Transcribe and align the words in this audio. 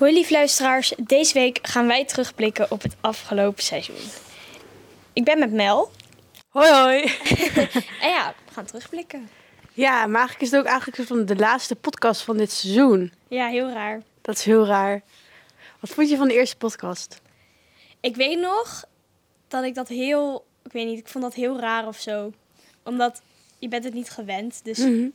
Hoi 0.00 0.12
lief 0.12 0.30
luisteraars, 0.30 0.92
deze 0.96 1.32
week 1.34 1.58
gaan 1.62 1.86
wij 1.86 2.04
terugblikken 2.04 2.70
op 2.70 2.82
het 2.82 2.96
afgelopen 3.00 3.62
seizoen. 3.62 3.96
Ik 5.12 5.24
ben 5.24 5.38
met 5.38 5.52
Mel 5.52 5.90
Hoi 6.48 6.70
hoi. 6.70 7.02
en 8.04 8.08
ja, 8.10 8.34
we 8.46 8.52
gaan 8.52 8.64
terugblikken. 8.64 9.28
Ja, 9.72 10.06
maar 10.06 10.18
eigenlijk 10.18 10.40
is 10.40 10.50
het 10.50 10.60
ook 10.60 10.66
eigenlijk 10.66 11.08
van 11.08 11.24
de 11.24 11.36
laatste 11.36 11.76
podcast 11.76 12.22
van 12.22 12.36
dit 12.36 12.50
seizoen. 12.50 13.12
Ja, 13.28 13.48
heel 13.48 13.70
raar. 13.70 14.02
Dat 14.22 14.36
is 14.36 14.44
heel 14.44 14.66
raar. 14.66 15.02
Wat 15.80 15.90
vond 15.90 16.08
je 16.08 16.16
van 16.16 16.28
de 16.28 16.34
eerste 16.34 16.56
podcast? 16.56 17.20
Ik 18.00 18.16
weet 18.16 18.38
nog 18.38 18.84
dat 19.48 19.64
ik 19.64 19.74
dat 19.74 19.88
heel, 19.88 20.44
ik 20.64 20.72
weet 20.72 20.86
niet, 20.86 20.98
ik 20.98 21.08
vond 21.08 21.24
dat 21.24 21.34
heel 21.34 21.58
raar 21.58 21.86
of 21.86 21.98
zo. 21.98 22.32
Omdat 22.82 23.22
je 23.58 23.68
bent 23.68 23.84
het 23.84 23.94
niet 23.94 24.10
gewend, 24.10 24.60
dus 24.64 24.78
Mhm. 24.78 25.08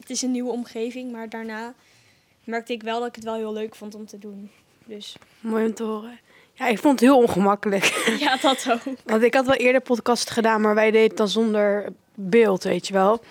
het 0.00 0.10
is 0.10 0.22
een 0.22 0.30
nieuwe 0.30 0.52
omgeving. 0.52 1.12
Maar 1.12 1.28
daarna 1.28 1.74
merkte 2.48 2.72
ik 2.72 2.82
wel 2.82 2.98
dat 2.98 3.08
ik 3.08 3.14
het 3.14 3.24
wel 3.24 3.34
heel 3.34 3.52
leuk 3.52 3.74
vond 3.74 3.94
om 3.94 4.06
te 4.06 4.18
doen. 4.18 4.50
Dus 4.84 5.16
Mooi 5.40 5.64
om 5.64 5.74
te 5.74 5.82
horen. 5.82 6.18
Ja, 6.54 6.66
ik 6.66 6.78
vond 6.78 7.00
het 7.00 7.08
heel 7.08 7.18
ongemakkelijk. 7.18 7.84
ja, 8.20 8.36
dat 8.36 8.70
ook. 8.70 8.96
Want 9.04 9.22
ik 9.22 9.34
had 9.34 9.46
wel 9.46 9.54
eerder 9.54 9.80
podcast 9.80 10.30
gedaan, 10.30 10.60
maar 10.60 10.74
wij 10.74 10.90
deden 10.90 11.08
het 11.08 11.16
dan 11.16 11.28
zonder 11.28 11.92
beeld, 12.14 12.62
weet 12.62 12.86
je 12.86 12.92
wel. 12.92 13.22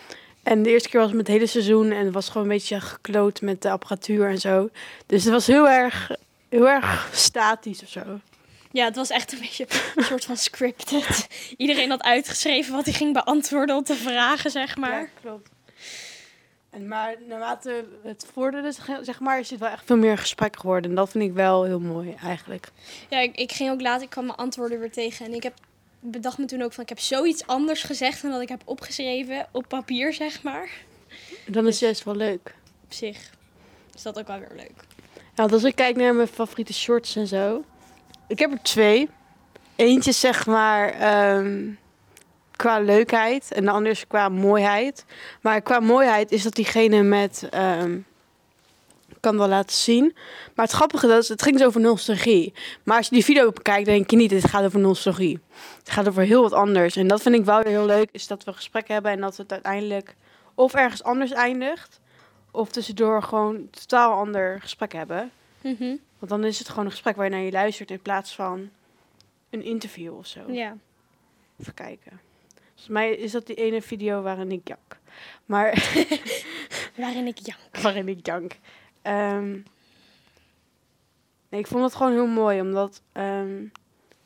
En 0.44 0.64
de 0.64 0.70
eerste 0.70 0.90
keer 0.90 1.00
was 1.00 1.10
het 1.10 1.18
met 1.18 1.28
het 1.28 1.36
hele 1.36 1.50
seizoen 1.50 1.92
en 1.92 2.06
het 2.06 2.14
was 2.14 2.28
gewoon 2.28 2.44
een 2.44 2.54
beetje 2.54 2.82
gekloot 2.82 3.42
met 3.42 3.62
de 3.62 3.70
apparatuur 3.70 4.30
en 4.30 4.40
zo. 4.40 4.70
Dus 5.06 5.24
het 5.24 5.34
was 5.34 5.48
heel 5.48 5.70
erg, 5.70 6.12
heel 6.50 6.70
erg 6.70 7.10
statisch 7.14 7.82
of 7.84 7.90
zo. 7.90 8.04
Ja, 8.72 8.86
het 8.86 8.96
was 8.96 9.10
echt 9.10 9.32
een 9.32 9.40
beetje 9.40 9.68
een 9.96 10.04
soort 10.04 10.26
van 10.26 10.38
scripted. 10.38 11.28
Iedereen 11.58 11.90
had 11.90 12.04
uitgeschreven 12.04 12.74
wat 12.74 12.86
hij 12.86 12.94
ging 12.94 13.14
beantwoorden 13.14 13.76
op 13.76 13.86
de 13.86 13.96
vragen, 13.96 14.52
zeg 14.52 14.78
maar. 14.78 15.00
Ja, 15.00 15.08
klopt. 15.22 15.50
En 16.78 16.88
maar 16.88 17.16
naarmate 17.28 17.86
het 18.04 18.28
vorderde, 18.34 18.72
zeg 19.02 19.20
maar, 19.20 19.40
is 19.40 19.50
het 19.50 19.60
wel 19.60 19.70
echt 19.70 19.86
veel 19.86 19.98
meer 19.98 20.18
gesprek 20.18 20.60
geworden. 20.60 20.90
En 20.90 20.96
dat 20.96 21.10
vind 21.10 21.24
ik 21.24 21.34
wel 21.34 21.64
heel 21.64 21.80
mooi 21.80 22.16
eigenlijk. 22.24 22.68
Ja, 23.10 23.20
ik, 23.20 23.36
ik 23.36 23.52
ging 23.52 23.72
ook 23.72 23.82
later, 23.82 24.04
ik 24.04 24.10
kwam 24.10 24.26
mijn 24.26 24.38
antwoorden 24.38 24.80
weer 24.80 24.92
tegen. 24.92 25.26
En 25.26 25.34
ik 25.34 25.44
heb 25.44 25.54
bedacht 26.00 26.38
me 26.38 26.46
toen 26.46 26.62
ook 26.62 26.74
van, 26.74 26.84
ik 26.84 26.90
heb 26.90 27.00
zoiets 27.00 27.48
anders 27.48 27.84
gezegd 27.84 28.22
dan 28.22 28.32
dat 28.32 28.42
ik 28.42 28.50
heb 28.50 28.62
opgeschreven 28.66 29.48
op 29.52 29.66
papier, 29.68 30.14
zeg 30.14 30.44
maar. 30.44 30.70
Dan 31.48 31.68
is 31.68 31.74
het 31.74 31.84
juist 31.84 32.04
wel 32.04 32.16
leuk. 32.16 32.56
Op 32.84 32.94
zich 32.94 33.32
is 33.96 34.02
dat 34.02 34.20
ook 34.20 34.28
wel 34.28 34.40
weer 34.40 34.56
leuk. 34.56 34.84
Ja, 35.14 35.22
want 35.36 35.52
als 35.52 35.64
ik 35.64 35.76
kijk 35.76 35.96
naar 35.96 36.16
mijn 36.16 36.28
favoriete 36.28 36.74
shorts 36.74 37.16
en 37.16 37.28
zo. 37.28 37.64
Ik 38.28 38.40
heb 38.40 38.52
er 38.52 38.62
twee. 38.62 39.10
Eentje 39.76 40.12
zeg 40.12 40.46
maar 40.46 40.90
ehm, 40.90 41.70
qua 42.58 42.80
leukheid 42.80 43.52
en 43.52 43.66
de 43.66 43.72
andere 43.72 43.96
is 43.96 44.08
qua 44.08 44.30
mooiheid. 44.30 45.06
Maar 45.42 45.62
qua 45.62 45.80
mooiheid 45.80 46.32
is 46.32 46.44
dat 46.44 46.56
diegene 46.56 47.04
met... 47.04 47.50
ik 49.08 49.18
kan 49.20 49.38
wel 49.38 49.48
laten 49.48 49.76
zien. 49.76 50.16
Maar 50.56 50.66
het 50.66 50.76
grappige 50.76 51.08
is, 51.08 51.30
het 51.30 51.42
ging 51.42 51.58
dus 51.58 51.68
over 51.68 51.82
nostalgie. 51.82 52.54
Maar 52.84 52.98
als 52.98 53.08
je 53.08 53.16
die 53.16 53.24
video 53.24 53.52
bekijkt, 53.52 53.86
denk 53.86 54.10
je 54.10 54.16
niet, 54.16 54.32
het 54.32 54.48
gaat 54.48 54.64
over 54.64 54.80
nostalgie. 54.80 55.40
Het 55.80 55.90
gaat 55.90 56.08
over 56.08 56.24
heel 56.24 56.42
wat 56.42 56.54
anders. 56.54 56.96
En 56.96 57.08
dat 57.08 57.22
vind 57.22 57.36
ik 57.36 57.46
wel 57.46 57.62
weer 57.62 57.72
heel 57.72 57.86
leuk, 57.86 58.10
is 58.12 58.28
dat 58.28 58.44
we 58.44 58.54
gesprek 58.54 58.88
hebben 58.88 59.12
en 59.12 59.22
dat 59.22 59.38
het 59.38 59.52
uiteindelijk 59.52 60.16
of 60.54 60.74
ergens 60.74 61.04
anders 61.04 61.32
eindigt. 61.32 62.00
Of 62.52 62.70
tussendoor 62.70 63.24
gewoon 63.24 63.70
totaal 63.70 64.14
ander 64.14 64.62
gesprek 64.62 64.94
hebben. 64.94 65.32
Mhm. 65.62 65.96
Want 66.20 66.32
dan 66.32 66.44
is 66.44 66.60
het 66.60 66.70
gewoon 66.70 66.86
een 66.86 66.92
gesprek 66.92 67.16
waar 67.16 67.26
je 67.26 67.32
naar 67.32 67.42
je 67.42 67.52
luistert 67.52 67.92
in 67.92 68.02
plaats 68.02 68.36
van 68.36 68.70
een 69.50 69.64
interview 69.64 70.18
of 70.18 70.28
zo. 70.28 70.40
Ja. 70.48 70.78
Even 71.60 71.74
kijken. 71.74 72.20
Volgens 72.78 72.98
mij 72.98 73.12
is 73.16 73.32
dat 73.32 73.46
die 73.46 73.56
ene 73.56 73.82
video 73.82 74.22
waarin 74.22 74.52
ik 74.52 74.68
jank. 74.68 74.98
Maar 75.46 75.74
Waarin 76.96 77.28
ik 77.28 77.38
jank. 77.42 77.60
waarin 77.84 78.08
ik 78.08 78.26
jank. 78.26 78.52
Ehm, 79.02 79.52
nee, 81.50 81.60
ik 81.60 81.68
vond 81.68 81.84
het 81.84 81.96
gewoon 81.96 82.12
heel 82.12 82.28
mooi, 82.28 82.62
omdat 82.62 83.02
ehm, 83.12 83.62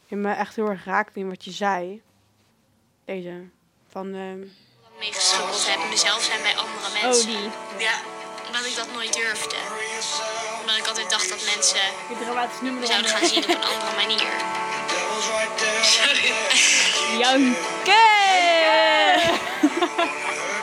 je 0.05 0.15
me 0.15 0.31
echt 0.33 0.55
heel 0.55 0.67
erg 0.69 0.85
raakte 0.85 1.19
in 1.19 1.29
wat 1.29 1.45
je 1.45 1.51
zei. 1.51 2.01
Deze. 3.05 3.43
Van, 3.89 4.13
ehm, 4.13 4.39
meegeschubbeld 4.99 5.67
heb, 5.69 5.89
mezelf 5.89 6.21
zijn 6.23 6.41
bij 6.41 6.55
andere 6.55 6.87
Oh, 6.87 7.03
mensen. 7.03 7.27
die. 7.27 7.49
Ja, 7.77 7.95
omdat 8.47 8.65
ik 8.65 8.75
dat 8.75 8.87
nooit 8.93 9.13
durfde. 9.13 9.55
Omdat 10.61 10.77
ik 10.77 10.87
altijd 10.87 11.09
dacht 11.09 11.29
dat 11.29 11.51
mensen 11.55 11.79
je 12.09 12.15
dramatisch 12.23 12.61
nummer 12.61 12.79
me 12.81 12.87
zouden 12.87 13.09
gaan 13.11 13.25
zien 13.27 13.43
op 13.43 13.49
een 13.49 13.63
andere 13.63 13.95
manier. 14.01 14.29
Janken! 17.17 17.55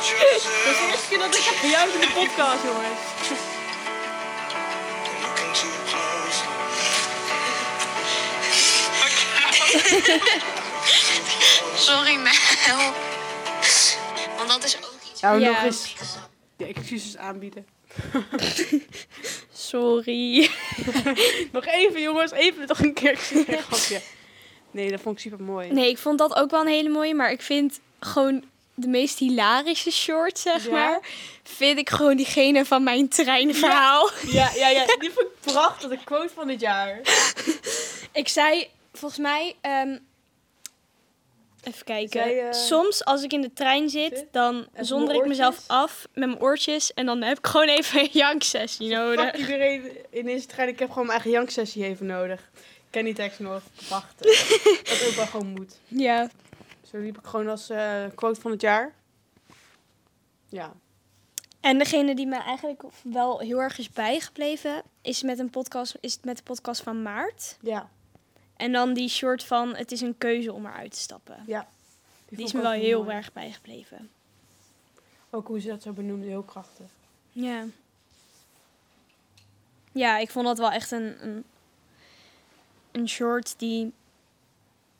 Dat 0.08 0.36
is 0.36 0.42
de 0.42 0.86
eerste 0.90 1.08
keer 1.08 1.18
dat 1.18 1.34
ik 1.36 1.42
heb 1.44 1.88
in 1.94 2.00
de 2.00 2.10
podcast, 2.14 2.62
jongens. 2.64 3.00
Sorry 11.76 12.14
Mel. 12.16 12.92
Want 14.36 14.48
dat 14.48 14.64
is 14.64 14.76
ook 14.76 14.94
iets. 15.10 15.20
Zou 15.20 15.40
Ja. 15.40 15.50
nog 15.50 15.62
eens 15.62 15.94
de 16.56 16.64
excuses 16.64 17.16
aanbieden. 17.16 17.66
Sorry. 19.52 20.50
Nog 21.52 21.66
even, 21.66 22.00
jongens. 22.00 22.32
Even 22.32 22.66
toch 22.66 22.78
een 22.78 22.94
keer. 22.94 23.18
Nee, 23.32 23.44
grapje. 23.62 24.00
Nee, 24.78 24.90
dat 24.90 25.00
vond 25.00 25.16
ik 25.16 25.22
super 25.22 25.44
mooi. 25.44 25.72
Nee, 25.72 25.88
ik 25.90 25.98
vond 25.98 26.18
dat 26.18 26.36
ook 26.36 26.50
wel 26.50 26.60
een 26.60 26.66
hele 26.66 26.88
mooie, 26.88 27.14
maar 27.14 27.30
ik 27.30 27.42
vind 27.42 27.80
gewoon 28.00 28.44
de 28.74 28.88
meest 28.88 29.18
hilarische 29.18 29.90
short, 29.90 30.38
zeg 30.38 30.64
Ja? 30.64 30.70
maar, 30.72 31.00
vind 31.42 31.78
ik 31.78 31.90
gewoon 31.90 32.16
diegene 32.16 32.64
van 32.64 32.82
mijn 32.82 33.08
treinverhaal. 33.08 34.10
Ja, 34.26 34.50
ja, 34.54 34.68
ja. 34.68 34.86
Die 34.98 35.10
vond 35.10 35.26
ik 35.26 35.52
prachtig. 35.52 35.88
De 35.90 35.98
quote 36.04 36.32
van 36.34 36.46
dit 36.46 36.60
jaar. 36.60 37.00
Ik 38.12 38.28
zei, 38.28 38.68
volgens 38.92 39.20
mij, 39.20 39.56
ehm, 39.60 39.98
even 41.62 41.84
kijken. 41.84 42.22
Eh, 42.22 42.52
Soms 42.52 43.04
als 43.04 43.22
ik 43.22 43.32
in 43.32 43.40
de 43.40 43.52
trein 43.52 43.88
zit, 43.90 44.16
zit, 44.18 44.26
dan 44.30 44.66
zonder 44.80 45.14
ik 45.14 45.26
mezelf 45.26 45.64
af 45.66 46.06
met 46.14 46.28
mijn 46.28 46.40
oortjes 46.40 46.94
en 46.94 47.06
dan 47.06 47.22
heb 47.22 47.38
ik 47.38 47.46
gewoon 47.46 47.68
even 47.68 48.00
een 48.00 48.08
janksessie 48.24 48.88
nodig. 48.88 49.24
Fuck 49.24 49.36
iedereen 49.36 49.92
in 50.10 50.24
deze 50.24 50.46
trein. 50.46 50.68
Ik 50.68 50.78
heb 50.78 50.88
gewoon 50.88 51.06
mijn 51.06 51.18
eigen 51.20 51.38
janksessie 51.38 51.84
even 51.84 52.06
nodig. 52.06 52.50
Ik 52.88 52.94
ken 52.94 53.04
die 53.04 53.14
tekst 53.14 53.38
nog. 53.38 53.62
Prachtig. 53.88 54.48
dat 54.88 55.06
ook 55.08 55.14
wel 55.14 55.26
gewoon 55.26 55.46
moet. 55.46 55.78
Ja. 55.88 56.30
Zo 56.90 56.98
liep 56.98 57.18
ik 57.18 57.26
gewoon 57.26 57.48
als 57.48 57.70
eh, 57.70 58.04
quote 58.14 58.40
van 58.40 58.50
het 58.50 58.60
jaar. 58.60 58.94
Ja. 60.48 60.72
En 61.60 61.78
degene 61.78 62.14
die 62.14 62.26
me 62.26 62.36
eigenlijk 62.36 62.82
wel 63.02 63.38
heel 63.38 63.62
erg 63.62 63.78
is 63.78 63.90
bijgebleven, 63.90 64.82
is 65.02 65.22
met 65.22 65.38
een 65.38 65.50
podcast, 65.50 65.96
is 66.00 66.12
het 66.12 66.24
met 66.24 66.36
de 66.36 66.42
podcast 66.42 66.82
van 66.82 67.02
Maart. 67.02 67.56
Ja. 67.60 67.88
En 68.56 68.72
dan 68.72 68.94
die 68.94 69.08
short 69.08 69.44
van 69.44 69.74
het 69.74 69.92
is 69.92 70.00
een 70.00 70.18
keuze 70.18 70.52
om 70.52 70.66
eruit 70.66 70.92
te 70.92 70.98
stappen. 70.98 71.42
Ja. 71.46 71.68
Die, 72.28 72.44
is 72.44 72.52
me 72.52 72.60
wel 72.60 72.70
heel 72.70 73.02
mooi. 73.02 73.16
erg 73.16 73.32
bijgebleven. 73.32 74.10
Ook 75.30 75.46
hoe 75.46 75.60
ze 75.60 75.68
dat 75.68 75.82
zo 75.82 75.92
benoemde, 75.92 76.26
heel 76.26 76.42
krachtig. 76.42 76.86
Ja. 77.32 77.64
Ja, 79.92 80.18
ik 80.18 80.30
vond 80.30 80.46
dat 80.46 80.58
wel 80.58 80.70
echt 80.70 80.90
een, 80.90 81.26
een, 81.26 81.44
een 82.98 83.08
short 83.08 83.58
die... 83.58 83.92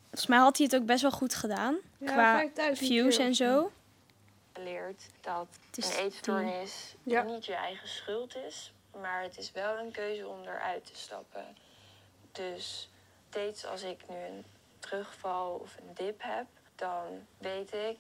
Volgens 0.02 0.26
mij 0.26 0.38
had 0.38 0.56
hij 0.56 0.66
het 0.66 0.80
ook 0.80 0.86
best 0.86 1.02
wel 1.02 1.10
goed 1.10 1.34
gedaan. 1.34 1.76
qua 2.04 2.48
views 2.72 3.16
en 3.16 3.34
zo. 3.34 3.72
Leert 4.54 5.06
dat 5.20 5.46
Het 5.66 5.78
is 5.78 5.96
een 5.96 6.04
eetstoornis 6.04 6.94
Ja. 7.02 7.22
niet 7.22 7.44
je 7.44 7.54
eigen 7.54 7.88
schuld 7.88 8.36
is, 8.36 8.72
maar 9.00 9.22
het 9.22 9.38
is 9.38 9.52
wel 9.52 9.78
een 9.78 9.90
keuze 9.90 10.26
om 10.28 10.42
eruit 10.42 10.84
te 10.86 10.96
stappen. 10.96 11.56
Dus 12.32 12.90
steeds 13.28 13.64
als 13.64 13.82
ik 13.82 14.00
nu 14.08 14.16
een 14.16 14.44
terugval 14.78 15.54
of 15.54 15.76
een 15.76 15.94
dip 15.94 16.22
heb, 16.22 16.46
dan 16.74 17.26
weet 17.38 17.72
ik, 17.72 17.96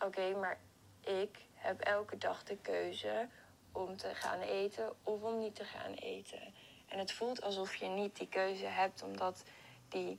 oké, 0.00 0.34
maar 0.40 0.58
ik 1.00 1.38
heb 1.54 1.80
elke 1.80 2.18
dag 2.18 2.44
de 2.44 2.56
keuze 2.62 3.28
om 3.72 3.96
te 3.96 4.14
gaan 4.14 4.40
eten 4.40 4.92
of 5.02 5.22
om 5.22 5.38
niet 5.38 5.54
te 5.54 5.64
gaan 5.64 5.92
eten. 5.92 6.54
En 6.88 6.98
het 6.98 7.12
voelt 7.12 7.42
alsof 7.42 7.74
je 7.74 7.86
niet 7.86 8.16
die 8.16 8.28
keuze 8.28 8.66
hebt, 8.66 9.02
omdat 9.02 9.42
die 9.88 10.18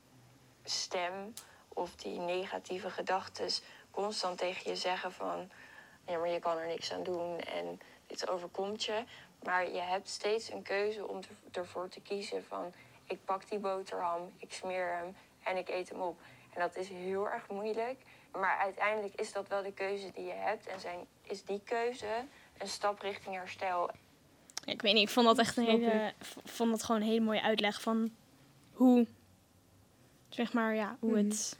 stem 0.63 1.33
of 1.67 1.95
die 1.95 2.19
negatieve 2.19 2.89
gedachten 2.89 3.49
constant 3.91 4.37
tegen 4.37 4.69
je 4.69 4.75
zeggen 4.75 5.11
van 5.11 5.49
ja, 6.05 6.17
maar 6.17 6.29
je 6.29 6.39
kan 6.39 6.57
er 6.57 6.67
niks 6.67 6.93
aan 6.93 7.03
doen 7.03 7.39
en 7.39 7.79
dit 8.07 8.29
overkomt 8.29 8.83
je. 8.83 9.03
Maar 9.43 9.71
je 9.71 9.79
hebt 9.79 10.09
steeds 10.09 10.51
een 10.51 10.61
keuze 10.61 11.07
om 11.07 11.19
ervoor 11.51 11.89
te 11.89 12.01
kiezen 12.01 12.45
van 12.45 12.73
ik 13.05 13.25
pak 13.25 13.49
die 13.49 13.59
boterham, 13.59 14.33
ik 14.37 14.53
smeer 14.53 14.91
hem 14.91 15.15
en 15.43 15.57
ik 15.57 15.69
eet 15.69 15.89
hem 15.89 16.01
op. 16.01 16.19
En 16.53 16.61
dat 16.61 16.75
is 16.75 16.89
heel 16.89 17.29
erg 17.29 17.49
moeilijk. 17.49 18.01
Maar 18.31 18.57
uiteindelijk 18.57 19.15
is 19.15 19.31
dat 19.31 19.47
wel 19.47 19.63
de 19.63 19.73
keuze 19.73 20.11
die 20.11 20.25
je 20.25 20.33
hebt. 20.33 20.67
En 20.67 20.79
zijn, 20.79 21.07
is 21.21 21.43
die 21.43 21.61
keuze 21.63 22.25
een 22.57 22.67
stap 22.67 23.01
richting 23.01 23.35
herstel. 23.35 23.89
Ja, 24.67 24.73
ik 24.73 24.81
weet 24.81 24.93
niet, 24.93 25.07
ik 25.07 25.13
vond 25.13 25.25
dat 25.25 25.37
echt 25.37 25.57
een 25.57 25.65
hele, 25.65 26.13
vond 26.45 26.71
dat 26.71 26.83
gewoon 26.83 27.01
een 27.01 27.07
hele 27.07 27.25
mooie 27.25 27.41
uitleg 27.41 27.81
van 27.81 28.11
hoe, 28.73 29.07
zeg 30.29 30.53
maar, 30.53 30.75
ja, 30.75 30.97
hoe 30.99 31.17
het 31.17 31.57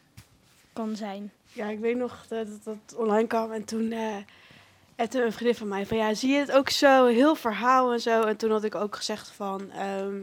kan 0.74 0.95
zijn. 0.95 1.31
Ja, 1.54 1.68
ik 1.68 1.80
weet 1.80 1.98
nog 1.98 2.27
dat 2.27 2.48
dat, 2.63 2.95
online 2.95 3.27
kwam 3.27 3.51
en 3.51 3.65
toen... 3.65 3.94
En 4.95 5.09
toen 5.09 5.21
een 5.21 5.31
vriendin 5.31 5.56
van 5.56 5.68
mij 5.68 5.86
van 5.86 5.98
ja, 5.98 6.13
zie 6.13 6.31
je 6.31 6.39
het 6.39 6.51
ook 6.51 6.69
zo, 6.69 7.06
heel 7.06 7.36
verhaal 7.36 7.92
en 7.92 8.01
zo. 8.01 8.21
En 8.21 8.38
toen 8.38 8.51
had 8.51 8.63
ik 8.63 8.75
ook 8.75 8.95
gezegd 8.95 9.30
van, 9.30 9.71
ehm, 9.71 10.21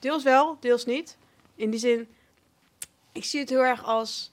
deels 0.00 0.22
wel, 0.22 0.56
deels 0.60 0.84
niet. 0.84 1.16
In 1.54 1.70
die 1.70 1.80
zin, 1.80 2.08
ik 3.12 3.24
zie 3.24 3.40
het 3.40 3.48
heel 3.48 3.64
erg 3.64 3.84
als, 3.84 4.32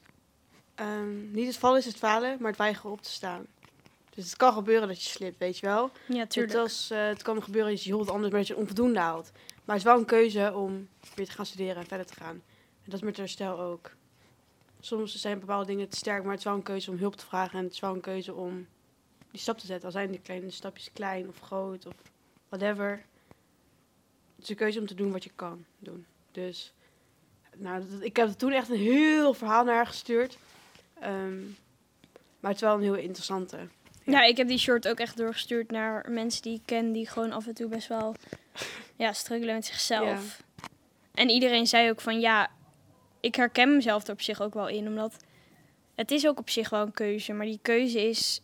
um, 0.75 1.31
niet 1.31 1.47
het 1.47 1.57
vallen 1.57 1.79
is 1.79 1.85
het 1.85 1.95
falen, 1.95 2.37
maar 2.39 2.49
het 2.49 2.57
weigeren 2.59 2.91
op 2.91 3.01
te 3.01 3.09
staan. 3.09 3.45
Dus 4.15 4.25
het 4.25 4.37
kan 4.37 4.53
gebeuren 4.53 4.87
dat 4.87 5.03
je 5.03 5.09
slipt, 5.09 5.37
weet 5.37 5.57
je 5.57 5.65
wel. 5.65 5.91
Ja, 6.05 6.25
tuurlijk. 6.25 6.53
Het, 6.53 6.61
als, 6.61 6.91
uh, 6.91 7.07
het 7.07 7.21
kan 7.21 7.43
gebeuren 7.43 7.71
dat 7.71 7.83
je 7.83 7.97
het 7.97 8.09
anders, 8.09 8.31
maar 8.31 8.39
dat 8.39 8.47
je 8.47 8.55
onvoldoende 8.55 8.99
haalt. 8.99 9.31
Maar 9.65 9.75
het 9.75 9.85
is 9.85 9.91
wel 9.91 9.97
een 9.97 10.05
keuze 10.05 10.53
om 10.55 10.87
weer 11.15 11.25
te 11.25 11.31
gaan 11.31 11.45
studeren 11.45 11.75
en 11.75 11.87
verder 11.87 12.05
te 12.05 12.13
gaan. 12.13 12.41
En 12.83 12.89
dat 12.89 12.93
is 12.93 13.01
met 13.01 13.17
herstel 13.17 13.59
ook. 13.59 13.91
Soms 14.79 15.15
zijn 15.15 15.39
bepaalde 15.39 15.65
dingen 15.65 15.89
te 15.89 15.97
sterk, 15.97 16.21
maar 16.21 16.31
het 16.31 16.39
is 16.39 16.45
wel 16.45 16.55
een 16.55 16.63
keuze 16.63 16.91
om 16.91 16.97
hulp 16.97 17.15
te 17.15 17.25
vragen. 17.25 17.57
En 17.57 17.63
het 17.63 17.73
is 17.73 17.79
wel 17.79 17.93
een 17.93 18.01
keuze 18.01 18.33
om 18.33 18.67
die 19.31 19.41
stap 19.41 19.57
te 19.57 19.65
zetten. 19.65 19.85
Al 19.85 19.91
zijn 19.91 20.11
die 20.11 20.19
kleine 20.19 20.49
stapjes 20.49 20.91
klein 20.93 21.27
of 21.27 21.39
groot 21.39 21.85
of 21.85 21.93
whatever. 22.49 23.05
Het 24.35 24.43
is 24.43 24.49
een 24.49 24.55
keuze 24.55 24.79
om 24.79 24.85
te 24.85 24.95
doen 24.95 25.11
wat 25.11 25.23
je 25.23 25.31
kan 25.35 25.65
doen. 25.79 26.05
Dus 26.31 26.73
nou, 27.57 27.83
ik 27.99 28.15
heb 28.15 28.29
toen 28.29 28.51
echt 28.51 28.69
een 28.69 28.77
heel 28.77 29.33
verhaal 29.33 29.63
naar 29.63 29.87
gestuurd. 29.87 30.37
Um, 31.03 31.57
maar 32.39 32.51
het 32.51 32.61
is 32.61 32.67
wel 32.67 32.75
een 32.75 32.81
heel 32.81 32.95
interessante. 32.95 33.57
Ja. 34.03 34.23
ik 34.23 34.37
heb 34.37 34.47
die 34.47 34.57
short 34.57 34.87
ook 34.87 34.99
echt 34.99 35.17
doorgestuurd 35.17 35.71
naar 35.71 36.11
mensen 36.11 36.41
die 36.41 36.53
ik 36.53 36.61
ken, 36.65 36.91
die 36.91 37.07
gewoon 37.07 37.31
af 37.31 37.47
en 37.47 37.53
toe 37.53 37.67
best 37.67 37.87
wel 37.87 38.15
ja, 38.95 39.13
struggelen 39.13 39.55
met 39.55 39.65
zichzelf. 39.65 40.43
En 41.13 41.29
iedereen 41.29 41.67
zei 41.67 41.89
ook 41.89 42.01
van 42.01 42.19
ja, 42.19 42.51
ik 43.19 43.35
herken 43.35 43.75
mezelf 43.75 44.07
er 44.07 44.13
op 44.13 44.21
zich 44.21 44.41
ook 44.41 44.53
wel 44.53 44.67
in, 44.67 44.87
omdat 44.87 45.17
het 45.95 46.11
is 46.11 46.27
ook 46.27 46.39
op 46.39 46.49
zich 46.49 46.69
wel 46.69 46.81
een 46.81 46.91
keuze, 46.91 47.33
maar 47.33 47.45
die 47.45 47.59
keuze 47.61 48.07
is 48.09 48.41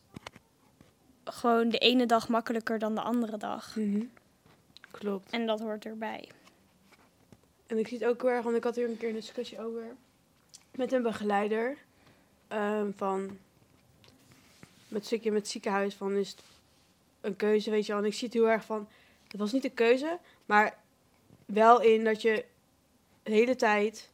gewoon 1.23 1.69
de 1.69 1.77
ene 1.77 2.05
dag 2.05 2.27
makkelijker 2.27 2.79
dan 2.79 2.95
de 2.95 3.01
andere 3.01 3.37
dag. 3.37 3.75
Mhm. 3.75 4.03
Klopt. 4.91 5.31
En 5.31 5.45
dat 5.45 5.59
hoort 5.59 5.85
erbij. 5.85 6.29
En 7.67 7.77
ik 7.77 7.87
zie 7.87 7.97
het 7.97 8.07
ook 8.07 8.21
heel 8.21 8.31
erg, 8.31 8.43
want 8.43 8.55
ik 8.55 8.63
had 8.63 8.75
hier 8.75 8.89
een 8.89 8.97
keer 8.97 9.09
een 9.09 9.15
discussie 9.15 9.59
over 9.59 9.83
met 10.75 10.91
een 10.91 11.01
begeleider 11.01 11.77
um, 12.49 12.93
van 12.97 13.37
met 14.87 15.05
stukje 15.05 15.31
met 15.31 15.47
ziekenhuis 15.47 15.95
van 15.95 16.15
is 16.15 16.29
het 16.29 16.43
een 17.21 17.35
keuze, 17.35 17.69
weet 17.69 17.85
je 17.85 17.91
wel. 17.91 18.01
En 18.01 18.07
ik 18.07 18.13
zie 18.13 18.27
het 18.27 18.37
heel 18.37 18.49
erg 18.49 18.65
van, 18.65 18.87
het 19.27 19.39
was 19.39 19.51
niet 19.51 19.63
een 19.63 19.73
keuze, 19.73 20.19
maar 20.45 20.77
wel 21.45 21.81
in 21.81 22.03
dat 22.03 22.21
je 22.21 22.45
de 23.23 23.31
hele 23.31 23.55
tijd 23.55 24.11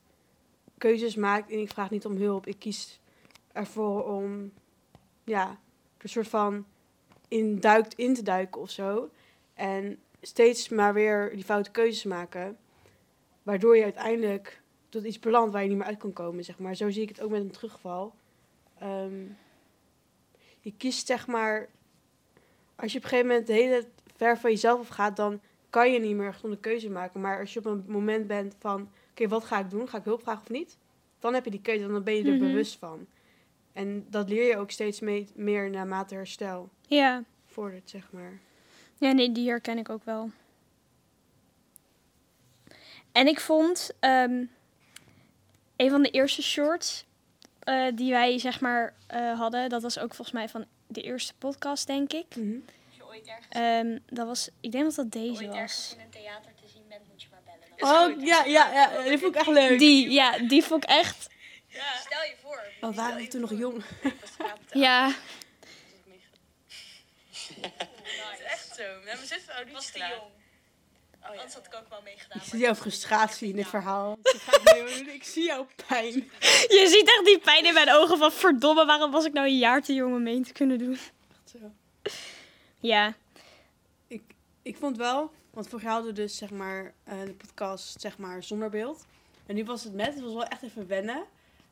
keuzes 0.78 1.16
maakt 1.16 1.52
en 1.52 1.60
ik 1.60 1.72
vraag 1.72 1.90
niet 1.90 2.06
om 2.06 2.18
hulp. 2.18 2.48
Ik 2.48 2.60
kies 2.60 3.00
ervoor 3.52 4.04
om, 4.04 4.52
ja, 5.24 5.60
een 5.98 6.10
soort 6.10 6.28
van 6.28 6.66
in, 7.28 7.60
duikt, 7.60 7.94
in 7.94 8.14
te 8.14 8.24
duiken 8.24 8.62
of 8.62 8.70
zo. 8.70 9.10
En 9.54 10.00
steeds 10.22 10.70
maar 10.70 10.94
weer 10.94 11.32
die 11.36 11.44
foute 11.44 11.72
keuzes 11.72 12.04
maken. 12.04 12.58
Waardoor 13.44 13.78
je 13.78 13.84
uiteindelijk 13.84 14.62
tot 14.90 15.04
iets 15.04 15.20
belandt 15.20 15.54
waar 15.54 15.62
je 15.62 15.70
niet 15.70 15.78
meer 15.78 15.88
uit 15.88 15.98
kan 15.98 16.14
komen, 16.14 16.44
zeg 16.44 16.60
maar. 16.60 16.76
Zo 16.76 16.90
zie 16.90 17.02
ik 17.02 17.10
het 17.10 17.22
ook 17.22 17.30
met 17.30 17.42
een 17.42 17.52
terugval. 17.52 18.14
Ehm, 18.80 19.26
je 20.64 20.74
kiest 20.78 21.08
zeg 21.08 21.28
maar, 21.28 21.70
als 22.76 22.92
je 22.92 22.98
op 22.98 23.04
een 23.04 23.10
gegeven 23.10 23.28
moment 23.28 23.48
de 23.48 23.54
hele 23.54 23.88
ver 24.16 24.38
van 24.38 24.50
jezelf 24.50 24.80
afgaat, 24.80 25.16
dan 25.16 25.42
kan 25.70 25.92
je 25.92 26.00
niet 26.00 26.16
meer 26.16 26.40
een 26.44 26.60
keuze 26.60 26.90
maken. 26.90 27.22
Maar 27.22 27.40
als 27.40 27.54
je 27.54 27.60
op 27.60 27.66
een 27.66 27.84
moment 27.88 28.28
bent 28.28 28.56
van, 28.60 28.90
oké, 29.10 29.28
wat 29.28 29.44
ga 29.44 29.60
ik 29.60 29.70
doen? 29.70 29.90
Ga 29.90 29.98
ik 29.98 30.04
hulp 30.04 30.22
vragen 30.22 30.42
of 30.42 30.50
niet? 30.50 30.78
Dan 31.20 31.34
heb 31.34 31.46
je 31.46 31.52
die 31.52 31.62
keuze, 31.62 31.88
dan 31.88 32.04
ben 32.04 32.14
je 32.14 32.24
er 32.24 32.36
mhm. 32.36 32.40
bewust 32.40 32.78
van. 32.78 33.08
En 33.74 34.06
dat 34.10 34.30
leer 34.30 34.48
je 34.48 34.58
ook 34.58 34.72
steeds 34.72 35.00
mee, 35.00 35.28
meer 35.36 35.70
naarmate 35.70 36.16
herstel 36.16 36.70
ja. 36.88 37.24
vordert, 37.46 37.90
zeg 37.90 38.12
maar. 38.12 38.40
Ja, 38.98 39.12
nee, 39.12 39.32
die 39.32 39.48
herken 39.48 39.78
ik 39.78 39.90
ook 39.90 40.04
wel. 40.04 40.32
En 43.12 43.28
ik 43.28 43.40
vond 43.40 43.92
um, 44.00 44.50
een 45.76 45.90
van 45.90 46.04
de 46.04 46.10
eerste 46.10 46.42
shorts 46.42 47.06
uh, 47.66 47.88
die 47.94 48.12
wij 48.12 48.40
zeg 48.40 48.60
maar 48.60 48.94
uh, 49.14 49.40
hadden, 49.40 49.70
dat 49.70 49.82
was 49.82 50.00
ook 50.00 50.14
volgens 50.14 50.32
mij 50.32 50.50
van 50.50 50.66
de 50.88 51.02
eerste 51.02 51.34
podcast, 51.34 51.88
denk 51.88 52.14
ik. 52.14 52.36
Mm 52.36 52.44
-hmm. 52.44 52.66
Als 52.88 52.96
je 52.96 53.06
ooit 53.06 53.28
ergens... 53.28 53.86
Um, 53.86 54.04
dat 54.06 54.28
was, 54.28 54.50
ik 54.62 54.72
denk 54.72 54.84
dat 54.84 54.96
dat 54.96 55.12
deze 55.12 55.44
ooit 55.44 55.48
was. 55.48 55.58
ergens 55.58 55.94
in 55.94 56.00
een 56.00 56.10
theater 56.10 56.52
te 56.62 56.68
zien 56.74 56.84
bent, 56.90 57.02
moet 57.12 57.22
je 57.22 57.28
maar 57.32 57.42
bellen. 57.46 58.18
oh, 58.18 58.26
ja, 58.26 58.44
ja, 58.44 58.72
ja, 58.72 59.04
die 59.04 59.18
vond 59.18 59.36
ik 59.36 59.42
echt 59.42 59.48
leuk. 59.48 59.80
Die, 59.80 60.10
ja, 60.10 60.38
die 60.38 60.64
vond 60.64 60.84
ik 60.84 60.90
echt... 60.90 61.32
Ja. 61.68 61.96
Stel 62.06 62.24
je 62.24 62.36
voor. 62.42 62.62
Oh, 62.82 62.96
waren 62.96 63.16
we 63.16 63.28
toen 63.28 63.42
nog 63.42 63.58
jong? 63.58 63.84
ja. 64.72 65.14
Het 67.62 68.40
is 68.40 68.46
echt 68.46 68.76
zo. 68.76 68.84
Mijn 69.04 69.18
zus 69.18 69.46
was 69.72 69.92
te 69.92 70.00
jong. 70.00 70.32
Oh, 71.24 71.34
ja. 71.34 71.36
Anders 71.36 71.54
had 71.54 71.66
ik 71.66 71.76
ook 71.76 71.90
wel 71.90 72.02
meegedaan. 72.04 72.38
Ik 72.38 72.48
zie 72.48 72.60
jouw 72.60 72.76
frustratie 72.76 73.50
in 73.50 73.56
dit 73.56 73.68
verhaal. 73.68 74.18
ik 75.14 75.24
zie 75.24 75.46
jouw 75.46 75.68
pijn. 75.88 76.14
Je 76.78 76.86
ziet 76.88 77.08
echt 77.08 77.26
die 77.26 77.40
pijn 77.40 77.66
in 77.66 77.74
mijn 77.74 77.92
ogen 77.92 78.18
van 78.18 78.32
verdomme, 78.32 78.86
waarom 78.86 79.12
was 79.12 79.26
ik 79.26 79.34
nou 79.34 79.48
een 79.48 79.58
jaar 79.58 79.82
te 79.82 79.94
jong 79.94 80.16
om 80.16 80.24
mee 80.24 80.42
te 80.42 80.54
kunnen 80.54 80.78
doen? 80.78 80.94
Echt 80.94 81.56
zo. 81.62 81.72
Ja. 82.80 83.14
Ik, 84.08 84.24
ik 84.62 84.78
vond 84.78 84.98
wel, 84.98 85.32
want 85.50 85.68
vorig 85.68 85.84
jaar 85.84 85.94
hadden 85.94 86.14
we 86.14 86.22
dus 86.22 86.38
zeg 86.38 86.50
maar 86.50 86.94
uh, 87.08 87.22
de 87.26 87.34
podcast 87.34 88.02
zeg 88.02 88.18
maar 88.18 88.44
zonder 88.44 88.70
beeld. 88.70 89.06
En 89.46 89.56
nu 89.56 89.66
was 89.66 89.84
het 89.84 89.94
met, 89.94 90.14
het 90.14 90.22
was 90.22 90.34
wel 90.34 90.46
echt 90.46 90.64
even 90.64 90.88
wennen. 90.88 91.24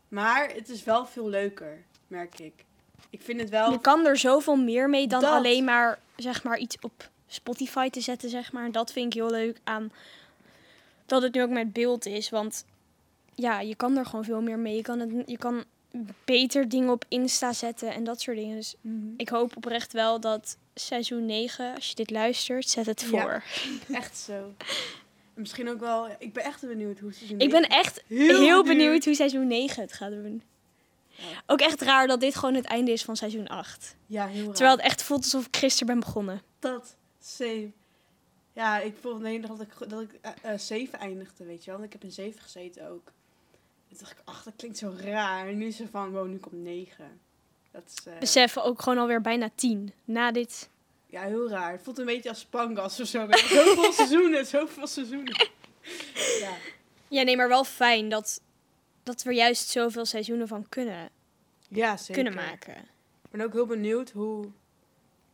Maar 0.08 0.50
het 0.50 0.70
is 0.70 0.84
wel 0.84 1.06
veel 1.06 1.30
leuker, 1.30 1.86
merk 2.08 2.40
ik. 2.40 2.66
Ik 3.10 3.22
vind 3.22 3.40
het 3.40 3.50
wel... 3.50 3.72
Je 3.72 3.82
kan 3.82 4.06
er 4.06 4.18
zoveel 4.18 4.56
meer 4.56 4.90
mee 4.90 5.08
dan 5.08 5.24
alleen 5.24 5.64
maar 5.64 6.00
zeg 6.16 6.44
maar 6.44 6.58
iets 6.58 6.78
op 6.82 7.10
Spotify 7.34 7.90
te 7.90 8.02
zetten, 8.02 8.30
zeg 8.30 8.52
maar. 8.52 8.72
Dat 8.72 8.92
vind 8.92 9.06
ik 9.06 9.22
heel 9.22 9.32
leuk 9.32 9.60
aan 9.64 9.92
dat 11.06 11.22
het 11.22 11.34
nu 11.34 11.42
ook 11.42 11.50
met 11.50 11.74
beeld 11.74 12.06
is. 12.06 12.30
Want 12.30 12.66
ja, 13.36 13.60
je 13.60 13.76
kan 13.76 13.98
er 13.98 14.06
gewoon 14.06 14.26
veel 14.26 14.42
meer 14.42 14.60
mee. 14.60 14.76
Je 14.76 14.82
kan, 14.82 15.00
het, 15.00 15.12
je 15.26 15.38
kan 15.38 15.64
beter 16.26 16.70
dingen 16.70 16.92
op 16.92 17.06
Insta 17.08 17.54
zetten 17.54 17.94
en 17.94 18.04
dat 18.04 18.22
soort 18.22 18.38
dingen. 18.38 18.56
Dus 18.56 18.76
mhm. 18.82 19.14
ik 19.18 19.30
hoop 19.30 19.56
oprecht 19.56 19.94
wel 19.94 20.20
dat 20.20 20.58
seizoen 20.74 21.26
9, 21.26 21.76
als 21.76 21.90
je 21.90 21.96
dit 21.96 22.10
luistert, 22.10 22.70
zet 22.70 22.86
het 22.86 23.04
voor. 23.04 23.44
echt 23.92 24.18
zo. 24.18 24.54
Misschien 25.34 25.70
ook 25.70 25.80
wel, 25.80 26.08
ik 26.20 26.34
ben 26.34 26.44
echt 26.44 26.62
benieuwd 26.62 27.00
hoe 27.00 27.14
seizoen 27.14 27.40
Ik 27.40 27.50
ben 27.50 27.68
echt 27.68 28.04
heel, 28.08 28.64
benieuwd. 28.64 29.06
hoe 29.06 29.16
seizoen 29.16 29.48
9 29.48 29.82
het 29.82 29.94
gaat 29.94 30.12
doen. 30.12 30.44
Ook 31.46 31.62
echt 31.62 31.82
raar 31.82 32.08
dat 32.08 32.20
dit 32.20 32.36
gewoon 32.36 32.56
het 32.56 32.66
einde 32.66 32.92
is 32.92 33.04
van 33.04 33.16
seizoen 33.16 33.48
8. 33.48 33.96
Ja, 34.06 34.28
heel 34.28 34.46
raar. 34.46 34.54
Terwijl 34.54 34.76
het 34.76 34.86
echt 34.86 35.04
voelt 35.04 35.24
alsof 35.24 35.46
ik 35.46 35.58
gisteren 35.58 35.88
ben 35.88 36.00
begonnen. 36.00 36.42
Dat. 36.60 36.96
Same. 37.22 37.72
Ja, 38.54 38.80
ik 38.80 38.96
voelde 39.02 39.40
de 39.40 39.48
dat 39.48 39.62
ik, 39.62 39.90
dat 39.90 40.02
ik 40.02 40.20
uh, 40.46 40.58
7 40.58 41.00
eindigde, 41.00 41.46
weet 41.46 41.64
je 41.64 41.72
wel. 41.72 41.80
Want 41.80 41.94
ik 41.94 42.00
heb 42.00 42.10
een 42.10 42.16
7 42.16 42.42
gezeten 42.42 42.90
ook. 42.90 43.12
Toen 43.88 43.98
dacht 44.00 44.12
ik, 44.12 44.22
ach, 44.24 44.44
dat 44.44 44.54
klinkt 44.56 44.78
zo 44.78 44.94
raar. 44.98 45.48
En 45.48 45.58
nu 45.58 45.66
is 45.66 45.80
er 45.80 45.88
van, 45.88 46.12
wow, 46.12 46.28
nu 46.28 46.38
komt 46.38 46.64
9. 46.64 47.20
Dat 47.72 47.84
is, 47.86 48.08
uh... 48.08 48.20
Besef 48.20 48.58
ook 48.58 48.82
gewoon 48.82 48.98
alweer 48.98 49.22
bijna 49.22 49.50
10. 49.56 49.94
Na 50.06 50.32
dit. 50.32 50.70
Ja, 51.06 51.22
heel 51.22 51.50
raar. 51.50 51.72
Het 51.72 51.82
voelt 51.84 51.98
een 51.98 52.06
beetje 52.06 52.30
als 52.30 52.40
Spangas 52.40 53.00
of 53.00 53.08
zo. 53.08 53.28
Zoveel 53.30 53.94
seizoenen, 54.02 54.46
zoveel 54.46 54.88
seizoenen. 54.88 55.50
ja. 56.40 56.58
ja, 57.08 57.24
nee, 57.24 57.36
maar 57.36 57.48
wel 57.48 57.64
fijn 57.64 58.10
dat, 58.10 58.42
dat 59.04 59.24
we 59.24 59.34
juist 59.34 59.70
zoveel 59.70 60.06
seizoenen 60.06 60.48
van 60.48 60.70
kunnen, 60.70 61.10
ja, 61.68 61.98
zeker. 61.98 62.14
kunnen 62.14 62.34
maken. 62.34 62.76
Ik 63.24 63.32
ben 63.32 63.42
ook 63.42 63.54
heel 63.54 63.66
benieuwd 63.66 64.10
hoe 64.10 64.52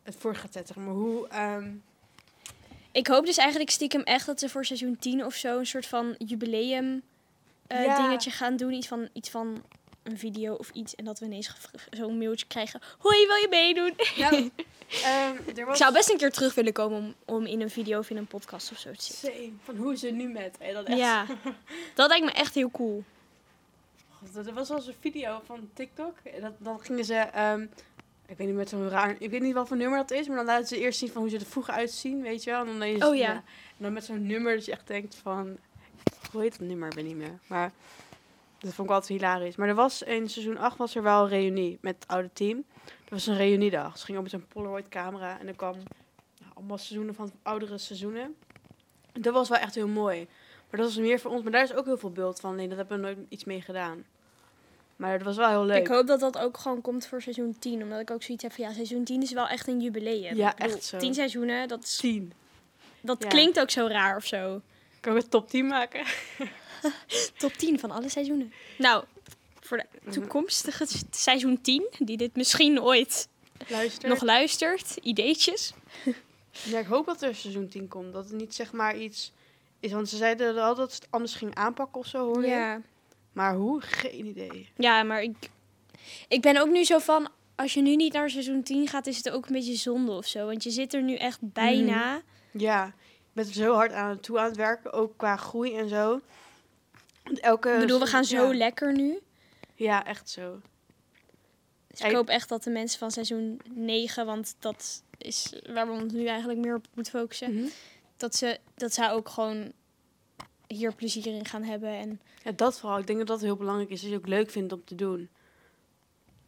het 0.08 0.16
voor 0.20 0.36
gaat 0.36 0.52
zetten. 0.52 0.84
Maar 0.84 0.94
hoe... 0.94 1.28
Ehm, 1.28 1.70
ik 2.92 3.06
hoop 3.06 3.26
dus 3.26 3.36
eigenlijk 3.36 3.70
stiekem 3.70 4.02
echt 4.02 4.26
dat 4.26 4.38
ze 4.40 4.48
voor 4.48 4.64
seizoen 4.64 4.98
10 4.98 5.24
of 5.24 5.34
zo 5.34 5.58
een 5.58 5.66
soort 5.66 5.86
van 5.86 6.14
jubileum 6.18 7.02
uh, 7.68 7.96
dingetje 7.96 8.30
gaan 8.30 8.56
doen. 8.56 8.72
Iets 8.72 8.86
van, 8.86 9.08
iets 9.12 9.30
van 9.30 9.62
een 10.02 10.18
video 10.18 10.54
of 10.54 10.70
iets. 10.72 10.94
En 10.94 11.04
dat 11.04 11.18
we 11.18 11.26
ineens 11.26 11.56
zo'n 11.90 12.18
mailtje 12.18 12.46
krijgen. 12.46 12.80
Hoi, 12.98 13.26
wil 13.26 13.36
je 13.36 13.46
meedoen? 13.50 13.94
Ja, 14.16 14.32
um, 14.38 14.50
was... 15.44 15.68
Ik 15.68 15.76
zou 15.76 15.92
best 15.92 16.10
een 16.10 16.16
keer 16.16 16.32
terug 16.32 16.54
willen 16.54 16.72
komen 16.72 16.98
om, 16.98 17.14
om 17.36 17.46
in 17.46 17.60
een 17.60 17.70
video 17.70 17.98
of 17.98 18.10
in 18.10 18.16
een 18.16 18.26
podcast 18.26 18.70
of 18.70 18.78
zo 18.78 18.92
te 18.92 19.02
zitten. 19.02 19.60
Van 19.62 19.76
hoe 19.76 19.96
ze 19.96 20.10
nu 20.10 20.28
met. 20.28 20.56
Hey, 20.58 20.72
dat 20.72 20.86
echt... 20.86 20.98
Ja, 20.98 21.26
dat 21.94 22.08
lijkt 22.08 22.24
me 22.24 22.32
echt 22.32 22.54
heel 22.54 22.70
cool. 22.70 23.04
Er 24.34 24.54
was 24.54 24.68
wel 24.68 24.86
een 24.86 24.94
video 25.00 25.40
van 25.44 25.70
TikTok. 25.74 26.14
Dat, 26.40 26.52
dan 26.58 26.80
gingen 26.80 27.04
ze 27.04 27.28
um, 27.52 27.70
ik 28.28 28.36
weet 28.36 28.46
niet 28.46 28.56
met 28.56 28.68
zo'n 28.68 28.88
raar. 28.88 29.16
Ik 29.18 29.30
weet 29.30 29.40
niet 29.40 29.54
wat 29.54 29.68
voor 29.68 29.76
nummer 29.76 29.98
dat 29.98 30.10
is, 30.10 30.26
maar 30.28 30.36
dan 30.36 30.44
laten 30.44 30.66
ze 30.66 30.78
eerst 30.78 30.98
zien 30.98 31.10
van 31.10 31.20
hoe 31.20 31.30
ze 31.30 31.36
er 31.38 31.46
vroeger 31.46 31.74
uitzien, 31.74 32.22
weet 32.22 32.44
je 32.44 32.50
wel. 32.50 32.66
En 32.66 32.78
dan, 32.78 32.88
je, 32.88 33.06
oh 33.06 33.16
ja. 33.16 33.32
En 33.32 33.42
dan 33.76 33.92
met 33.92 34.04
zo'n 34.04 34.26
nummer 34.26 34.54
dat 34.54 34.64
je 34.64 34.72
echt 34.72 34.86
denkt 34.86 35.14
van. 35.14 35.56
Hoe 36.32 36.40
heet 36.40 36.58
het 36.58 36.68
nummer? 36.68 36.88
Ik 36.88 36.94
weet 36.94 37.04
niet 37.04 37.16
meer. 37.16 37.38
Maar 37.46 37.72
dat 38.58 38.74
vond 38.74 38.88
ik 38.88 38.94
altijd 38.94 39.20
hilarisch. 39.20 39.56
Maar 39.56 39.68
er 39.68 39.74
was 39.74 40.02
in 40.02 40.28
seizoen 40.30 40.56
8 40.56 40.76
was 40.76 40.94
er 40.94 41.02
wel 41.02 41.22
een 41.22 41.28
reunie 41.28 41.78
met 41.80 41.94
het 41.94 42.08
oude 42.08 42.30
team. 42.32 42.64
Dat 42.84 43.10
was 43.10 43.26
een 43.26 43.36
reuniedag. 43.36 43.98
Ze 43.98 44.04
gingen 44.04 44.20
op 44.20 44.30
met 44.30 44.40
zo'n 44.40 44.48
Polaroid 44.52 44.88
camera 44.88 45.38
en 45.38 45.46
er 45.46 45.56
kwam 45.56 45.74
nou, 45.74 46.52
allemaal 46.54 46.78
seizoenen 46.78 47.14
van 47.14 47.32
oudere 47.42 47.78
seizoenen. 47.78 48.36
dat 49.12 49.32
was 49.32 49.48
wel 49.48 49.58
echt 49.58 49.74
heel 49.74 49.88
mooi. 49.88 50.26
Maar 50.70 50.80
dat 50.80 50.88
was 50.88 50.98
meer 50.98 51.20
voor 51.20 51.30
ons. 51.30 51.42
Maar 51.42 51.52
daar 51.52 51.62
is 51.62 51.74
ook 51.74 51.84
heel 51.84 51.98
veel 51.98 52.12
beeld 52.12 52.40
van. 52.40 52.54
Nee, 52.54 52.68
dat 52.68 52.76
hebben 52.76 52.96
we 52.96 53.02
nooit 53.02 53.18
iets 53.28 53.44
mee 53.44 53.60
gedaan. 53.60 54.04
Maar 54.98 55.12
het 55.12 55.22
was 55.22 55.36
wel 55.36 55.48
heel 55.48 55.64
leuk. 55.64 55.76
Ik 55.80 55.86
hoop 55.86 56.06
dat 56.06 56.20
dat 56.20 56.38
ook 56.38 56.56
gewoon 56.58 56.80
komt 56.80 57.06
voor 57.06 57.22
seizoen 57.22 57.56
10. 57.58 57.82
Omdat 57.82 58.00
ik 58.00 58.10
ook 58.10 58.22
zoiets 58.22 58.42
heb 58.42 58.52
van 58.52 58.64
ja, 58.64 58.72
seizoen 58.72 59.04
10 59.04 59.22
is 59.22 59.32
wel 59.32 59.48
echt 59.48 59.68
een 59.68 59.80
jubileum. 59.80 60.36
Ja, 60.36 60.50
Ik 60.50 60.56
bedoel, 60.56 60.74
echt 60.74 60.84
zo. 60.84 60.98
10 60.98 61.14
seizoenen, 61.14 61.68
dat, 61.68 61.82
is, 61.82 61.96
Tien. 61.96 62.32
dat 63.00 63.22
Ja. 63.22 63.28
klinkt 63.28 63.60
ook 63.60 63.70
zo 63.70 63.86
raar 63.86 64.16
of 64.16 64.24
zo. 64.26 64.60
Kan 65.00 65.14
we 65.14 65.28
top 65.28 65.48
10 65.48 65.66
maken? 65.66 66.04
Top 67.36 67.52
10 67.52 67.78
van 67.80 67.90
alle 67.90 68.08
seizoenen. 68.08 68.52
Nou, 68.78 69.04
voor 69.60 69.76
Mhm. 69.76 69.86
de 70.04 70.10
toekomstige 70.20 70.86
s- 70.86 71.02
seizoen 71.10 71.60
10, 71.60 71.86
die 71.98 72.16
dit 72.16 72.36
misschien 72.36 72.82
ooit 72.82 73.28
Luister. 73.68 74.08
nog 74.08 74.22
luistert, 74.22 74.96
ideetjes. 75.02 75.72
Ja, 76.64 76.78
ik 76.78 76.86
hoop 76.86 77.06
dat 77.06 77.22
er 77.22 77.34
seizoen 77.34 77.68
10 77.68 77.88
komt. 77.88 78.12
Dat 78.12 78.24
het 78.24 78.32
niet 78.32 78.54
zeg 78.54 78.72
maar 78.72 78.96
iets 78.98 79.32
is. 79.80 79.92
Want 79.92 80.08
ze 80.08 80.16
zeiden 80.16 80.54
wel 80.54 80.74
dat 80.74 80.90
ze 80.92 80.98
het 81.00 81.06
anders 81.10 81.34
ging 81.34 81.54
aanpakken 81.54 82.00
of 82.00 82.06
zo, 82.06 82.24
hoor 82.26 82.42
je? 82.42 82.48
Ja. 82.50 82.80
Maar 83.38 83.54
hoe? 83.54 83.80
Geen 83.80 84.26
idee. 84.26 84.68
ja, 84.76 85.02
maar 85.02 85.22
ik, 85.22 85.36
ik 86.28 86.40
ben 86.42 86.56
ook 86.60 86.68
nu 86.68 86.84
zo 86.84 86.98
van, 86.98 87.28
als 87.54 87.74
je 87.74 87.80
nu 87.82 87.96
niet 87.96 88.12
naar 88.12 88.30
seizoen 88.30 88.62
10 88.62 88.88
gaat, 88.88 89.06
is 89.06 89.16
het 89.16 89.30
ook 89.30 89.46
een 89.46 89.52
beetje 89.52 89.74
zonde 89.76 90.12
of 90.12 90.26
zo. 90.26 90.46
Want 90.46 90.62
je 90.62 90.70
zit 90.70 90.94
er 90.94 91.02
nu 91.02 91.14
echt 91.14 91.38
bijna. 91.42 92.22
Ja, 92.52 92.86
ik 92.86 93.32
ben 93.32 93.46
er 93.46 93.52
zo 93.52 93.74
hard 93.74 93.92
aan 93.92 94.20
toe 94.20 94.38
aan 94.38 94.46
het 94.46 94.56
werken. 94.56 94.92
Ook 94.92 95.12
qua 95.16 95.36
groei 95.36 95.76
en 95.76 95.88
zo. 95.88 96.20
Want 97.24 97.40
Elke, 97.40 97.72
ik 97.72 97.80
bedoel, 97.80 98.00
we 98.00 98.06
gaan 98.06 98.24
zo 98.24 98.46
ja. 98.46 98.54
lekker 98.56 98.92
nu. 98.96 99.18
Ja, 99.74 100.04
echt 100.04 100.30
zo. 100.30 100.60
Dus 101.88 102.00
ik 102.00 102.12
hoop 102.14 102.28
echt 102.28 102.48
dat 102.48 102.62
de 102.62 102.70
mensen 102.70 102.98
van 102.98 103.10
seizoen 103.10 103.60
9, 103.74 104.26
want 104.26 104.56
dat 104.58 105.02
is 105.18 105.52
waar 105.72 105.86
we 105.86 106.02
ons 106.02 106.12
nu 106.12 106.26
eigenlijk 106.26 106.58
meer 106.58 106.74
op 106.74 106.86
moeten 106.94 107.12
focussen, 107.20 107.54
Mhm. 107.54 107.66
dat, 108.16 108.34
ze, 108.34 108.58
dat 108.74 108.94
zij 108.94 109.10
ook 109.10 109.28
gewoon 109.28 109.72
hier 110.68 110.94
plezier 110.94 111.26
in 111.26 111.44
gaan 111.46 111.62
hebben. 111.62 111.88
En 111.90 112.20
Ja, 112.44 112.52
dat 112.52 112.78
vooral. 112.80 112.98
Ik 112.98 113.06
denk 113.06 113.18
dat 113.18 113.28
dat 113.28 113.40
heel 113.40 113.56
belangrijk 113.56 113.90
is. 113.90 114.00
Dat 114.00 114.08
je 114.10 114.14
het 114.16 114.24
ook 114.24 114.30
leuk 114.30 114.50
vindt 114.50 114.72
om 114.72 114.84
te 114.84 114.94
doen. 114.94 115.28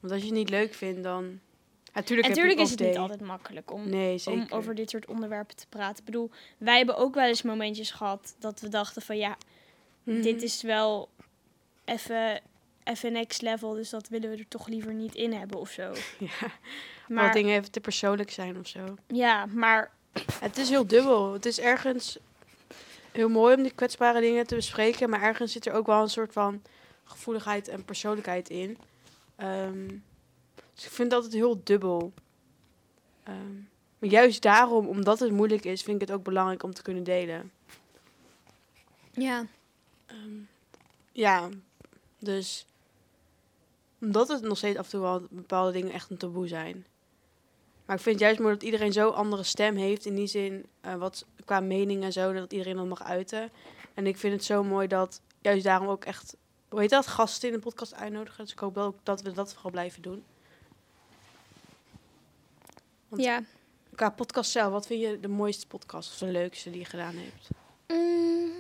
Want 0.01 0.13
als 0.13 0.23
je 0.23 0.29
het 0.29 0.37
niet 0.39 0.51
leuk 0.51 0.75
vindt, 0.75 1.03
dan... 1.03 1.41
Natuurlijk 1.93 2.29
natuurlijk 2.29 2.59
is 2.61 2.71
het 2.71 2.81
niet 2.81 2.97
altijd 2.97 3.21
makkelijk 3.21 3.73
om, 3.73 3.89
Nee, 3.89 4.21
om 4.27 4.47
over 4.51 4.75
dit 4.75 4.91
soort 4.91 5.07
onderwerpen 5.07 5.57
te 5.57 5.67
praten. 5.69 5.99
Ik 5.99 6.05
bedoel, 6.05 6.31
wij 6.59 6.77
hebben 6.77 6.97
ook 6.97 7.15
wel 7.15 7.27
eens 7.27 7.43
momentjes 7.43 7.91
gehad 7.91 8.35
dat 8.39 8.61
we 8.61 8.69
dachten 8.69 9.03
van 9.03 9.17
ja, 9.19 9.37
Mhm. 10.03 10.23
dit 10.23 10.43
is 10.43 10.63
wel 10.63 11.09
even 11.85 12.41
even 12.85 13.13
next 13.13 13.43
level, 13.43 13.73
dus 13.75 13.91
dat 13.91 14.09
willen 14.09 14.31
we 14.31 14.37
er 14.37 14.49
toch 14.49 14.69
liever 14.69 14.95
niet 14.95 15.15
in 15.15 15.33
hebben 15.33 15.59
of 15.59 15.71
zo. 15.71 15.93
Ja, 16.19 16.51
Maar 17.09 17.33
dingen 17.33 17.57
even 17.59 17.71
te 17.71 17.81
persoonlijk 17.81 18.31
zijn 18.31 18.59
of 18.59 18.67
zo. 18.67 18.95
ja, 19.07 19.47
maar 19.47 19.91
Het 20.41 20.57
is 20.57 20.69
heel 20.69 20.87
dubbel. 20.87 21.33
Het 21.33 21.47
is 21.47 21.59
ergens 21.61 22.19
heel 23.13 23.29
mooi 23.29 23.57
om 23.57 23.63
die 23.63 23.75
kwetsbare 23.75 24.21
dingen 24.21 24.47
te 24.47 24.55
bespreken. 24.55 25.11
Maar 25.11 25.23
ergens 25.23 25.53
zit 25.53 25.67
er 25.67 25.73
ook 25.73 25.87
wel 25.87 26.03
een 26.03 26.11
soort 26.11 26.33
van 26.33 26.63
gevoeligheid 27.05 27.69
en 27.69 27.85
persoonlijkheid 27.85 28.49
in. 28.49 28.79
Ehm, 29.37 29.89
dus 30.75 30.85
ik 30.85 30.91
vind 30.91 31.11
dat 31.11 31.25
het 31.25 31.33
heel 31.33 31.61
dubbel. 31.65 32.13
Ehm, 33.23 33.55
maar 33.99 34.11
juist 34.11 34.43
daarom, 34.43 34.87
omdat 34.87 35.19
het 35.19 35.31
moeilijk 35.31 35.65
is, 35.65 35.83
vind 35.83 36.03
ik 36.03 36.09
het 36.09 36.17
ook 36.17 36.25
belangrijk 36.25 36.63
om 36.63 36.75
te 36.75 36.83
kunnen 36.83 37.05
delen. 37.05 37.53
ja, 39.13 39.47
Ehm, 40.11 40.41
ja, 41.13 41.49
dus 42.19 42.67
omdat 44.01 44.29
het 44.29 44.43
nog 44.43 44.57
steeds 44.57 44.79
af 44.79 44.85
en 44.85 44.91
toe 44.91 45.01
wel 45.01 45.27
bepaalde 45.31 45.73
dingen 45.73 45.93
echt 45.93 46.11
een 46.11 46.17
taboe 46.17 46.49
zijn. 46.49 46.87
Maar 47.91 47.99
ik 47.99 48.05
vind 48.05 48.15
het 48.19 48.25
juist 48.25 48.41
mooi 48.41 48.55
dat 48.55 48.63
iedereen 48.63 48.93
zo'n 48.93 49.15
andere 49.15 49.43
stem 49.43 49.77
heeft. 49.77 50.07
In 50.07 50.15
die 50.15 50.27
zin, 50.27 50.67
eh, 50.81 50.95
wat 50.95 51.25
qua 51.45 51.61
mening 51.61 52.03
en 52.03 52.13
zo, 52.13 52.33
dat 52.33 52.53
iedereen 52.53 52.77
dat 52.77 52.87
mag 52.87 53.03
uiten. 53.03 53.51
En 53.95 54.07
ik 54.07 54.17
vind 54.19 54.33
het 54.33 54.45
zo 54.45 54.63
mooi 54.65 54.87
dat 54.87 55.21
juist 55.41 55.65
daarom 55.65 55.89
ook 55.89 56.05
echt, 56.05 56.37
hoe 56.69 56.81
heet 56.81 56.91
dat, 56.91 57.07
gasten 57.07 57.49
in 57.49 57.55
de 57.55 57.61
podcast 57.61 57.95
uitnodigen. 57.95 58.45
Dus 58.45 58.53
ik 58.53 58.59
hoop 58.59 58.75
wel 58.75 58.85
ook 58.87 58.97
dat 59.03 59.23
we 59.23 59.33
dat 59.33 59.53
vooral 59.53 59.71
blijven 59.71 60.03
doen. 60.03 60.25
Want- 63.09 63.23
ja. 63.23 63.43
Qua 63.95 64.11
podcast 64.11 64.51
zelf, 64.51 64.73
wat 64.73 64.87
vind 64.87 65.01
je 65.01 65.21
de 65.21 65.29
mooiste 65.29 65.67
podcast 65.67 66.11
of 66.13 66.19
de 66.19 66.27
leukste 66.27 66.71
die 66.71 66.79
je 66.81 66.85
gedaan 66.87 67.15
hebt? 67.17 67.49
Mm, 67.89 68.51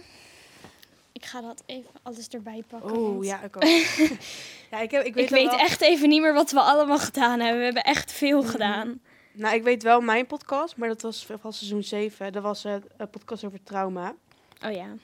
ik 1.12 1.24
ga 1.24 1.40
dat 1.40 1.62
even 1.66 1.90
alles 2.02 2.28
erbij 2.28 2.64
pakken. 2.68 2.90
Oh, 2.96 3.08
want 3.12 3.24
ja, 3.24 3.42
ik 3.42 3.56
ook. 3.56 3.62
ja, 4.70 4.80
ik, 4.80 4.90
heb, 4.90 5.04
ik 5.04 5.14
weet, 5.14 5.24
Ik 5.24 5.30
wel 5.30 5.38
weet 5.40 5.50
wel- 5.50 5.58
echt 5.58 5.80
even 5.80 6.08
niet 6.08 6.20
meer 6.20 6.34
wat 6.34 6.50
we 6.50 6.60
allemaal 6.60 6.98
gedaan 6.98 7.40
hebben. 7.40 7.58
We 7.58 7.64
hebben 7.64 7.82
echt 7.84 8.12
veel 8.12 8.40
Mhm. 8.42 8.50
gedaan. 8.50 9.00
Nou, 9.32 9.54
ik 9.54 9.62
weet 9.62 9.82
wel 9.82 10.00
mijn 10.00 10.26
podcast, 10.26 10.76
maar 10.76 10.88
dat 10.88 11.02
was 11.02 11.26
van 11.26 11.52
seizoen 11.52 11.82
7. 11.82 12.32
Dat 12.32 12.42
was 12.42 12.62
het 12.62 12.86
een 12.96 13.10
podcast 13.10 13.44
over 13.44 13.62
trauma. 13.62 14.14
Oh 14.64 14.72
ja. 14.72 14.94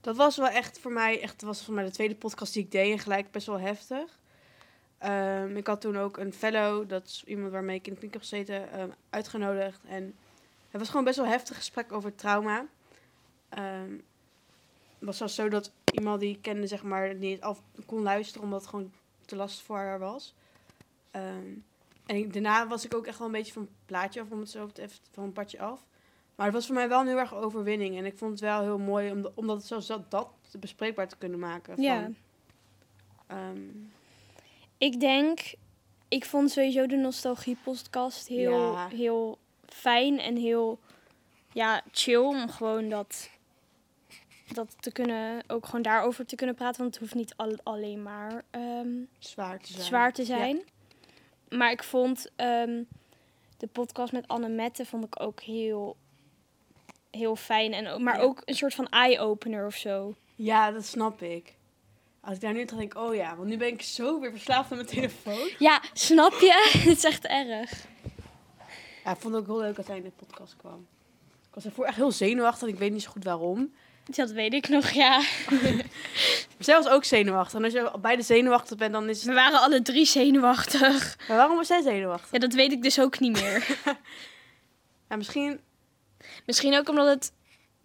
Dat 0.00 0.16
was 0.16 0.36
wel 0.36 0.48
echt 0.48 0.78
voor 0.78 0.92
mij, 0.92 1.22
echt, 1.22 1.40
dat 1.40 1.48
was 1.48 1.64
voor 1.64 1.74
mij 1.74 1.84
de 1.84 1.90
tweede 1.90 2.14
podcast 2.14 2.52
die 2.52 2.64
ik 2.64 2.70
deed 2.70 2.92
en 2.92 2.98
gelijk 2.98 3.30
best 3.30 3.46
wel 3.46 3.60
heftig. 3.60 4.18
Ehm, 4.98 5.56
ik 5.56 5.66
had 5.66 5.80
toen 5.80 5.98
ook 5.98 6.16
een 6.16 6.32
fellow, 6.32 6.88
dat 6.88 7.04
is 7.04 7.24
iemand 7.26 7.52
waarmee 7.52 7.76
ik 7.76 7.86
in 7.86 7.92
de 7.92 7.98
kliniek 7.98 8.14
heb 8.14 8.22
gezeten, 8.22 8.72
ehm, 8.72 8.88
uitgenodigd. 9.10 9.80
En 9.84 10.14
het 10.70 10.80
was 10.80 10.88
gewoon 10.88 11.04
best 11.04 11.16
wel 11.16 11.24
een 11.24 11.32
heftig 11.32 11.56
gesprek 11.56 11.92
over 11.92 12.14
trauma. 12.14 12.66
Ehm, 13.48 13.92
het 14.98 15.08
was 15.08 15.16
zelfs 15.16 15.34
zo 15.34 15.48
dat 15.48 15.72
iemand 15.92 16.20
die 16.20 16.34
ik 16.34 16.42
kende, 16.42 16.66
zeg 16.66 16.82
maar, 16.82 17.14
niet 17.14 17.40
af 17.40 17.62
kon 17.86 18.02
luisteren 18.02 18.42
omdat 18.42 18.60
het 18.60 18.70
gewoon 18.70 18.92
te 19.26 19.36
lastig 19.36 19.64
voor 19.64 19.76
haar 19.76 19.98
was. 19.98 20.34
En 22.10 22.16
ik- 22.16 22.32
daarna 22.32 22.66
was 22.66 22.84
ik 22.84 22.94
ook 22.94 23.06
echt 23.06 23.18
wel 23.18 23.26
een 23.26 23.32
beetje 23.32 23.52
van 23.52 23.62
het 23.62 23.70
plaatje 23.86 24.20
af, 24.20 24.30
om 24.30 24.38
het 24.40 24.50
zo 24.50 24.66
te 24.66 24.82
even 24.82 24.96
van 25.12 25.24
een 25.24 25.32
padje 25.32 25.60
af. 25.60 25.84
Maar 26.34 26.46
het 26.46 26.54
was 26.54 26.66
voor 26.66 26.74
mij 26.74 26.88
wel 26.88 27.00
een 27.00 27.06
heel 27.06 27.18
erg 27.18 27.34
overwinning. 27.34 27.96
En 27.98 28.04
ik 28.04 28.18
vond 28.18 28.30
het 28.30 28.40
wel 28.40 28.62
heel 28.62 28.78
mooi, 28.78 29.10
om, 29.10 29.28
omdat 29.34 29.56
het 29.56 29.66
zelfs 29.66 29.86
dat, 29.86 30.10
dat 30.10 30.28
bespreekbaar 30.60 31.08
te 31.08 31.16
kunnen 31.16 31.38
maken. 31.38 31.74
Van, 31.74 31.84
Ja. 31.84 32.10
ehm, 33.26 33.60
Ik 34.78 35.00
denk, 35.00 35.40
ik 36.08 36.24
vond 36.24 36.50
sowieso 36.50 36.86
de 36.86 36.96
Nostalgie 36.96 37.56
podcast 37.64 38.28
heel, 38.28 38.72
Ja. 38.72 38.88
heel 38.88 39.38
fijn 39.66 40.18
en 40.18 40.36
heel 40.36 40.78
ja, 41.52 41.82
chill 41.90 42.16
om 42.24 42.48
gewoon 42.48 42.88
dat, 42.88 43.30
dat 44.52 44.76
te 44.82 44.92
kunnen, 44.92 45.42
ook 45.46 45.64
gewoon 45.66 45.82
daarover 45.82 46.26
te 46.26 46.36
kunnen 46.36 46.54
praten. 46.54 46.80
Want 46.80 46.94
het 46.94 47.02
hoeft 47.02 47.14
niet 47.14 47.34
al, 47.36 47.56
alleen 47.62 48.02
maar 48.02 48.44
ehm, 48.50 48.88
zwaar 49.18 49.58
te 49.60 49.72
zijn. 49.72 49.84
zwaar 49.84 50.12
te 50.12 50.24
zijn. 50.24 50.62
Maar 51.50 51.70
ik 51.70 51.82
vond 51.84 52.30
ehm, 52.36 52.82
de 53.56 53.66
podcast 53.66 54.12
met 54.12 54.28
Anne 54.28 54.48
Mette 54.48 54.84
vond 54.86 55.04
ik 55.04 55.20
ook 55.22 55.40
heel, 55.40 55.96
heel 57.10 57.36
fijn. 57.36 57.72
En, 57.72 58.02
maar 58.02 58.16
Ja. 58.16 58.22
ook 58.22 58.42
een 58.44 58.54
soort 58.54 58.74
van 58.74 58.88
eye-opener 58.88 59.66
of 59.66 59.74
zo. 59.74 60.14
Ja, 60.34 60.70
dat 60.70 60.84
snap 60.84 61.22
ik. 61.22 61.54
Als 62.20 62.34
ik 62.34 62.40
daar 62.40 62.52
nu 62.52 62.66
aan 62.66 62.78
denk, 62.78 62.96
oh 62.96 63.14
ja, 63.14 63.36
want 63.36 63.48
nu 63.48 63.56
ben 63.56 63.68
ik 63.68 63.82
zo 63.82 64.20
weer 64.20 64.30
verslaafd 64.30 64.70
aan 64.70 64.76
mijn 64.76 64.88
telefoon. 64.88 65.50
Ja, 65.58 65.82
snap 65.92 66.32
je? 66.32 66.70
Het 66.88 66.96
is 66.96 67.04
echt 67.04 67.24
erg. 67.26 67.86
Ja, 69.04 69.10
ik 69.10 69.16
vond 69.20 69.34
het 69.34 69.42
ook 69.42 69.46
heel 69.46 69.58
leuk 69.60 69.76
dat 69.76 69.86
hij 69.86 69.96
in 69.96 70.02
de 70.02 70.10
podcast 70.26 70.56
kwam. 70.56 70.86
Ik 71.48 71.54
was 71.54 71.64
ervoor 71.64 71.84
echt 71.84 71.96
heel 71.96 72.12
zenuwachtig 72.12 72.68
en 72.68 72.74
ik 72.74 72.78
weet 72.80 72.92
niet 72.92 73.02
zo 73.02 73.10
goed 73.10 73.24
waarom. 73.24 73.72
Dat 74.16 74.30
weet 74.30 74.52
ik 74.54 74.68
nog, 74.68 74.88
ja. 74.90 75.22
Zelfs 76.58 76.88
ook 76.88 77.04
zenuwachtig. 77.04 77.58
En 77.58 77.64
als 77.64 77.72
je 77.72 77.92
beide 78.00 78.22
zenuwachtig 78.22 78.76
bent, 78.76 78.92
dan 78.92 79.08
is 79.08 79.24
We 79.24 79.30
het... 79.30 79.38
waren 79.40 79.60
alle 79.60 79.82
drie 79.82 80.04
zenuwachtig. 80.06 81.18
Maar 81.28 81.36
waarom 81.36 81.56
was 81.56 81.68
jij 81.68 81.82
zenuwachtig? 81.82 82.30
Ja, 82.32 82.38
dat 82.38 82.52
weet 82.52 82.72
ik 82.72 82.82
dus 82.82 83.00
ook 83.00 83.18
niet 83.18 83.32
meer. 83.32 83.66
Ja, 85.08 85.16
misschien... 85.16 85.60
Misschien 86.46 86.76
ook 86.76 86.88
omdat 86.88 87.06
het 87.06 87.32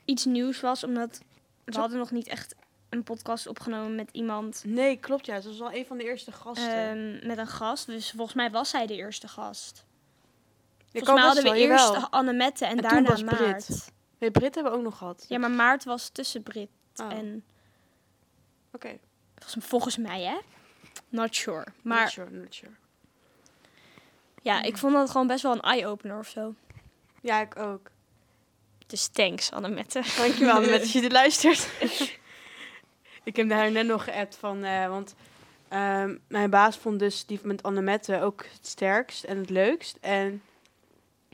iets 0.05 0.25
nieuws 0.25 0.59
was. 0.61 0.83
Omdat 0.83 1.21
we 1.63 1.79
hadden 1.79 1.97
nog 1.97 2.11
niet 2.11 2.27
echt 2.27 2.55
een 2.89 3.03
podcast 3.03 3.47
opgenomen 3.47 3.95
met 3.95 4.09
iemand. 4.11 4.63
Nee, 4.65 4.97
klopt 4.97 5.25
ja. 5.25 5.41
Ze 5.41 5.47
was 5.47 5.57
wel 5.57 5.73
een 5.73 5.85
van 5.85 5.97
de 5.97 6.03
eerste 6.03 6.31
gasten. 6.31 6.73
ehm, 6.73 7.27
met 7.27 7.37
een 7.37 7.47
gast. 7.47 7.85
Dus 7.85 8.11
volgens 8.15 8.35
mij 8.35 8.51
was 8.51 8.69
zij 8.69 8.87
de 8.87 8.95
eerste 8.95 9.27
gast. 9.27 9.85
Ik 10.91 11.05
Volgens 11.05 11.17
mij 11.17 11.25
hadden 11.25 11.43
we 11.43 11.49
wel, 11.49 11.59
eerst. 11.93 12.11
Annemette 12.11 12.65
en, 12.65 12.77
En 12.77 13.03
daarna 13.03 13.35
Brit. 13.35 13.93
Nee, 14.25 14.33
Brit 14.33 14.55
hebben 14.55 14.71
we 14.73 14.77
ook 14.77 14.83
nog 14.83 14.97
gehad. 14.97 15.25
Ja, 15.27 15.37
maar 15.37 15.51
Maart 15.51 15.83
was 15.83 16.09
tussen 16.09 16.43
Brit 16.43 16.69
Oh, 16.95 17.11
en... 17.11 17.43
Oké. 18.71 18.97
was- 19.35 19.55
Volgens 19.59 19.97
mij, 19.97 20.21
hè? 20.23 20.37
Not 21.09 21.35
sure. 21.35 21.57
Not 21.57 21.67
Maar 21.81 22.09
sure, 22.09 22.29
not 22.29 22.53
sure. 22.55 22.71
ja, 24.41 24.61
ik 24.61 24.77
vond 24.77 24.93
dat 24.93 25.09
gewoon 25.11 25.27
best 25.27 25.43
wel 25.43 25.51
een 25.51 25.61
eye-opener 25.61 26.17
of 26.17 26.27
zo. 26.27 26.53
Ja, 27.21 27.41
ik 27.41 27.55
ook. 27.57 27.89
Dus 28.87 29.07
thanks, 29.07 29.51
Annemette. 29.51 30.01
Dankjewel, 30.17 30.59
met 30.69 30.79
als 30.79 30.91
je 30.93 31.01
dit 31.01 31.11
luistert. 31.11 31.69
ik 33.23 33.35
heb 33.35 33.49
daar 33.49 33.71
net 33.71 33.85
nog 33.85 34.03
geappt 34.03 34.35
van, 34.35 34.63
eh, 34.63 34.87
want 34.87 35.15
ehm, 35.67 36.17
mijn 36.27 36.49
baas 36.49 36.77
vond 36.77 36.99
dus 36.99 37.25
die 37.25 37.39
met 37.43 37.63
Annemette 37.63 38.21
ook 38.21 38.45
het 38.53 38.67
sterkst 38.67 39.23
en 39.23 39.37
het 39.37 39.49
leukst. 39.49 39.97
En 40.01 40.43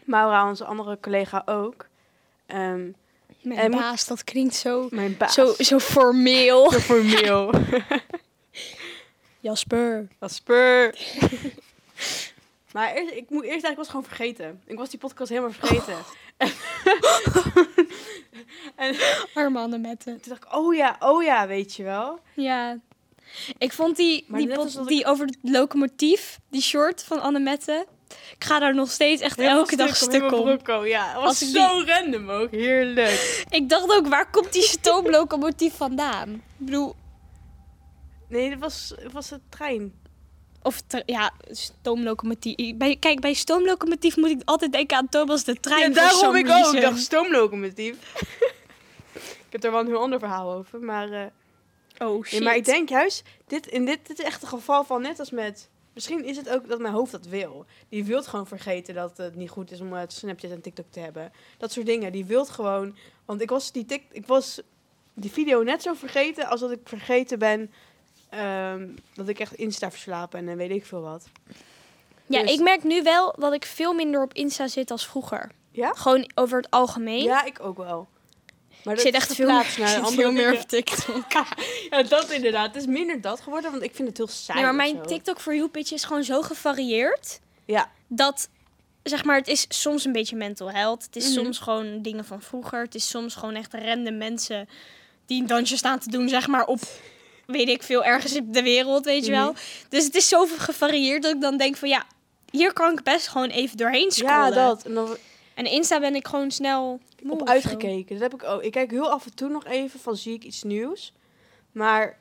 Maura, 0.03 0.49
onze 0.49 0.65
andere 0.65 0.99
collega, 0.99 1.41
ook. 1.45 1.89
Ehm, 2.51 2.89
Mijn 3.41 3.59
En 3.59 3.71
baas, 3.71 4.07
dat 4.07 4.23
klinkt 4.23 4.55
zo, 4.55 4.87
mijn 4.91 5.17
baas. 5.17 5.33
zo, 5.33 5.53
zo 5.57 5.79
formeel. 5.79 6.71
Zo 6.71 6.79
formeel. 6.79 7.53
Jasper. 9.39 10.07
Jasper. 10.19 10.95
maar 12.73 12.93
eerst, 12.93 13.13
ik 13.13 13.29
moet 13.29 13.43
eerst 13.43 13.63
eigenlijk 13.63 13.77
was 13.77 13.87
gewoon 13.87 14.03
vergeten. 14.03 14.61
Ik 14.65 14.77
was 14.77 14.89
die 14.89 14.99
podcast 14.99 15.29
helemaal 15.29 15.51
vergeten. 15.51 15.95
en 18.75 18.95
Arme 19.33 19.59
Annemette. 19.59 20.03
toen 20.03 20.19
dacht 20.27 20.43
ik, 20.43 20.55
oh 20.55 20.75
ja, 20.75 20.95
oh 20.99 21.23
ja, 21.23 21.47
weet 21.47 21.75
je 21.75 21.83
wel. 21.83 22.19
Ja. 22.35 22.79
Ik 23.57 23.73
vond 23.73 23.95
die, 23.95 24.25
Maar 24.27 24.39
die, 24.39 24.85
die 24.85 25.05
over 25.05 25.25
het 25.25 25.37
locomotief, 25.41 26.39
die 26.49 26.61
short 26.61 27.03
van 27.03 27.21
Annemette. 27.21 27.85
Ik 28.37 28.43
ga 28.43 28.59
daar 28.59 28.75
nog 28.75 28.91
steeds 28.91 29.21
echt 29.21 29.35
Helemaal 29.37 29.57
elke 29.59 29.75
dag 29.75 29.95
stuk 29.95 30.11
stuk 30.11 30.67
om. 30.67 30.85
ja. 30.85 31.13
Dat 31.13 31.23
was 31.23 31.37
zo 31.51 31.83
random 31.85 32.29
ook. 32.29 32.51
Heerlijk. 32.51 33.45
Ik 33.49 33.69
dacht 33.69 33.91
ook, 33.91 34.07
waar 34.07 34.29
komt 34.29 34.53
die 34.53 34.61
stoomlocomotief 34.61 35.73
vandaan? 35.75 36.29
Ik 36.33 36.41
bedoel, 36.57 36.95
Nee, 38.31 38.49
dat 38.49 38.59
was, 38.59 38.93
was 39.11 39.29
de 39.29 39.39
trein. 39.49 39.93
of 40.61 40.81
ja, 41.05 41.31
stoomlocomotief. 41.49 42.75
Bij, 42.75 42.97
kijk, 42.99 43.19
bij 43.19 43.33
stoomlocomotief 43.33 44.15
moet 44.17 44.29
ik 44.29 44.41
altijd 44.45 44.71
denken 44.71 44.97
aan 44.97 45.09
Thomas 45.09 45.43
de 45.43 45.59
trein. 45.59 45.79
Ja, 45.89 45.89
daarom 45.89 46.35
ik 46.35 46.49
ook. 46.49 46.73
Ik 46.73 46.81
dacht 46.81 46.99
stoomlocomotief. 46.99 47.95
ik 49.47 49.51
heb 49.51 49.61
daar 49.61 49.71
wel 49.71 49.79
een 49.79 49.87
heel 49.87 50.01
ander 50.01 50.19
verhaal 50.19 50.53
over. 50.53 50.79
Maar, 50.79 51.11
eh, 51.11 51.25
Oh 52.07 52.25
shit. 52.25 52.43
maar 52.43 52.55
ik 52.55 52.65
denk 52.65 52.89
juist, 52.89 53.23
dit, 53.47 53.67
in 53.67 53.85
dit, 53.85 54.07
dit 54.07 54.19
is 54.19 54.25
echt 54.25 54.41
een 54.41 54.47
geval 54.47 54.83
van 54.83 55.01
net 55.01 55.19
als 55.19 55.31
met... 55.31 55.69
Misschien 55.93 56.25
is 56.25 56.37
het 56.37 56.49
ook 56.49 56.67
dat 56.67 56.79
mijn 56.79 56.93
hoofd 56.93 57.11
dat 57.11 57.25
wil. 57.25 57.65
Die 57.89 58.03
wilt 58.03 58.27
gewoon 58.27 58.47
vergeten 58.47 58.93
dat 58.95 59.17
het 59.17 59.35
niet 59.35 59.49
goed 59.49 59.71
is 59.71 59.81
om 59.81 59.93
het 59.93 60.13
Snapchat 60.13 60.51
en 60.51 60.61
TikTok 60.61 60.85
te 60.89 60.99
hebben. 60.99 61.31
Dat 61.57 61.71
soort 61.71 61.85
dingen. 61.85 62.11
Die 62.11 62.25
wilt 62.25 62.49
gewoon... 62.49 62.95
Want 63.25 63.41
ik 63.41 63.49
was 63.49 63.71
die, 63.71 63.85
tik, 63.85 64.03
ik 64.11 64.27
was 64.27 64.61
die 65.13 65.31
video 65.31 65.63
net 65.63 65.81
zo 65.81 65.93
vergeten 65.93 66.47
als 66.47 66.59
dat 66.59 66.71
ik 66.71 66.79
vergeten 66.83 67.39
ben... 67.39 67.71
ehm, 68.29 68.87
dat 69.13 69.27
ik 69.27 69.39
echt 69.39 69.53
Insta 69.53 69.91
verslapen 69.91 70.39
en 70.39 70.45
dan 70.45 70.55
weet 70.57 70.71
ik 70.71 70.85
veel 70.85 71.01
wat. 71.01 71.27
Ja, 72.25 72.41
Dus- 72.41 72.51
ik 72.53 72.59
merk 72.59 72.83
nu 72.83 73.03
wel 73.03 73.35
dat 73.37 73.53
ik 73.53 73.65
veel 73.65 73.93
minder 73.93 74.21
op 74.21 74.33
Insta 74.33 74.67
zit 74.67 74.91
als 74.91 75.07
vroeger. 75.07 75.51
Ja? 75.71 75.93
Gewoon 75.93 76.31
over 76.35 76.57
het 76.57 76.69
algemeen. 76.69 77.23
Ja, 77.23 77.43
ik 77.45 77.59
ook 77.59 77.77
wel. 77.77 78.07
Maar 78.83 78.93
ik 78.93 78.99
zit 78.99 79.13
echt 79.13 79.35
veel, 79.35 79.47
ik 79.61 79.77
naar 79.77 79.87
zit 79.87 79.97
andere 79.97 80.15
veel 80.21 80.31
meer 80.31 80.53
op 80.53 80.61
TikTok. 80.67 81.23
Ja, 81.89 82.03
dat 82.03 82.29
inderdaad. 82.31 82.67
Het 82.73 82.75
is 82.75 82.85
minder 82.85 83.21
dat 83.21 83.41
geworden, 83.41 83.71
want 83.71 83.83
ik 83.83 83.95
vind 83.95 84.07
het 84.07 84.17
heel 84.17 84.27
saai. 84.27 84.57
Nee, 84.59 84.65
maar 84.67 84.75
mijn. 84.75 85.01
TikTok 85.07 85.41
for 85.41 85.55
you 85.55 85.67
pitch 85.67 85.91
is 85.91 86.03
gewoon 86.03 86.23
zo 86.23 86.41
gevarieerd. 86.41 87.39
Ja. 87.65 87.91
Dat, 88.07 88.49
zeg 89.03 89.23
maar, 89.23 89.37
het 89.37 89.47
is 89.47 89.65
soms 89.69 90.05
een 90.05 90.11
beetje 90.11 90.35
mental 90.35 90.71
health. 90.71 91.03
Het 91.05 91.15
is 91.15 91.25
Mhm. 91.25 91.33
soms 91.33 91.59
gewoon 91.59 92.01
dingen 92.01 92.25
van 92.25 92.41
vroeger. 92.41 92.81
Het 92.81 92.95
is 92.95 93.09
soms 93.09 93.35
gewoon 93.35 93.55
echt 93.55 93.73
random 93.73 94.17
mensen 94.17 94.69
die 95.25 95.41
een 95.41 95.47
dansje 95.47 95.77
staan 95.77 95.99
te 95.99 96.09
doen, 96.09 96.29
zeg 96.29 96.47
maar, 96.47 96.65
op, 96.65 96.79
weet 97.45 97.67
ik 97.69 97.83
veel, 97.83 98.03
ergens 98.03 98.33
in 98.35 98.51
de 98.51 98.61
wereld, 98.63 99.05
weet 99.05 99.25
je 99.25 99.31
wel. 99.31 99.51
Mhm. 99.51 99.61
Dus 99.89 100.03
het 100.03 100.15
is 100.15 100.27
zo 100.27 100.47
gevarieerd 100.57 101.23
dat 101.23 101.33
ik 101.35 101.41
dan 101.41 101.57
denk 101.57 101.77
van, 101.77 101.89
ja, 101.89 102.05
hier 102.51 102.73
kan 102.73 102.91
ik 102.91 103.03
best 103.03 103.27
gewoon 103.27 103.49
even 103.49 103.77
doorheen 103.77 104.11
scrollen. 104.11 104.35
Ja, 104.35 104.49
dat. 104.51 104.83
En 104.83 104.93
dan 104.93 105.17
En 105.61 105.67
Insta 105.67 105.99
ben 105.99 106.15
ik 106.15 106.27
gewoon 106.27 106.51
snel 106.51 106.99
moe 107.23 107.39
op 107.39 107.47
uitgekeken. 107.47 108.19
Dat 108.19 108.31
heb 108.31 108.41
ik 108.41 108.47
ook. 108.49 108.61
Ik 108.63 108.71
kijk 108.71 108.91
heel 108.91 109.11
af 109.11 109.25
en 109.25 109.35
toe 109.35 109.49
nog 109.49 109.65
even 109.65 109.99
van 109.99 110.15
zie 110.15 110.33
ik 110.33 110.43
iets 110.43 110.63
nieuws. 110.63 111.13
Maar 111.71 112.19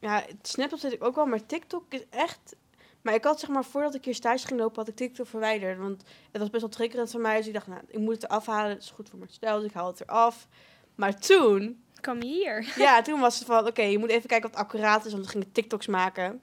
ja, 0.00 0.24
Snapchat 0.42 0.80
zit 0.80 0.92
ik 0.92 1.04
ook 1.04 1.14
wel, 1.14 1.26
maar 1.26 1.46
TikTok 1.46 1.84
is 1.88 2.04
echt. 2.10 2.56
Maar 3.02 3.14
ik 3.14 3.24
had 3.24 3.40
zeg 3.40 3.48
maar 3.48 3.64
voordat 3.64 3.94
ik 3.94 4.04
hier 4.04 4.14
stage 4.14 4.46
ging 4.46 4.60
lopen, 4.60 4.76
had 4.76 4.88
ik 4.88 4.96
TikTok 4.96 5.26
verwijderd. 5.26 5.78
Want 5.78 6.02
het 6.30 6.40
was 6.40 6.50
best 6.50 6.62
wel 6.62 6.70
triggerend 6.70 7.10
voor 7.10 7.20
mij. 7.20 7.36
Dus 7.36 7.46
ik 7.46 7.52
dacht, 7.52 7.66
nou, 7.66 7.80
ik 7.86 7.98
moet 7.98 8.14
het 8.14 8.24
eraf 8.24 8.46
halen. 8.46 8.70
Het 8.70 8.82
is 8.82 8.90
goed 8.90 9.08
voor 9.08 9.18
mijn 9.18 9.30
stijl, 9.30 9.56
dus 9.56 9.68
ik 9.68 9.74
haal 9.74 9.86
het 9.86 10.00
eraf. 10.00 10.48
Maar 10.94 11.20
toen, 11.20 11.82
Kom 12.00 12.22
hier? 12.22 12.72
ja, 12.76 13.02
toen 13.02 13.20
was 13.20 13.38
het 13.38 13.46
van, 13.46 13.66
oké, 13.66 13.82
je 13.82 13.98
moet 13.98 14.10
even 14.10 14.28
kijken 14.28 14.50
wat 14.50 14.60
accuraat 14.60 15.04
is, 15.04 15.12
want 15.12 15.24
we 15.24 15.30
gingen 15.30 15.52
TikToks 15.52 15.86
maken. 15.86 16.40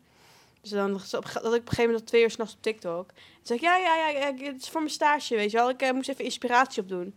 Dus 0.66 0.74
dan 0.74 0.92
dat 0.94 1.14
ik 1.14 1.14
op 1.20 1.52
een 1.54 1.54
gegeven 1.54 1.86
moment 1.86 2.06
twee 2.08 2.22
uur 2.24 2.32
s'nachts 2.32 2.54
op 2.54 2.62
TikTok. 2.62 3.08
Toen 3.08 3.18
zei 3.44 3.60
ik, 3.60 3.66
ja, 3.66 3.78
ja, 3.78 3.96
ja, 3.96 4.08
ja, 4.08 4.34
het 4.52 4.62
is 4.62 4.70
voor 4.70 4.82
mijn 4.82 4.94
stage, 4.94 5.36
weet 5.36 5.52
je 5.52 5.58
wel. 5.58 5.70
Ik 5.70 5.82
eh, 5.82 5.92
moest 5.92 6.10
even 6.10 6.24
inspiratie 6.24 6.82
opdoen. 6.82 7.16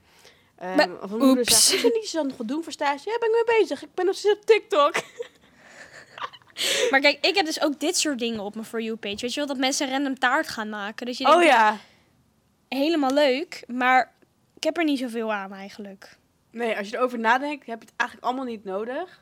Um, 0.63 0.75
Maar- 0.77 1.03
of 1.03 1.11
mijn 1.11 1.23
moeder 1.25 1.51
zei, 1.51 1.83
"Moet 1.83 1.93
je 1.93 1.99
niet 2.01 2.09
zo 2.09 2.23
nog 2.23 2.37
wat 2.37 2.49
doen 2.49 2.63
voor 2.63 2.73
stage? 2.73 3.11
Ja, 3.11 3.19
ben 3.19 3.29
ik 3.29 3.45
mee 3.47 3.59
bezig. 3.61 3.83
Ik 3.83 3.95
ben 3.95 4.07
nog 4.07 4.15
steeds 4.17 4.35
op 4.39 4.45
TikTok. 4.47 4.95
Maar 6.91 7.01
kijk, 7.01 7.19
ik 7.27 7.35
heb 7.35 7.47
dus 7.47 7.61
ook 7.63 7.81
dit 7.81 7.97
soort 7.97 8.19
dingen 8.19 8.41
op 8.41 8.55
mijn 8.55 8.67
For 8.67 8.81
You 8.83 8.97
page. 8.97 9.17
Weet 9.17 9.35
je 9.35 9.41
wel, 9.41 9.47
dat 9.49 9.57
mensen 9.57 9.91
random 9.91 10.19
taart 10.19 10.49
gaan 10.49 10.69
maken. 10.69 11.07
Dus 11.07 11.19
je 11.19 11.35
Oh 11.35 11.43
ja. 11.43 11.77
helemaal 12.69 13.13
leuk, 13.13 13.65
maar 13.67 14.13
ik 14.57 14.63
heb 14.65 14.77
er 14.77 14.85
niet 14.85 14.99
zoveel 14.99 15.33
aan 15.33 15.53
eigenlijk. 15.53 16.17
Nee, 16.51 16.77
als 16.77 16.89
je 16.89 16.97
erover 16.97 17.19
nadenkt, 17.19 17.67
heb 17.67 17.81
je 17.81 17.87
het 17.89 17.95
eigenlijk 17.97 18.29
allemaal 18.29 18.45
niet 18.47 18.65
nodig. 18.65 19.21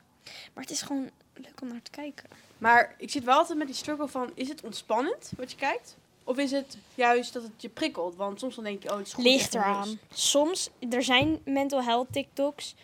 Maar 0.55 0.63
het 0.65 0.71
is 0.73 0.83
gewoon 0.83 1.11
leuk 1.39 1.61
om 1.63 1.69
naar 1.69 1.83
te 1.83 1.91
kijken. 1.91 2.29
Maar 2.59 2.95
ik 2.99 3.11
zit 3.11 3.25
wel 3.25 3.37
altijd 3.37 3.59
met 3.59 3.67
die 3.67 3.77
struggle 3.77 4.09
van, 4.09 4.31
is 4.35 4.49
het 4.49 4.63
ontspannend 4.63 5.33
wat 5.37 5.51
je 5.51 5.57
kijkt? 5.57 5.97
Of 6.25 6.39
is 6.39 6.51
het 6.51 6.79
juist 6.95 7.33
dat 7.33 7.43
het 7.43 7.63
je 7.63 7.69
prikkelt? 7.69 8.17
Want 8.17 8.39
soms 8.41 8.55
dan 8.55 8.65
denk 8.65 8.83
je, 8.83 8.91
oh, 8.91 8.97
het 8.97 9.07
is 9.07 9.13
goed. 9.13 9.25
Ligt 9.25 9.55
eraan. 9.55 9.99
Soms, 10.13 10.71
er 10.91 11.03
zijn 11.03 11.41
mental 11.45 11.83
health 11.83 12.13
TikToks. 12.13 12.75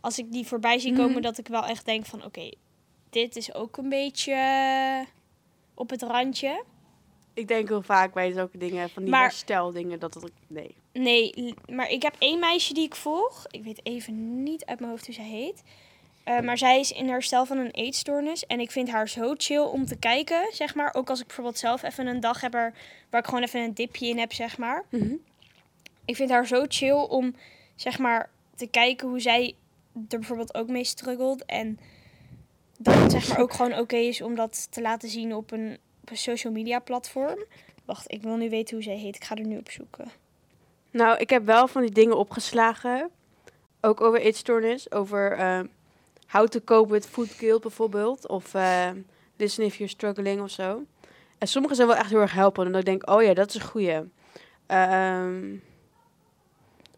Als 0.00 0.18
ik 0.18 0.32
die 0.32 0.46
voorbij 0.46 0.78
zie 0.78 0.92
komen, 0.94 1.10
Mhm. 1.12 1.20
dat 1.20 1.38
ik 1.38 1.48
wel 1.48 1.64
echt 1.64 1.84
denk 1.84 2.06
van, 2.06 2.24
oké, 2.24 2.50
dit 3.10 3.36
is 3.36 3.54
ook 3.54 3.76
een 3.76 3.88
beetje 3.88 5.06
op 5.74 5.90
het 5.90 6.02
randje. 6.02 6.64
Ik 7.34 7.48
denk 7.48 7.68
heel 7.68 7.82
vaak 7.82 8.12
bij 8.14 8.32
zulke 8.32 8.58
dingen, 8.58 8.90
van 8.90 9.02
die 9.02 9.10
Maar- 9.10 9.22
hersteldingen, 9.22 9.98
dat 9.98 10.14
het... 10.14 10.30
Nee. 10.46 10.74
Nee, 10.92 11.54
maar 11.70 11.88
ik 11.90 12.02
heb 12.02 12.14
één 12.18 12.38
meisje 12.38 12.74
die 12.74 12.84
ik 12.84 12.94
volg. 12.94 13.44
Ik 13.50 13.62
weet 13.64 13.80
even 13.86 14.42
niet 14.42 14.64
uit 14.64 14.78
mijn 14.78 14.90
hoofd 14.90 15.06
hoe 15.06 15.14
zij 15.14 15.24
heet. 15.24 15.62
Eh, 16.24 16.40
maar 16.40 16.58
zij 16.58 16.80
is 16.80 16.92
in 16.92 17.08
herstel 17.08 17.46
van 17.46 17.58
een 17.58 17.70
eetstoornis. 17.70 18.46
En 18.46 18.60
ik 18.60 18.70
vind 18.70 18.90
haar 18.90 19.08
zo 19.08 19.34
chill 19.36 19.62
om 19.62 19.86
te 19.86 19.96
kijken, 19.96 20.48
zeg 20.52 20.74
maar. 20.74 20.94
Ook 20.94 21.10
als 21.10 21.20
ik 21.20 21.26
bijvoorbeeld 21.26 21.58
zelf 21.58 21.82
even 21.82 22.06
een 22.06 22.20
dag 22.20 22.40
heb 22.40 22.54
er, 22.54 22.74
waar 23.10 23.20
ik 23.20 23.26
gewoon 23.26 23.42
even 23.42 23.60
een 23.60 23.74
dipje 23.74 24.08
in 24.08 24.18
heb, 24.18 24.32
zeg 24.32 24.58
maar. 24.58 24.84
Mhm. 24.88 25.14
Ik 26.04 26.16
vind 26.16 26.30
haar 26.30 26.46
zo 26.46 26.64
chill 26.68 27.06
om, 27.08 27.34
zeg 27.74 27.98
maar, 27.98 28.30
te 28.54 28.66
kijken 28.66 29.08
hoe 29.08 29.20
zij 29.20 29.54
er 29.94 30.18
bijvoorbeeld 30.18 30.54
ook 30.54 30.68
mee 30.68 30.84
struggelt. 30.84 31.44
En 31.44 31.78
dat 32.78 32.94
het 32.94 33.10
zeg 33.12 33.28
maar 33.28 33.38
ook 33.38 33.52
gewoon 33.52 33.78
oké 33.78 33.96
is 33.96 34.20
om 34.20 34.34
dat 34.34 34.72
te 34.72 34.80
laten 34.80 35.08
zien 35.08 35.34
op 35.34 35.50
een, 35.50 35.78
op 36.02 36.10
een 36.10 36.16
social 36.16 36.52
media 36.52 36.78
platform. 36.78 37.44
Wacht, 37.84 38.12
ik 38.12 38.22
wil 38.22 38.36
nu 38.36 38.50
weten 38.50 38.74
hoe 38.74 38.84
zij 38.84 38.96
heet. 38.96 39.16
Ik 39.16 39.24
ga 39.24 39.34
er 39.34 39.46
nu 39.46 39.58
op 39.58 39.70
zoeken. 39.70 40.10
Nou, 40.90 41.18
ik 41.18 41.30
heb 41.30 41.44
wel 41.44 41.68
van 41.68 41.82
die 41.82 41.90
dingen 41.90 42.18
opgeslagen. 42.18 43.10
Ook 43.80 44.00
over 44.00 44.20
eetstoornis. 44.20 44.92
Over 44.92 45.32
eh, 45.32 45.60
how 46.32 46.46
to 46.46 46.60
cope 46.64 46.92
with 46.92 47.06
food 47.06 47.28
guilt 47.28 47.62
bijvoorbeeld. 47.62 48.28
Of 48.28 48.54
eh, 48.54 48.90
listen 49.36 49.64
if 49.64 49.76
you're 49.76 49.92
struggling 49.92 50.42
of 50.42 50.50
zo. 50.50 50.82
En 51.38 51.48
sommige 51.48 51.74
zijn 51.74 51.88
wel 51.88 51.96
echt 51.96 52.10
heel 52.10 52.20
erg 52.20 52.32
helpend. 52.32 52.66
En 52.66 52.72
dan 52.72 52.82
denk 52.82 53.02
ik, 53.02 53.10
oh 53.10 53.22
ja, 53.22 53.34
dat 53.34 53.48
is 53.48 53.54
een 53.54 53.68
goeie. 53.68 54.00
Ehm, 54.66 55.44
een 55.44 55.62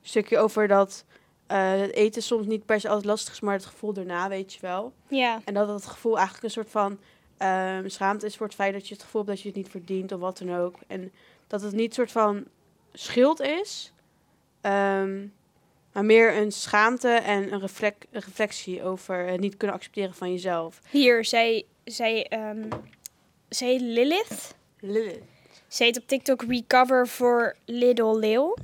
stukje 0.03 0.39
over 0.39 0.69
dat 0.69 1.05
eh, 1.47 1.71
het 1.71 1.93
eten 1.93 2.23
soms 2.23 2.47
niet 2.47 2.67
per 2.67 2.81
se 2.81 2.89
altijd 2.89 3.07
lastig 3.07 3.33
is, 3.33 3.41
maar 3.41 3.55
het 3.55 3.65
gevoel 3.67 3.93
daarna, 3.93 4.29
weet 4.29 4.53
je 4.53 4.61
wel. 4.61 4.93
Ja, 5.09 5.41
En 5.45 5.55
dat 5.55 5.69
het 5.69 5.87
gevoel 5.87 6.15
eigenlijk 6.15 6.45
een 6.45 6.51
soort 6.51 6.71
van 6.71 6.99
ehm, 7.37 7.89
schaamte 7.89 8.27
is 8.27 8.37
voor 8.37 8.47
het 8.47 8.55
feit 8.55 8.73
dat 8.73 8.89
je 8.89 8.95
het 8.95 9.03
gevoel 9.03 9.21
hebt 9.23 9.35
dat 9.35 9.43
je 9.43 9.49
het 9.49 9.57
niet 9.57 9.69
verdient 9.69 10.13
of 10.13 10.21
wat 10.21 10.39
dan 10.39 10.57
ook. 10.57 10.77
En 10.87 11.13
dat 11.47 11.63
het 11.63 11.73
niet 11.73 11.89
een 11.89 11.95
soort 11.95 12.13
van 12.13 12.45
schuld 12.93 13.41
is, 13.41 13.93
ehm, 14.61 15.27
maar 15.95 16.05
meer 16.05 16.37
een 16.37 16.53
schaamte 16.53 17.09
en 17.09 17.53
een, 17.53 17.61
reflec- 17.61 18.05
een 18.11 18.21
reflectie 18.21 18.83
over 18.83 19.27
het 19.27 19.41
niet 19.41 19.57
kunnen 19.57 19.77
accepteren 19.77 20.15
van 20.15 20.31
jezelf. 20.33 20.81
Hier, 20.91 21.25
zij, 21.25 21.65
zij, 21.85 22.27
ehm, 22.29 22.63
zij 23.49 23.69
heet 23.69 23.81
Lilith. 23.81 24.55
Lilith. 24.81 25.23
Ze 25.69 25.85
heet 25.85 25.99
op 25.99 26.07
TikTok 26.07 26.43
Recover 26.49 27.07
for 27.07 27.57
Little 27.65 28.19
Lil. 28.19 28.59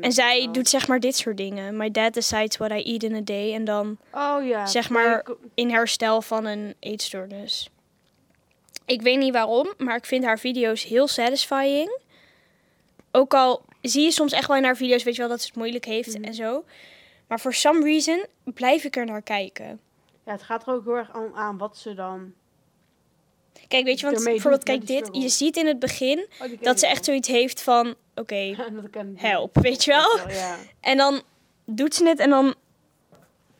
En 0.00 0.12
zij 0.12 0.48
doet 0.52 0.68
zeg 0.68 0.88
maar 0.88 1.00
dit 1.00 1.16
soort 1.16 1.36
dingen. 1.36 1.76
My 1.76 1.90
dad 1.90 2.14
decides 2.14 2.56
what 2.56 2.70
I 2.70 2.82
eat 2.92 3.02
in 3.02 3.14
a 3.14 3.20
day. 3.20 3.54
En 3.54 3.64
dan 3.64 3.98
Oh 4.12 4.46
ja. 4.46 4.66
zeg 4.66 4.90
maar 4.90 5.26
in 5.54 5.70
herstel 5.70 6.22
van 6.22 6.44
een 6.44 6.74
eetstoornis. 6.78 7.68
Ik 8.86 9.02
weet 9.02 9.18
niet 9.18 9.32
waarom, 9.32 9.72
maar 9.78 9.96
ik 9.96 10.04
vind 10.06 10.24
haar 10.24 10.38
video's 10.38 10.84
heel 10.84 11.06
satisfying. 11.08 11.98
Ook 13.16 13.34
al 13.34 13.62
zie 13.80 14.02
je 14.02 14.10
soms 14.10 14.32
echt 14.32 14.48
wel 14.48 14.56
in 14.56 14.64
haar 14.64 14.76
video's, 14.76 15.02
weet 15.02 15.14
je 15.14 15.20
wel, 15.20 15.30
dat 15.30 15.40
ze 15.40 15.46
het 15.46 15.56
moeilijk 15.56 15.84
heeft 15.84 16.14
Mhm. 16.18 16.24
en 16.24 16.34
zo. 16.34 16.64
Maar 17.28 17.38
for 17.38 17.54
some 17.54 17.84
reason 17.84 18.26
blijf 18.44 18.84
ik 18.84 18.96
er 18.96 19.04
naar 19.06 19.22
kijken. 19.22 19.80
Ja, 20.26 20.32
het 20.32 20.42
gaat 20.42 20.66
er 20.66 20.74
ook 20.74 20.84
heel 20.84 20.96
erg 20.96 21.12
aan, 21.12 21.34
aan 21.34 21.58
wat 21.58 21.76
ze 21.78 21.94
dan... 21.94 22.32
Kijk, 23.68 23.84
weet 23.84 24.00
je, 24.00 24.06
want 24.10 24.24
bijvoorbeeld, 24.24 24.62
kijk 24.64 24.86
dit. 24.86 25.08
Je 25.12 25.28
ziet 25.28 25.56
in 25.56 25.66
het 25.66 25.78
begin 25.78 26.18
Oh, 26.42 26.48
dat 26.60 26.78
ze 26.78 26.86
wel. 26.86 26.94
echt 26.94 27.04
zoiets 27.04 27.28
heeft 27.28 27.62
van, 27.62 27.94
oké, 28.14 28.54
help, 29.14 29.58
weet 29.58 29.84
je 29.84 29.90
wel? 29.90 30.28
Ja. 30.28 30.56
En 30.80 30.96
dan 30.96 31.22
doet 31.64 31.94
ze 31.94 32.06
het 32.08 32.18
en 32.18 32.30
dan, 32.30 32.54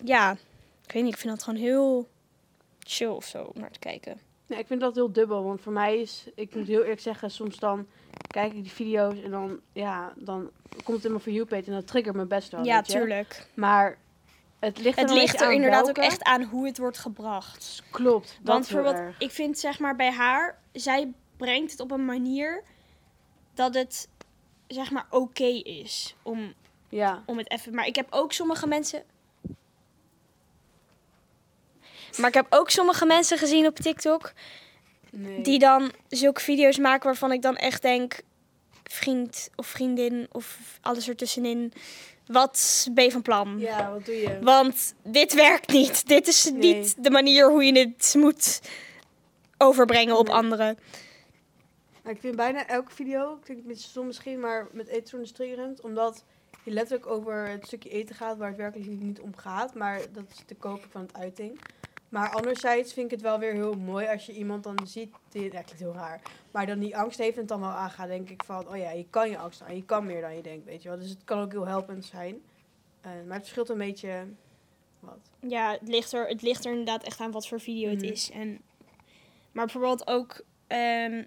ja, 0.04 0.32
ik 0.86 0.92
weet 0.92 1.02
niet, 1.02 1.12
ik 1.12 1.18
vind 1.20 1.34
dat 1.34 1.42
gewoon 1.42 1.60
heel 1.60 2.08
chill 2.78 3.08
of 3.08 3.24
zo 3.24 3.42
om 3.54 3.60
naar 3.60 3.70
te 3.70 3.78
kijken. 3.78 4.20
Nee, 4.46 4.58
ik 4.58 4.66
vind 4.66 4.80
dat 4.80 4.94
heel 4.94 5.12
dubbel. 5.12 5.44
Want 5.44 5.60
voor 5.60 5.72
mij 5.72 6.00
is, 6.00 6.24
ik 6.34 6.54
moet 6.54 6.66
heel 6.66 6.82
eerlijk 6.82 7.00
zeggen, 7.00 7.30
soms 7.30 7.58
dan 7.58 7.86
kijk 8.26 8.52
ik 8.52 8.62
die 8.62 8.72
video's 8.72 9.22
en 9.22 9.30
dan, 9.30 9.60
ja, 9.72 10.12
dan 10.16 10.50
komt 10.84 10.96
het 10.96 11.04
in 11.04 11.10
mijn 11.10 11.22
For 11.22 11.32
You 11.32 11.46
page 11.46 11.64
en 11.66 11.72
dat 11.72 11.86
triggert 11.86 12.16
me 12.16 12.24
best 12.26 12.50
wel. 12.50 12.64
ja, 12.64 12.82
tuurlijk. 12.82 13.48
Maar 13.54 13.98
het 14.58 14.78
ligt 14.78 14.98
er, 14.98 15.04
Het 15.04 15.12
ligt 15.12 15.40
er 15.40 15.52
inderdaad 15.52 15.84
welke. 15.84 16.00
ook 16.00 16.06
echt 16.06 16.22
aan 16.22 16.42
hoe 16.42 16.66
het 16.66 16.78
wordt 16.78 16.98
gebracht. 16.98 17.82
Klopt. 17.90 18.28
Dat 18.42 18.54
Want 18.54 18.68
bijvoorbeeld, 18.68 18.96
erg. 19.04 19.18
ik 19.18 19.30
vind 19.30 19.58
zeg 19.58 19.78
maar 19.78 19.96
bij 19.96 20.10
haar, 20.12 20.58
zij 20.72 21.12
brengt 21.36 21.70
het 21.70 21.80
op 21.80 21.90
een 21.90 22.04
manier 22.04 22.62
dat 23.54 23.74
het 23.74 24.08
zeg 24.66 24.90
maar 24.90 25.06
oké 25.10 25.44
is 25.64 26.14
om, 26.22 26.52
Ja. 26.88 27.22
om 27.26 27.38
het 27.38 27.50
even. 27.50 27.74
Maar 27.74 27.86
ik 27.86 27.96
heb 27.96 28.06
ook 28.10 28.32
sommige 28.32 28.66
mensen. 28.66 29.02
Maar 32.18 32.28
ik 32.28 32.34
heb 32.34 32.46
ook 32.50 32.70
sommige 32.70 33.06
mensen 33.06 33.38
gezien 33.38 33.66
op 33.66 33.76
TikTok 33.76 34.32
Nee. 35.16 35.40
die 35.40 35.58
dan 35.58 35.92
zulke 36.08 36.40
video's 36.40 36.78
maken 36.78 37.04
waarvan 37.06 37.32
ik 37.32 37.42
dan 37.42 37.56
echt 37.56 37.82
denk, 37.82 38.20
vriend 38.82 39.48
of 39.56 39.66
vriendin 39.66 40.26
of 40.32 40.58
alles 40.80 41.08
ertussenin, 41.08 41.72
wat 42.26 42.88
ben 42.92 43.04
je 43.04 43.10
van 43.10 43.22
plan? 43.22 43.58
Ja, 43.58 43.90
wat 43.90 44.04
doe 44.06 44.14
je? 44.14 44.38
Want 44.40 44.94
dit 45.02 45.34
werkt 45.34 45.72
niet. 45.72 46.06
Dit 46.08 46.26
is 46.26 46.44
Nee. 46.44 46.74
niet 46.74 47.04
de 47.04 47.10
manier 47.10 47.50
hoe 47.50 47.64
je 47.64 47.78
het 47.78 48.14
moet 48.18 48.60
overbrengen 49.58 50.18
op 50.18 50.26
Nee. 50.26 50.34
anderen. 50.36 50.78
Nou, 52.02 52.14
ik 52.16 52.20
vind 52.20 52.36
bijna 52.36 52.66
elke 52.66 52.92
video, 52.92 53.34
ik 53.40 53.46
denk 53.46 53.66
beetje 53.66 53.88
stom 53.88 54.06
misschien, 54.06 54.40
maar 54.40 54.68
met 54.72 54.86
eten 54.88 55.20
is 55.20 55.32
triggerend. 55.32 55.80
Omdat 55.80 56.24
je 56.64 56.70
letterlijk 56.70 57.06
over 57.10 57.48
het 57.48 57.66
stukje 57.66 57.88
eten 57.88 58.14
gaat 58.14 58.36
waar 58.38 58.48
het 58.48 58.56
werkelijk 58.56 58.88
niet- 58.90 59.00
niet 59.02 59.20
om 59.20 59.36
gaat. 59.36 59.74
Maar 59.74 60.00
dat 60.12 60.24
is 60.30 60.42
de 60.46 60.54
koper 60.54 60.88
van 60.90 61.00
het 61.02 61.14
uiting. 61.14 61.58
Maar 62.14 62.30
anderzijds 62.30 62.92
vind 62.92 63.04
ik 63.06 63.10
het 63.10 63.20
wel 63.20 63.38
weer 63.38 63.52
heel 63.52 63.74
mooi 63.74 64.06
als 64.06 64.26
je 64.26 64.32
iemand 64.32 64.62
dan 64.64 64.78
ziet, 64.86 65.14
die, 65.28 65.52
ja, 65.52 65.62
heel 65.76 65.92
raar. 65.94 66.20
Maar 66.50 66.66
dan 66.66 66.78
die 66.78 66.96
angst 66.96 67.18
heeft 67.18 67.32
en 67.34 67.38
het 67.38 67.48
dan 67.48 67.60
wel 67.60 67.68
aangaat, 67.68 68.08
denk 68.08 68.30
ik 68.30 68.42
van, 68.44 68.68
oh 68.68 68.76
ja, 68.76 68.90
je 68.90 69.06
kan 69.10 69.30
je 69.30 69.38
angst 69.38 69.62
aan, 69.62 69.76
je 69.76 69.84
kan 69.84 70.06
meer 70.06 70.20
dan 70.20 70.36
je 70.36 70.42
denkt, 70.42 70.64
weet 70.64 70.82
je 70.82 70.88
wel. 70.88 70.98
Dus 70.98 71.08
het 71.08 71.24
kan 71.24 71.40
ook 71.40 71.52
heel 71.52 71.66
helpend 71.66 72.04
zijn. 72.04 72.42
Eh, 73.00 73.10
maar 73.26 73.32
het 73.36 73.42
verschilt 73.42 73.68
een 73.68 73.78
beetje, 73.78 74.26
wat. 75.00 75.18
Ja, 75.40 75.70
het 75.72 75.88
ligt, 75.88 76.12
er, 76.12 76.26
het 76.28 76.42
ligt 76.42 76.64
er 76.64 76.70
inderdaad 76.70 77.02
echt 77.02 77.20
aan 77.20 77.30
wat 77.30 77.48
voor 77.48 77.60
video 77.60 77.92
Mhm. 77.92 78.00
het 78.02 78.10
is. 78.10 78.30
En, 78.30 78.60
maar 79.52 79.64
bijvoorbeeld 79.64 80.06
ook 80.06 80.44
ehm, 80.66 81.24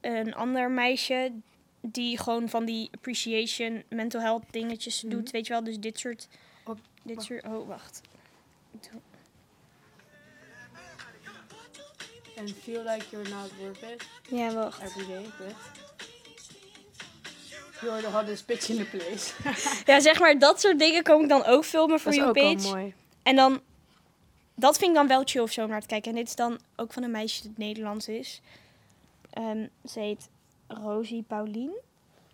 een 0.00 0.34
ander 0.34 0.70
meisje 0.70 1.32
die 1.80 2.18
gewoon 2.18 2.48
van 2.48 2.64
die 2.64 2.88
appreciation, 2.92 3.82
mental 3.88 4.20
health 4.20 4.44
dingetjes 4.50 5.02
Mhm. 5.02 5.12
doet, 5.14 5.30
weet 5.30 5.46
je 5.46 5.52
wel. 5.52 5.64
Dus 5.64 5.78
dit 5.78 5.98
soort... 5.98 6.28
Dit 7.02 7.14
wacht. 7.14 7.26
soort... 7.26 7.44
Oh, 7.44 7.68
wacht. 7.68 8.00
And 12.38 12.52
feel 12.62 12.82
like 12.84 13.04
you're 13.10 13.28
not 13.28 13.50
worth 13.60 13.82
it 13.82 14.04
Ja, 14.30 14.52
wacht. 14.52 14.82
every 14.82 15.06
day, 15.06 15.24
but... 15.38 15.54
You're 17.82 18.00
the 18.00 18.10
hottest 18.10 18.46
bitch 18.46 18.68
in 18.68 18.76
the 18.76 18.84
place. 18.84 19.32
Ja, 19.92 20.00
zeg 20.00 20.20
maar, 20.20 20.38
dat 20.38 20.60
soort 20.60 20.78
dingen 20.78 21.02
kom 21.02 21.22
ik 21.22 21.28
dan 21.28 21.44
ook 21.44 21.64
filmen 21.64 22.00
voor 22.00 22.12
Dat 22.12 22.20
is 22.20 22.34
je 22.34 22.42
ook 22.44 22.56
page. 22.58 22.68
mooi. 22.74 22.94
En 23.22 23.36
dan, 23.36 23.60
dat 24.54 24.78
vind 24.78 24.90
ik 24.90 24.96
dan 24.96 25.06
wel 25.06 25.22
chill 25.24 25.40
of 25.42 25.52
zo 25.52 25.62
om 25.64 25.68
naar 25.70 25.80
te 25.80 25.86
kijken. 25.86 26.10
En 26.10 26.16
dit 26.16 26.28
is 26.28 26.34
dan 26.34 26.58
ook 26.76 26.92
van 26.92 27.02
een 27.02 27.10
meisje 27.10 27.42
dat 27.42 27.56
Nederlands 27.56 28.08
is. 28.08 28.40
Ehm, 29.30 29.66
ze 29.88 30.00
heet 30.00 30.28
Rosie 30.66 31.22
Paulien. 31.22 31.70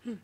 Hm. 0.03 0.15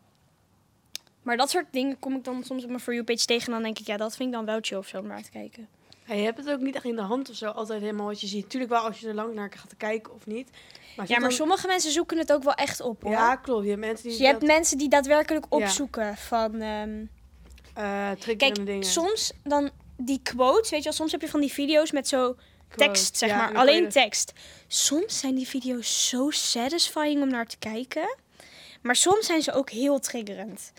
Maar 1.23 1.37
dat 1.37 1.51
soort 1.51 1.67
dingen 1.71 1.99
kom 1.99 2.17
ik 2.17 2.25
dan 2.25 2.45
soms 2.45 2.63
op 2.63 2.69
mijn 2.69 2.81
For 2.81 2.93
You 2.93 3.05
page 3.05 3.25
tegen. 3.25 3.47
En 3.47 3.53
dan 3.53 3.63
denk 3.63 3.79
ik, 3.79 3.87
ja, 3.87 3.97
dat 3.97 4.17
vind 4.17 4.29
ik 4.29 4.35
dan 4.35 4.45
wel 4.45 4.59
chill 4.61 4.79
of 4.79 4.87
zo 4.89 4.99
om 4.99 5.07
naar 5.07 5.23
te 5.23 5.31
kijken. 5.31 5.69
Ja, 6.09 6.15
je 6.15 6.23
hebt 6.25 6.39
het 6.39 6.51
ook 6.51 6.61
niet 6.61 6.75
echt 6.75 6.85
in 6.85 6.97
de 6.97 7.03
hand 7.03 7.31
of 7.31 7.37
zo, 7.37 7.51
altijd 7.51 7.81
helemaal 7.81 8.07
wat 8.07 8.21
je 8.21 8.27
ziet. 8.27 8.51
Tuurlijk 8.51 8.73
wel 8.73 8.81
als 8.83 9.01
je 9.01 9.09
er 9.09 9.15
lang 9.15 9.35
naar 9.35 9.53
gaat 9.57 9.77
kijken 9.77 10.15
of 10.15 10.27
niet. 10.27 10.51
Maar 10.97 11.07
Ja, 11.09 11.19
maar 11.19 11.33
sommige 11.33 11.67
mensen 11.67 11.91
zoeken 11.91 12.19
het 12.19 12.33
ook 12.33 12.43
wel 12.43 12.55
echt 12.55 12.81
op, 12.81 13.03
hoor. 13.03 13.11
Ja, 13.13 13.37
klopt. 13.37 13.63
Je 13.65 13.69
hebt 13.71 13.81
mensen 13.81 14.03
die 14.03 14.11
Dus 14.13 14.21
je 14.21 14.27
hebt 14.27 14.43
mensen 14.47 14.79
die 14.79 14.89
daadwerkelijk 14.89 15.47
Ja. 15.51 15.57
opzoeken 15.57 16.17
van... 16.17 16.61
eh, 16.61 18.11
triggerende 18.11 18.37
kijk, 18.37 18.67
dingen. 18.67 18.85
soms 18.85 19.33
dan 19.45 19.71
die 19.97 20.21
quotes, 20.23 20.71
weet 20.71 20.79
je 20.79 20.85
wel, 20.85 20.93
soms 20.99 21.13
heb 21.13 21.21
je 21.21 21.29
van 21.29 21.41
die 21.41 21.53
video's 21.53 21.93
met 21.93 22.09
zo 22.09 22.37
tekst, 22.77 23.17
zeg 23.17 23.29
Ja, 23.29 23.37
maar. 23.37 23.55
Alleen 23.57 23.83
de- 23.85 23.91
tekst. 23.91 24.33
Soms 24.67 25.19
zijn 25.19 25.35
die 25.35 25.49
video's 25.49 26.09
zo 26.09 26.31
satisfying 26.31 27.23
om 27.23 27.29
naar 27.29 27.47
te 27.47 27.59
kijken. 27.59 28.17
Maar 28.83 28.97
soms 28.97 29.27
zijn 29.27 29.43
ze 29.43 29.53
ook 29.53 29.71
heel 29.71 29.99
triggerend. 29.99 30.73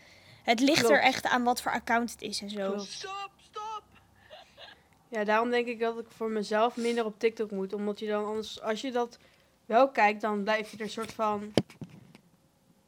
Het 0.43 0.59
ligt 0.59 0.89
er 0.89 1.01
echt 1.01 1.25
aan 1.25 1.43
wat 1.43 1.61
voor 1.61 1.71
account 1.71 2.11
het 2.11 2.21
is 2.21 2.41
en 2.41 2.49
zo. 2.49 2.69
Klopt. 2.71 3.07
Ja, 5.09 5.23
daarom 5.23 5.49
denk 5.49 5.67
ik 5.67 5.79
dat 5.79 5.99
ik 5.99 6.05
voor 6.09 6.29
mezelf 6.29 6.77
minder 6.77 7.05
op 7.05 7.19
TikTok 7.19 7.51
moet. 7.51 7.73
Omdat 7.73 7.99
je 7.99 8.07
dan 8.07 8.25
anders, 8.25 8.61
als 8.61 8.81
je 8.81 8.91
dat 8.91 9.17
wel 9.65 9.89
kijkt, 9.89 10.21
dan 10.21 10.43
blijf 10.43 10.71
je 10.71 10.77
er 10.77 10.89
soort 10.89 11.11
van... 11.11 11.53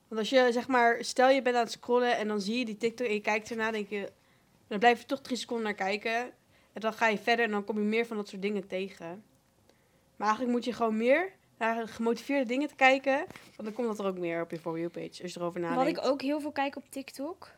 Want 0.07 0.19
als 0.21 0.29
je, 0.29 0.49
zeg 0.51 0.67
maar, 0.67 0.97
stel 1.03 1.29
je 1.29 1.41
bent 1.41 1.55
aan 1.55 1.63
het 1.63 1.71
scrollen 1.71 2.17
en 2.17 2.27
dan 2.27 2.41
zie 2.41 2.57
je 2.57 2.65
die 2.65 2.77
TikTok 2.77 3.07
en 3.07 3.13
je 3.13 3.21
kijkt 3.21 3.49
ernaar, 3.49 3.71
denk 3.71 3.89
je... 3.89 4.11
Dan 4.67 4.79
blijf 4.79 4.99
je 4.99 5.05
toch 5.05 5.21
drie 5.21 5.37
seconden 5.37 5.65
naar 5.65 5.73
kijken. 5.73 6.31
En 6.73 6.81
dan 6.81 6.93
ga 6.93 7.07
je 7.07 7.17
verder 7.17 7.45
en 7.45 7.51
dan 7.51 7.63
kom 7.63 7.77
je 7.77 7.83
meer 7.83 8.05
van 8.05 8.17
dat 8.17 8.29
soort 8.29 8.41
dingen 8.41 8.67
tegen. 8.67 9.23
Maar 10.15 10.27
eigenlijk 10.27 10.51
moet 10.57 10.65
je 10.65 10.73
gewoon 10.73 10.97
meer 10.97 11.31
naar 11.57 11.87
gemotiveerde 11.87 12.45
dingen 12.45 12.67
te 12.67 12.75
kijken. 12.75 13.17
Want 13.55 13.63
dan 13.63 13.73
komt 13.73 13.87
dat 13.87 13.99
er 13.99 14.05
ook 14.05 14.17
meer 14.17 14.41
op 14.41 14.51
je 14.51 14.59
For 14.59 14.77
You 14.77 14.89
page, 14.89 15.23
als 15.23 15.33
je 15.33 15.39
erover 15.39 15.59
nadenkt. 15.59 15.83
Wat 15.83 16.05
ik 16.05 16.11
ook 16.11 16.21
heel 16.21 16.39
veel 16.39 16.51
kijk 16.51 16.75
op 16.75 16.83
TikTok. 16.89 17.51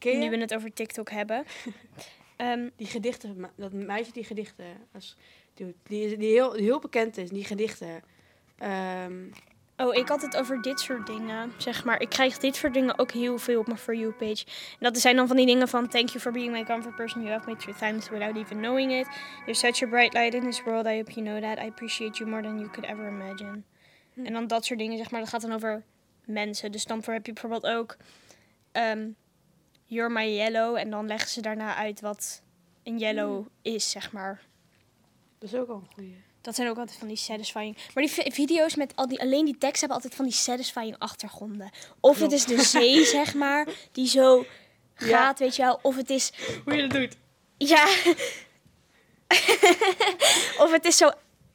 Nu 0.00 0.30
we 0.30 0.36
het 0.36 0.54
over 0.54 0.72
TikTok 0.72 1.10
hebben. 1.10 1.44
Ehm, 2.36 2.68
die 2.76 2.86
gedichten, 2.86 3.50
dat 3.56 3.72
meisje 3.72 4.12
die 4.12 4.24
gedichten 4.24 4.64
als, 4.92 5.16
doet, 5.54 5.74
die, 5.82 6.16
die, 6.16 6.32
heel, 6.32 6.50
die 6.50 6.62
heel 6.62 6.78
bekend 6.78 7.16
is, 7.16 7.30
die 7.30 7.44
gedichten. 7.44 8.02
Ehm, 8.58 9.22
Oh, 9.76 9.94
ik 9.94 10.08
had 10.08 10.22
het 10.22 10.36
over 10.36 10.62
dit 10.62 10.80
soort 10.80 11.06
dingen, 11.06 11.52
zeg 11.56 11.84
maar. 11.84 12.00
Ik 12.00 12.08
krijg 12.08 12.38
dit 12.38 12.56
soort 12.56 12.74
dingen 12.74 12.98
ook 12.98 13.10
heel 13.10 13.38
veel 13.38 13.60
op 13.60 13.66
mijn 13.66 13.78
For 13.78 13.94
You 13.94 14.12
page. 14.12 14.44
En 14.46 14.78
dat 14.78 14.98
zijn 14.98 15.16
dan 15.16 15.26
van 15.26 15.36
die 15.36 15.46
dingen 15.46 15.68
van... 15.68 15.88
Thank 15.88 16.08
you 16.08 16.20
for 16.20 16.32
being 16.32 16.52
my 16.52 16.64
comfort 16.64 16.96
person. 16.96 17.22
You 17.22 17.32
have 17.32 17.48
made 17.48 17.60
through 17.60 17.78
times 17.78 18.08
without 18.08 18.36
even 18.36 18.56
knowing 18.56 18.92
it. 18.92 19.06
You're 19.36 19.54
such 19.54 19.82
a 19.82 19.86
bright 19.86 20.12
light 20.12 20.34
in 20.34 20.40
this 20.40 20.62
world. 20.62 20.86
I 20.86 20.96
hope 20.96 21.12
you 21.12 21.26
know 21.26 21.42
that. 21.42 21.64
I 21.64 21.68
appreciate 21.68 22.18
you 22.18 22.30
more 22.30 22.42
than 22.42 22.58
you 22.58 22.70
could 22.70 22.90
ever 22.90 23.08
imagine. 23.08 23.62
Hm. 24.12 24.26
En 24.26 24.32
dan 24.32 24.46
dat 24.46 24.64
soort 24.64 24.78
dingen, 24.78 24.98
zeg 24.98 25.10
maar. 25.10 25.20
Dat 25.20 25.28
gaat 25.28 25.42
dan 25.42 25.52
over 25.52 25.82
mensen. 26.24 26.72
Dus 26.72 26.84
dan 26.84 27.02
voor 27.02 27.12
heb 27.12 27.26
je 27.26 27.32
bijvoorbeeld 27.32 27.66
ook... 27.66 27.96
ehm, 28.72 29.08
You're 29.84 30.12
my 30.12 30.36
yellow. 30.36 30.76
En 30.76 30.90
dan 30.90 31.06
leggen 31.06 31.28
ze 31.30 31.40
daarna 31.40 31.74
uit 31.76 32.00
wat 32.00 32.42
een 32.82 32.98
yellow 32.98 33.46
is, 33.62 33.90
zeg 33.90 34.12
maar. 34.12 34.42
dat 35.38 35.52
is 35.52 35.58
ook 35.58 35.68
al 35.68 35.74
een 35.74 35.88
goeie. 35.94 36.22
Dat 36.40 36.54
zijn 36.54 36.68
ook 36.68 36.78
altijd 36.78 36.98
van 36.98 37.08
die 37.08 37.16
satisfying. 37.16 37.76
Maar 37.94 38.04
die 38.04 38.12
vi- 38.12 38.30
video's 38.32 38.74
met 38.74 38.96
al 38.96 39.08
die, 39.08 39.20
alleen 39.20 39.44
die 39.44 39.58
tekst 39.58 39.78
hebben 39.78 39.96
altijd 39.96 40.14
van 40.14 40.24
die 40.24 40.34
satisfying 40.34 40.98
achtergronden. 40.98 41.70
Of 42.00 42.18
het 42.20 42.32
is 42.32 42.44
de 42.44 42.62
zee, 42.62 43.04
zeg 43.18 43.34
maar, 43.34 43.68
die 43.92 44.06
zo 44.06 44.44
Ja. 44.96 45.06
gaat, 45.06 45.38
weet 45.38 45.56
je 45.56 45.62
wel. 45.62 45.78
Of 45.82 45.96
het 45.96 46.10
is, 46.10 46.32
Hoe 46.64 46.74
je 46.74 46.86
dat 46.86 46.90
doet. 46.90 47.16
ja. 47.56 47.84
of 50.64 50.70
het 50.72 50.84
is 50.84 50.96
zo 50.96 51.10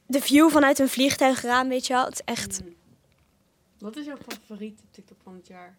de 0.06 0.20
view 0.20 0.50
vanuit 0.50 0.78
een 0.78 0.88
vliegtuigraam, 0.88 1.68
weet 1.68 1.86
je 1.86 1.92
wel. 1.92 2.04
Het 2.04 2.12
is 2.14 2.22
echt 2.24 2.60
Wat 3.78 3.96
is 3.96 4.04
jouw 4.04 4.16
favoriete 4.28 4.82
TikTok 4.90 5.18
van 5.22 5.34
het 5.34 5.46
jaar? 5.46 5.76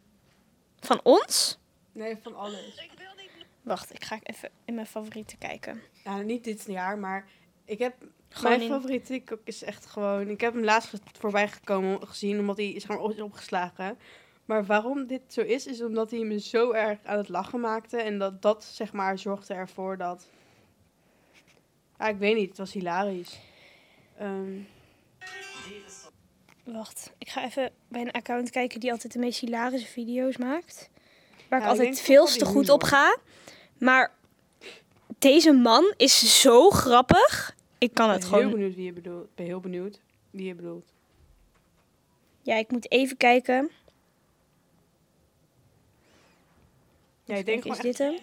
van 0.79 0.99
ons. 1.03 1.57
Nee, 1.91 2.17
van 2.21 2.35
alles. 2.35 2.75
Ik 2.75 2.91
wil 2.97 3.07
niet... 3.17 3.29
Wacht, 3.61 3.93
ik 3.93 4.03
ga 4.03 4.19
even 4.23 4.49
in 4.65 4.73
mijn 4.75 4.87
favorieten 4.87 5.37
kijken. 5.37 5.81
Ja, 6.03 6.17
niet 6.21 6.43
dit 6.43 6.65
jaar, 6.67 6.97
maar 6.97 7.27
ik 7.65 7.79
heb... 7.79 7.95
Gewoon 8.29 8.51
mijn 8.57 8.61
in- 8.63 8.69
favoriete 8.75 9.05
TikTok 9.05 9.39
is 9.43 9.63
echt 9.63 9.85
gewoon... 9.85 10.29
Ik 10.29 10.41
heb 10.41 10.53
hem 10.53 10.63
laatst 10.63 10.93
voorbij 11.19 11.47
gekomen, 11.47 12.07
gezien, 12.07 12.39
omdat 12.39 12.57
hij 12.57 12.69
is 12.71 12.83
gewoon 12.83 13.11
is 13.13 13.21
opgeslagen. 13.21 13.97
Maar 14.45 14.65
waarom 14.65 15.07
dit 15.07 15.21
zo 15.27 15.41
is, 15.41 15.67
is 15.67 15.81
omdat 15.81 16.11
hij 16.11 16.19
me 16.23 16.39
zo 16.39 16.71
erg 16.71 16.99
aan 17.03 17.17
het 17.17 17.29
lachen 17.29 17.59
maakte. 17.59 17.97
En 17.97 18.17
dat 18.19 18.41
dat, 18.41 18.63
zeg 18.63 18.93
maar, 18.93 19.17
zorgde 19.19 19.53
ervoor 19.53 19.97
dat... 19.97 20.29
Ja, 21.99 22.07
ik 22.07 22.17
weet 22.17 22.35
niet. 22.35 22.49
Het 22.49 22.57
was 22.57 22.73
hilarisch. 22.73 23.39
Ehm, 24.17 24.59
Wacht, 26.63 27.11
ik 27.17 27.29
ga 27.29 27.43
even 27.45 27.71
bij 27.87 28.01
een 28.01 28.11
account 28.11 28.49
kijken 28.49 28.79
die 28.79 28.91
altijd 28.91 29.13
de 29.13 29.19
meest 29.19 29.39
hilarische 29.39 29.87
video's 29.87 30.37
maakt. 30.37 30.89
Waar 31.51 31.59
Ja, 31.59 31.65
ik 31.65 31.73
ik 31.73 31.79
altijd 31.79 32.01
veel 32.01 32.25
wel 32.25 32.35
te 32.35 32.45
goed 32.45 32.69
op 32.69 32.83
ga. 32.83 33.17
Maar 33.77 34.11
deze 35.19 35.51
man 35.51 35.93
is 35.97 36.41
zo 36.41 36.69
grappig. 36.69 37.55
Ik 37.77 37.93
kan 37.93 38.07
ik 38.07 38.13
het 38.13 38.21
ben 38.21 38.31
heel 38.31 38.39
gewoon. 38.39 38.51
benieuwd 38.51 38.75
wie 38.75 38.85
je 38.85 38.93
bedoelt. 38.93 39.23
Ik 39.23 39.35
ben 39.35 39.45
heel 39.45 39.59
benieuwd 39.59 39.99
wie 40.29 40.45
je 40.45 40.55
bedoelt. 40.55 40.93
Ja, 42.41 42.55
ik 42.55 42.71
moet 42.71 42.91
even 42.91 43.17
kijken. 43.17 43.71
Ja, 47.23 47.35
ik 47.35 47.45
denk 47.45 47.61
gewoon 47.61 47.77
is 47.77 47.83
dit 47.83 47.97
hem? 47.97 48.17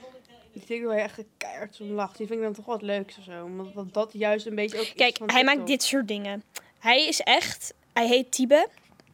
Ik 0.53 0.67
denk 0.67 0.83
dat 0.83 0.93
hij 0.93 1.03
echt 1.03 1.23
keihard 1.37 1.75
zo'n 1.75 1.93
lacht. 1.93 2.17
Die 2.17 2.27
vind 2.27 2.38
ik 2.38 2.45
dan 2.45 2.55
toch 2.55 2.64
wel 2.64 2.75
het 2.75 2.85
leukste 2.85 3.21
of 3.21 3.27
zo. 3.27 3.45
Omdat 3.45 3.75
dat, 3.75 3.93
dat 3.95 4.12
juist 4.12 4.47
een 4.47 4.55
beetje 4.55 4.81
ook 4.81 4.93
Kijk, 4.95 5.19
hij 5.27 5.45
maakt 5.45 5.67
dit 5.67 5.83
soort 5.83 6.09
dingen. 6.09 6.43
Hij 6.79 7.07
is 7.07 7.21
echt. 7.21 7.75
Hij 7.93 8.07
heet 8.07 8.33
Tibe. 8.33 8.69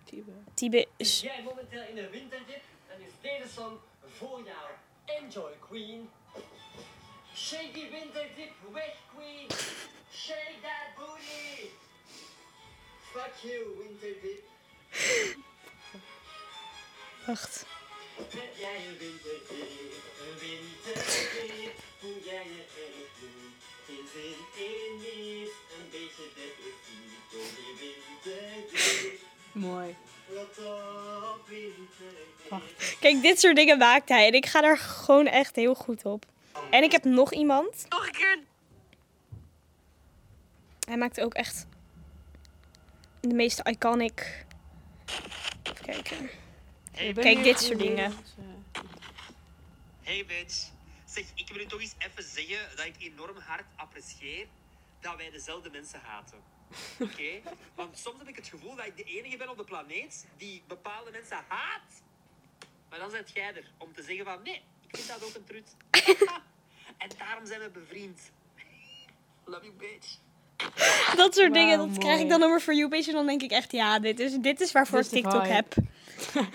Type. 0.04 0.30
Tibe 0.54 0.86
Is 0.96 1.20
jij 1.20 1.42
momenteel 1.44 1.82
in 1.90 1.98
een 1.98 2.10
winterdip, 2.10 2.62
dan 2.88 2.96
is 3.06 3.12
deze 3.20 3.48
voor 4.18 4.42
now. 4.42 4.70
Enjoy, 5.04 5.52
Queen. 5.60 6.10
Shake 7.34 7.72
die 7.72 7.90
winterdip 7.90 8.52
weg, 8.72 8.96
Queen. 9.14 9.50
Shake 10.12 10.60
that 10.62 10.94
booty. 10.96 11.70
Fuck 13.12 13.34
you, 13.42 13.76
winterdip. 13.78 14.44
Wacht. 17.26 17.66
Heb 18.16 18.56
jij 18.56 18.76
een 18.76 18.98
winterdip, 18.98 19.92
een 20.20 20.38
winterdip, 20.38 21.76
jij 22.24 22.44
je 22.44 22.64
erg 22.84 23.10
goed. 23.18 23.62
Geen 23.86 24.08
zin 24.12 24.64
in 24.64 24.96
niets, 24.98 25.50
een 25.76 25.88
beetje 25.90 26.26
depressief 26.34 27.12
door 27.30 27.48
die 27.56 27.74
winterdip. 27.80 29.20
Mooi. 29.52 29.96
Kijk, 33.00 33.22
dit 33.22 33.40
soort 33.40 33.56
dingen 33.56 33.78
maakt 33.78 34.08
hij. 34.08 34.26
En 34.26 34.32
ik 34.32 34.46
ga 34.46 34.60
daar 34.60 34.78
gewoon 34.78 35.26
echt 35.26 35.56
heel 35.56 35.74
goed 35.74 36.04
op. 36.04 36.24
En 36.70 36.82
ik 36.82 36.92
heb 36.92 37.04
nog 37.04 37.32
iemand. 37.32 37.86
Nog 37.88 38.06
een 38.06 38.12
keer. 38.12 38.38
hij 40.86 40.96
maakt 40.96 41.20
ook 41.20 41.34
echt 41.34 41.66
de 43.20 43.34
meeste 43.34 43.62
iconic. 43.70 44.44
Even 45.62 45.84
kijken. 45.84 46.30
Hey, 46.92 47.12
Kijk, 47.12 47.42
dit 47.42 47.60
soort 47.60 47.78
dingen. 47.78 48.12
Hey 50.02 50.24
bitch. 50.26 50.72
Zeg, 51.04 51.24
ik 51.34 51.48
wil 51.48 51.60
u 51.60 51.66
toch 51.66 51.80
eens 51.80 51.94
even 51.98 52.22
zeggen 52.22 52.76
dat 52.76 52.86
ik 52.86 52.94
enorm 52.98 53.36
hard 53.36 53.64
apprecieer 53.76 54.46
dat 55.00 55.16
wij 55.16 55.30
dezelfde 55.30 55.70
mensen 55.70 56.00
haten. 56.00 56.38
Oké? 56.98 57.40
Want 57.74 57.98
soms 57.98 58.18
heb 58.18 58.28
ik 58.28 58.36
het 58.36 58.46
gevoel 58.46 58.76
dat 58.76 58.86
ik 58.86 58.96
de 58.96 59.02
enige 59.02 59.36
ben 59.36 59.48
op 59.50 59.56
de 59.56 59.64
planeet 59.64 60.26
die 60.36 60.62
bepaalde 60.66 61.10
mensen 61.10 61.36
haat. 61.48 62.02
Maar 62.90 62.98
dan 62.98 63.10
zit 63.10 63.30
jij 63.34 63.54
er 63.54 63.70
om 63.78 63.92
te 63.92 64.02
zeggen 64.02 64.24
van 64.24 64.42
nee, 64.42 64.62
ik 64.88 64.96
vind 64.96 65.08
dat 65.08 65.24
ook 65.24 65.34
een 65.34 65.44
trut. 65.44 65.76
en 67.02 67.08
daarom 67.18 67.46
zijn 67.46 67.60
we 67.60 67.70
bevriend. 67.70 68.20
Love 69.44 69.64
you 69.64 69.72
bitch. 69.72 70.18
Dat 71.16 71.34
soort 71.34 71.54
dingen, 71.54 71.78
dat 71.78 71.98
krijg 71.98 72.20
ik 72.20 72.28
dan 72.28 72.42
over 72.42 72.60
For 72.60 72.74
You 72.74 72.88
page 72.88 73.08
en 73.08 73.14
dan 73.14 73.26
denk 73.26 73.42
ik 73.42 73.50
echt, 73.50 73.72
ja, 73.72 73.98
dit 73.98 74.20
is, 74.20 74.36
dit 74.36 74.60
is 74.60 74.72
waarvoor 74.72 75.02
Dit 75.02 75.12
ik 75.12 75.22
TikTok 75.22 75.46
heb. 75.46 75.74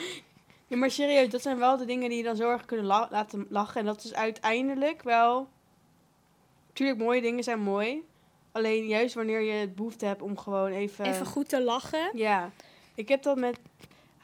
Ja, 0.68 0.78
maar 0.78 0.92
serieus, 0.92 1.30
dat 1.30 1.42
zijn 1.42 1.58
wel 1.58 1.78
de 1.78 1.86
dingen 1.86 2.10
die 2.10 2.18
je 2.18 2.24
dan 2.24 2.36
zo 2.36 2.50
erg 2.50 2.66
kunnen 2.66 2.86
la- 2.86 3.08
laten 3.12 3.46
lachen. 3.50 3.80
En 3.80 3.86
dat 3.86 4.04
is 4.04 4.14
uiteindelijk 4.14 5.04
wel... 5.04 5.50
Tuurlijk, 6.74 7.00
mooie 7.00 7.22
dingen 7.22 7.44
zijn 7.44 7.60
mooi. 7.60 8.04
Alleen 8.52 8.88
juist 8.88 9.16
wanneer 9.16 9.42
je 9.42 9.52
het 9.52 9.76
behoefte 9.76 10.06
hebt 10.06 10.22
om 10.22 10.38
gewoon 10.38 10.72
even... 10.72 11.06
Even 11.06 11.26
goed 11.26 11.50
te 11.50 11.64
lachen. 11.64 12.10
Ja, 12.14 12.52
ik 12.96 13.08
heb 13.08 13.24
dat 13.24 13.38
met... 13.38 13.60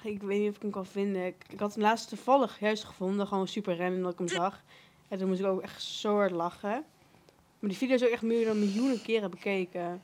Ik 0.02 0.22
weet 0.22 0.40
niet 0.40 0.50
of 0.50 0.56
ik 0.56 0.62
hem 0.62 0.72
kan 0.72 0.86
vinden. 0.86 1.26
Ik, 1.26 1.36
ik 1.50 1.60
had 1.60 1.74
hem 1.74 1.84
laatst 1.84 2.10
toevallig 2.10 2.60
juist 2.60 2.84
gevonden. 2.84 3.28
Gewoon 3.28 3.48
super 3.48 3.78
random 3.78 4.02
dat 4.04 4.12
ik 4.12 4.18
hem 4.18 4.28
zag. 4.28 4.62
En 5.08 5.18
toen 5.18 5.28
moest 5.28 5.40
ik 5.40 5.46
ook 5.46 5.62
echt 5.62 5.84
zo 5.84 6.16
hard 6.16 6.32
lachen. 6.32 6.86
Maar 7.60 7.70
die 7.70 7.78
video 7.78 7.96
is 7.96 8.04
ook 8.04 8.10
echt 8.10 8.22
meer 8.22 8.46
dan 8.46 8.60
miljoenen 8.60 9.02
keren 9.02 9.30
bekeken. 9.32 10.02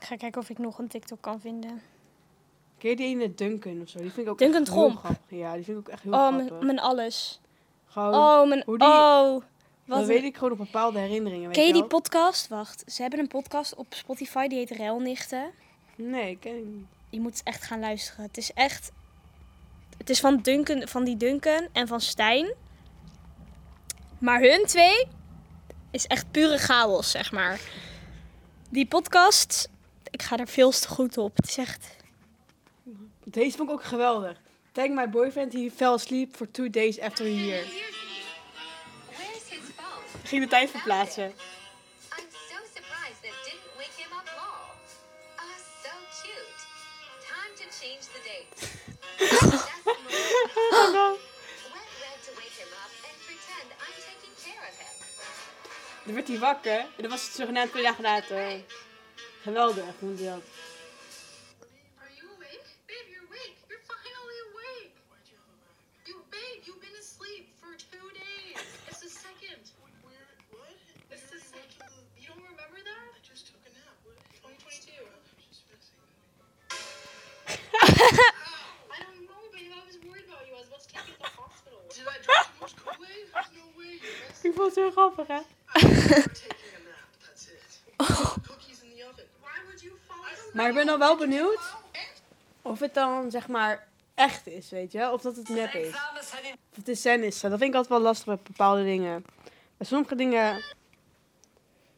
Ik 0.00 0.04
ga 0.06 0.16
kijken 0.16 0.40
of 0.40 0.48
ik 0.50 0.58
nog 0.58 0.78
een 0.78 0.88
TikTok 0.88 1.20
kan 1.20 1.40
vinden. 1.40 1.82
Ken 2.78 2.90
je 2.90 2.96
die 2.96 3.06
ene 3.06 3.34
Duncan 3.34 3.80
of 3.82 3.88
zo? 3.88 3.98
Die 3.98 4.10
vind 4.10 4.26
ik 4.26 4.32
ook 4.32 4.38
Duncan 4.38 4.60
echt 4.62 4.72
heel 4.74 4.90
grappig. 4.90 5.20
Ja, 5.38 5.54
die 5.54 5.64
vind 5.64 5.78
ik 5.78 5.86
ook 5.86 5.92
echt 5.92 6.02
heel 6.02 6.12
Oh, 6.12 6.18
grappig. 6.26 6.50
mijn, 6.50 6.64
mijn 6.66 6.80
alles. 6.80 7.40
Gewoon, 7.86 8.14
Oh, 8.14 8.48
mijn... 8.48 8.62
hoe 8.66 8.78
die- 8.78 8.88
Oh, 8.88 9.42
dan 9.86 9.98
wat 9.98 10.06
weet 10.06 10.22
ik 10.22 10.34
gewoon 10.34 10.52
op 10.52 10.58
bepaalde 10.58 10.98
herinneringen. 10.98 11.46
Weet 11.46 11.56
Ken 11.56 11.66
je 11.66 11.72
die 11.72 11.84
podcast? 11.84 12.48
Wacht, 12.48 12.84
ze 12.86 13.02
hebben 13.02 13.20
een 13.20 13.28
podcast 13.28 13.74
op 13.74 13.94
Spotify, 13.94 14.46
die 14.46 14.58
heet 14.58 14.70
Relnichten. 14.70 15.50
Nee, 15.94 16.30
ik 16.30 16.40
ken 16.40 16.56
ik 16.56 16.64
niet. 16.64 16.86
Je 17.10 17.20
moet 17.20 17.40
echt 17.44 17.62
gaan 17.64 17.80
luisteren. 17.80 18.24
Het 18.24 18.36
is 18.36 18.52
echt... 18.52 18.92
Het 19.98 20.10
is 20.10 20.20
van, 20.20 20.40
Duncan, 20.42 20.88
van 20.88 21.04
die 21.04 21.16
Duncan 21.16 21.68
en 21.72 21.86
van 21.88 22.00
Stijn. 22.00 22.54
Maar 24.18 24.40
hun 24.40 24.64
twee 24.66 25.06
is 25.90 26.06
echt 26.06 26.30
pure 26.30 26.58
chaos, 26.58 27.10
zeg 27.10 27.32
maar. 27.32 27.60
Die 28.70 28.86
podcast, 28.86 29.68
ik 30.10 30.22
ga 30.22 30.36
er 30.36 30.48
veel 30.48 30.70
te 30.70 30.88
goed 30.88 31.18
op. 31.18 31.36
Het 31.36 31.48
is 31.48 31.56
echt... 31.56 31.96
Deze 33.24 33.56
vond 33.56 33.68
ik 33.68 33.74
ook 33.74 33.84
geweldig. 33.84 34.40
Thank 34.72 34.90
my 34.90 35.08
boyfriend, 35.08 35.52
he 35.52 35.70
fell 35.74 35.92
asleep 35.92 36.36
for 36.36 36.50
two 36.50 36.70
days 36.70 37.00
after 37.00 37.26
a 37.26 37.28
year. 37.28 37.64
Ging 40.26 40.42
de 40.42 40.48
tijd 40.48 40.70
verplaatsen. 40.70 41.34
Dan 56.04 56.14
werd 56.14 56.28
hij 56.28 56.38
wakker 56.38 56.78
en 56.78 56.88
dan 56.96 57.10
was 57.10 57.22
het 57.22 57.34
zogenaamd 57.34 57.70
twee 57.70 57.82
dagen 57.82 58.02
later. 58.02 58.64
Geweldig, 59.42 59.84
vond 59.98 60.20
ik 60.20 60.26
dat. 60.26 60.42
Ik 84.42 84.52
vond 84.54 84.66
het 84.66 84.74
heel 84.74 84.90
grappig, 84.90 85.26
hè? 85.26 85.40
Maar 90.52 90.68
ik 90.68 90.74
ben 90.74 90.86
dan 90.86 90.98
wel 90.98 91.16
benieuwd 91.16 91.60
of 92.62 92.80
het 92.80 92.94
dan, 92.94 93.30
zeg 93.30 93.48
maar, 93.48 93.88
echt 94.14 94.46
is, 94.46 94.70
weet 94.70 94.92
je? 94.92 95.10
Of 95.12 95.20
dat 95.20 95.36
het 95.36 95.48
nep 95.48 95.72
is. 95.72 95.94
Of 96.70 96.76
het 96.76 96.88
is 96.88 97.00
scène 97.00 97.26
is. 97.26 97.40
Dat 97.40 97.50
vind 97.50 97.62
ik 97.62 97.74
altijd 97.74 97.88
wel 97.88 98.00
lastig 98.00 98.26
bij 98.26 98.38
bepaalde 98.42 98.84
dingen. 98.84 99.24
Bij 99.76 99.86
sommige 99.86 100.14
dingen... 100.14 100.52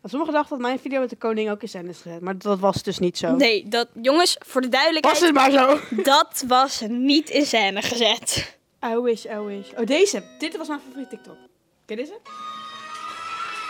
Bij 0.01 0.11
Sommigen 0.11 0.35
dachten 0.35 0.51
dat 0.59 0.67
mijn 0.67 0.79
video 0.79 1.01
met 1.01 1.11
de 1.11 1.17
koning 1.17 1.51
ook 1.51 1.63
in 1.63 1.69
scène 1.69 1.89
is 1.89 2.01
gezet. 2.01 2.21
Maar 2.21 2.39
dat 2.39 2.59
was 2.59 2.83
dus 2.83 2.99
niet 2.99 3.19
zo. 3.19 3.37
Nee, 3.37 3.69
dat, 3.69 3.89
jongens, 4.03 4.37
voor 4.39 4.61
de 4.61 4.69
Was 4.69 4.77
duidelijkheid, 4.77 5.21
het 5.21 5.35
maar 5.35 5.51
zo. 5.51 5.81
dat 6.03 6.45
was 6.47 6.81
niet 6.89 7.31
in 7.31 7.47
scène 7.47 7.83
gezet. 7.83 8.58
I 8.85 8.97
wish, 8.97 9.25
I 9.25 9.39
wish. 9.39 9.73
Oh, 9.77 9.87
deze. 9.87 10.23
Dit 10.39 10.57
was 10.57 10.69
mijn 10.69 10.81
favoriete 10.81 11.11
TikTok. 11.11 11.37
Ken 11.85 11.97
je 11.97 12.03
deze? 12.03 12.19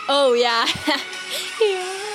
Oh 0.07 0.37
ja. 0.37 0.65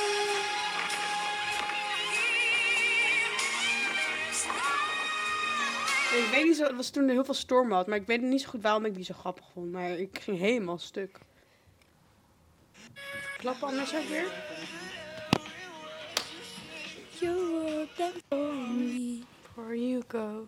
Ik 6.13 6.29
weet 6.31 6.43
niet 6.43 6.55
zo, 6.55 6.63
het 6.63 6.75
was 6.75 6.89
toen 6.89 7.03
er 7.03 7.13
heel 7.13 7.25
veel 7.25 7.33
storm 7.33 7.71
had, 7.71 7.87
maar 7.87 7.97
ik 7.97 8.07
weet 8.07 8.21
niet 8.21 8.41
zo 8.41 8.49
goed 8.49 8.61
waarom 8.61 8.85
ik 8.85 8.95
die 8.95 9.03
zo 9.03 9.13
grappig 9.13 9.45
vond. 9.53 9.71
Maar 9.71 9.89
ik 9.89 10.19
ging 10.19 10.39
helemaal 10.39 10.77
stuk. 10.77 11.19
Klappen 13.37 13.67
anders 13.67 13.95
ook 13.95 14.03
weer? 14.03 14.25
For 19.53 19.75
you 19.75 20.03
go. 20.07 20.47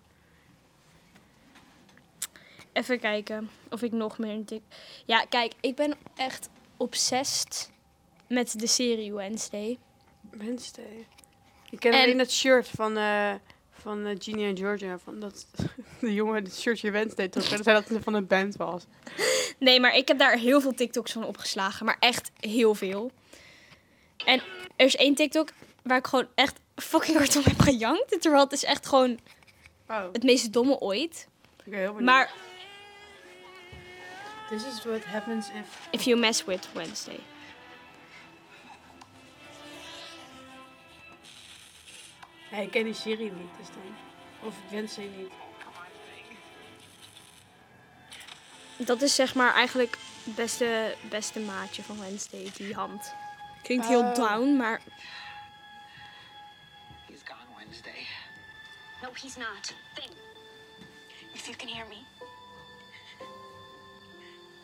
Even 2.76 3.00
kijken 3.00 3.50
of 3.70 3.82
ik 3.82 3.92
nog 3.92 4.18
meer. 4.18 4.44
Ja, 5.06 5.26
kijk, 5.30 5.54
ik 5.62 5.76
ben 5.76 5.94
echt 6.16 6.50
obsessed 6.78 7.72
met 8.28 8.60
de 8.60 8.68
serie 8.68 9.14
Wednesday. 9.14 9.78
Wednesday. 10.32 11.08
Ik 11.70 11.80
ken 11.80 11.92
En- 11.94 12.02
alleen 12.02 12.18
dat 12.18 12.32
shirt 12.32 12.68
van, 12.68 12.98
eh 12.98 13.34
van 13.72 14.06
eh, 14.06 14.16
Genie 14.20 14.46
en 14.46 14.58
Georgia. 14.58 14.98
Van 15.00 15.20
dat 15.20 15.46
de 16.02 16.14
jongen 16.14 16.44
het 16.44 16.56
shirtje 16.56 16.92
Wednesday 16.92 17.28
terug. 17.28 17.52
En 17.52 17.64
zei 17.64 17.76
dat 17.80 17.90
het 17.90 18.04
van 18.04 18.14
een 18.14 18.28
band 18.28 18.56
was. 18.56 18.86
Nee, 19.60 19.80
maar 19.80 19.96
ik 19.96 20.08
heb 20.08 20.20
daar 20.20 20.38
heel 20.38 20.62
veel 20.62 20.74
TikToks 20.74 21.12
van 21.12 21.26
opgeslagen. 21.26 21.86
Maar 21.86 21.98
echt 22.00 22.32
heel 22.40 22.76
veel. 22.76 23.12
En 24.26 24.42
er 24.76 24.86
is 24.86 24.96
één 24.96 25.16
TikTok 25.16 25.50
waar 25.84 25.98
ik 25.98 26.08
gewoon 26.08 26.28
echt 26.36 26.60
fucking 26.76 27.18
hard 27.18 27.36
om 27.36 27.44
heb 27.44 27.60
gejankt. 27.60 28.22
Terwijl 28.22 28.44
het 28.44 28.54
is 28.54 28.64
echt 28.64 28.86
gewoon 28.88 29.20
Oh, 29.90 30.04
het 30.12 30.24
meest 30.24 30.54
domme 30.54 30.80
ooit. 30.80 31.28
Maar 32.00 32.32
This 34.50 34.66
is 34.66 34.84
what 34.84 35.04
happens 35.04 35.50
if... 35.50 35.88
if 35.92 36.04
you 36.06 36.20
mess 36.20 36.46
with 36.46 36.68
Wednesday. 36.74 37.20
Ja, 42.52 42.58
ik 42.58 42.72
ken 42.72 42.84
die 42.84 42.94
serie 42.94 43.32
niet, 43.32 43.50
dus 43.58 43.68
dan... 43.68 43.96
Of 44.48 44.56
Wednesday 44.70 45.10
niet. 45.18 45.32
Dat 48.78 49.02
is 49.02 49.16
zeg 49.16 49.36
maar 49.36 49.54
eigenlijk 49.54 49.98
het 50.24 50.36
beste, 50.36 50.96
beste 51.10 51.40
maatje 51.40 51.84
van 51.84 52.00
Wednesday, 52.00 52.52
die 52.56 52.74
hand. 52.74 53.14
Klinkt 53.64 53.88
heel 53.88 54.04
Oh. 54.04 54.16
down, 54.16 54.56
maar 54.56 54.82
He's 57.08 57.22
gone 57.26 57.56
Wednesday. 57.58 58.06
No, 59.02 59.10
he's 59.14 59.36
not. 59.36 59.74
Think. 59.94 60.12
If 61.34 61.46
you 61.46 61.56
can 61.58 61.68
hear 61.68 61.88
me. 61.88 62.15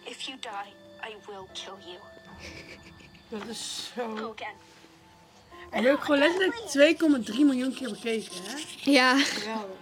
If 0.05 0.21
you 0.27 0.37
die, 0.39 0.73
I 1.09 1.15
will 1.27 1.47
kill 1.53 1.77
you. 1.85 1.99
Dat 3.39 3.47
is 3.47 3.91
zo... 3.95 4.15
Go 4.15 4.33
again. 4.37 4.55
En 5.71 5.89
ook 5.91 6.03
gewoon 6.03 6.19
letterlijk 6.19 6.55
2,3 7.31 7.35
miljoen 7.39 7.73
keer 7.73 7.89
bekeken, 7.89 8.35
hè? 8.43 8.55
ja. 8.91 9.17
Geweldig. 9.17 9.77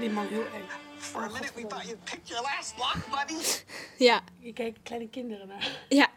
Die 0.00 0.10
man 0.10 0.26
heel 0.26 0.44
eng. 0.54 0.66
For 0.98 1.22
a 1.22 1.28
minute 1.28 1.52
we 1.54 1.66
thought 1.66 1.86
you 1.86 1.96
picked 2.04 2.28
your 2.28 2.42
last 2.42 2.74
lock, 2.78 2.96
buddy. 3.10 3.44
Ja, 3.98 4.22
Je 4.38 4.52
kijkt 4.52 4.78
kleine 4.82 5.08
kinderen 5.08 5.48
naar. 5.48 5.70
ja. 5.88 6.08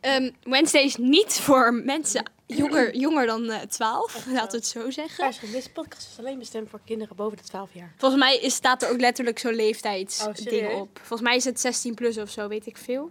Ehm, 0.00 0.30
Wednesday 0.42 0.82
is 0.82 0.96
niet 0.96 1.32
voor 1.32 1.74
mensen 1.74 2.30
jonger, 2.46 2.96
jonger 2.96 3.26
dan 3.26 3.50
eh 3.50 3.60
12, 3.60 4.26
laten 4.26 4.50
we 4.50 4.56
het 4.56 4.66
zo 4.66 4.90
zeggen. 4.90 5.52
Deze 5.52 5.70
podcast 5.70 6.08
is 6.12 6.18
alleen 6.18 6.38
bestemd 6.38 6.70
voor 6.70 6.80
kinderen 6.84 7.16
boven 7.16 7.36
de 7.36 7.42
12 7.42 7.74
jaar. 7.74 7.94
Volgens 7.96 8.20
mij 8.20 8.38
is, 8.38 8.54
staat 8.54 8.82
er 8.82 8.90
ook 8.90 9.00
letterlijk 9.00 9.38
zo'n 9.38 9.50
Oh, 9.50 9.56
leeftijdsding 9.56 10.72
op. 10.74 10.98
Volgens 10.98 11.20
mij 11.28 11.36
is 11.36 11.44
het 11.44 11.60
16 11.60 11.94
plus 11.94 12.18
of 12.18 12.30
zo, 12.30 12.48
weet 12.48 12.66
ik 12.66 12.76
veel. 12.76 13.10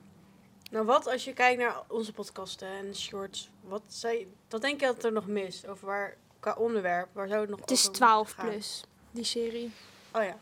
Nou, 0.72 0.86
wat 0.86 1.08
als 1.08 1.24
je 1.24 1.34
kijkt 1.34 1.60
naar 1.62 1.82
onze 1.88 2.14
podcasten 2.14 2.68
en 2.68 2.96
shorts? 2.96 3.50
Wat, 3.62 3.82
zou 3.88 4.14
je, 4.14 4.28
wat 4.50 4.62
denk 4.62 4.80
je 4.80 4.86
dat 4.86 5.04
er 5.04 5.12
nog 5.12 5.28
mist? 5.28 5.68
Over 5.68 5.88
waar, 5.88 6.18
qua 6.40 6.56
onderwerp, 6.58 7.08
waar 7.14 7.28
zou 7.28 7.42
het 7.42 7.50
nog 7.50 7.60
Het 7.60 7.72
is 7.72 7.80
over 7.80 7.94
12 7.94 8.32
gaan? 8.32 8.50
plus, 8.50 8.82
die 9.12 9.24
serie. 9.24 9.72
Oh 10.14 10.24
ja. 10.24 10.38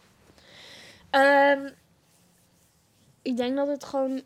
Ehm, 1.10 1.70
ik 3.22 3.38
denk 3.38 3.56
dat 3.56 3.68
het 3.68 3.84
gewoon 3.84 4.22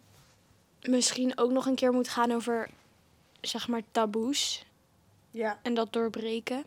misschien 0.81 1.37
ook 1.37 1.51
nog 1.51 1.65
een 1.65 1.75
keer 1.75 1.91
moet 1.91 2.07
gaan 2.09 2.31
over, 2.31 2.69
zeg 3.41 3.67
maar, 3.67 3.81
taboes. 3.91 4.65
Ja. 5.31 5.59
En 5.61 5.73
dat 5.73 5.93
doorbreken. 5.93 6.63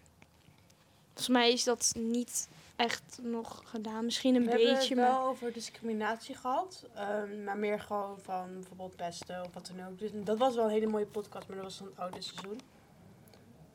Volgens 1.07 1.29
mij 1.29 1.53
is 1.53 1.65
dat 1.65 1.93
niet 1.97 2.49
echt 2.77 3.19
nog 3.23 3.63
gedaan. 3.65 4.05
Misschien 4.05 4.35
een 4.35 4.45
We 4.45 4.49
hebben 4.51 4.69
beetje, 4.75 4.95
het 4.95 5.05
wel 5.05 5.19
maar... 5.19 5.29
over 5.29 5.53
discriminatie 5.53 6.35
gehad. 6.35 6.85
ehm, 6.95 7.45
maar 7.45 7.57
meer 7.59 7.81
gewoon 7.81 8.19
van 8.23 8.53
bijvoorbeeld 8.53 8.97
pesten 8.97 9.41
of 9.45 9.55
wat 9.55 9.71
dan 9.77 9.87
ook. 9.87 9.99
Dus 9.99 10.11
dat 10.15 10.39
was 10.39 10.55
wel 10.55 10.65
een 10.65 10.71
hele 10.71 10.87
mooie 10.87 11.07
podcast, 11.07 11.47
maar 11.49 11.57
dat 11.57 11.65
was 11.65 11.79
dan 11.79 11.87
het 11.87 11.99
oude 11.99 12.21
seizoen. 12.23 12.61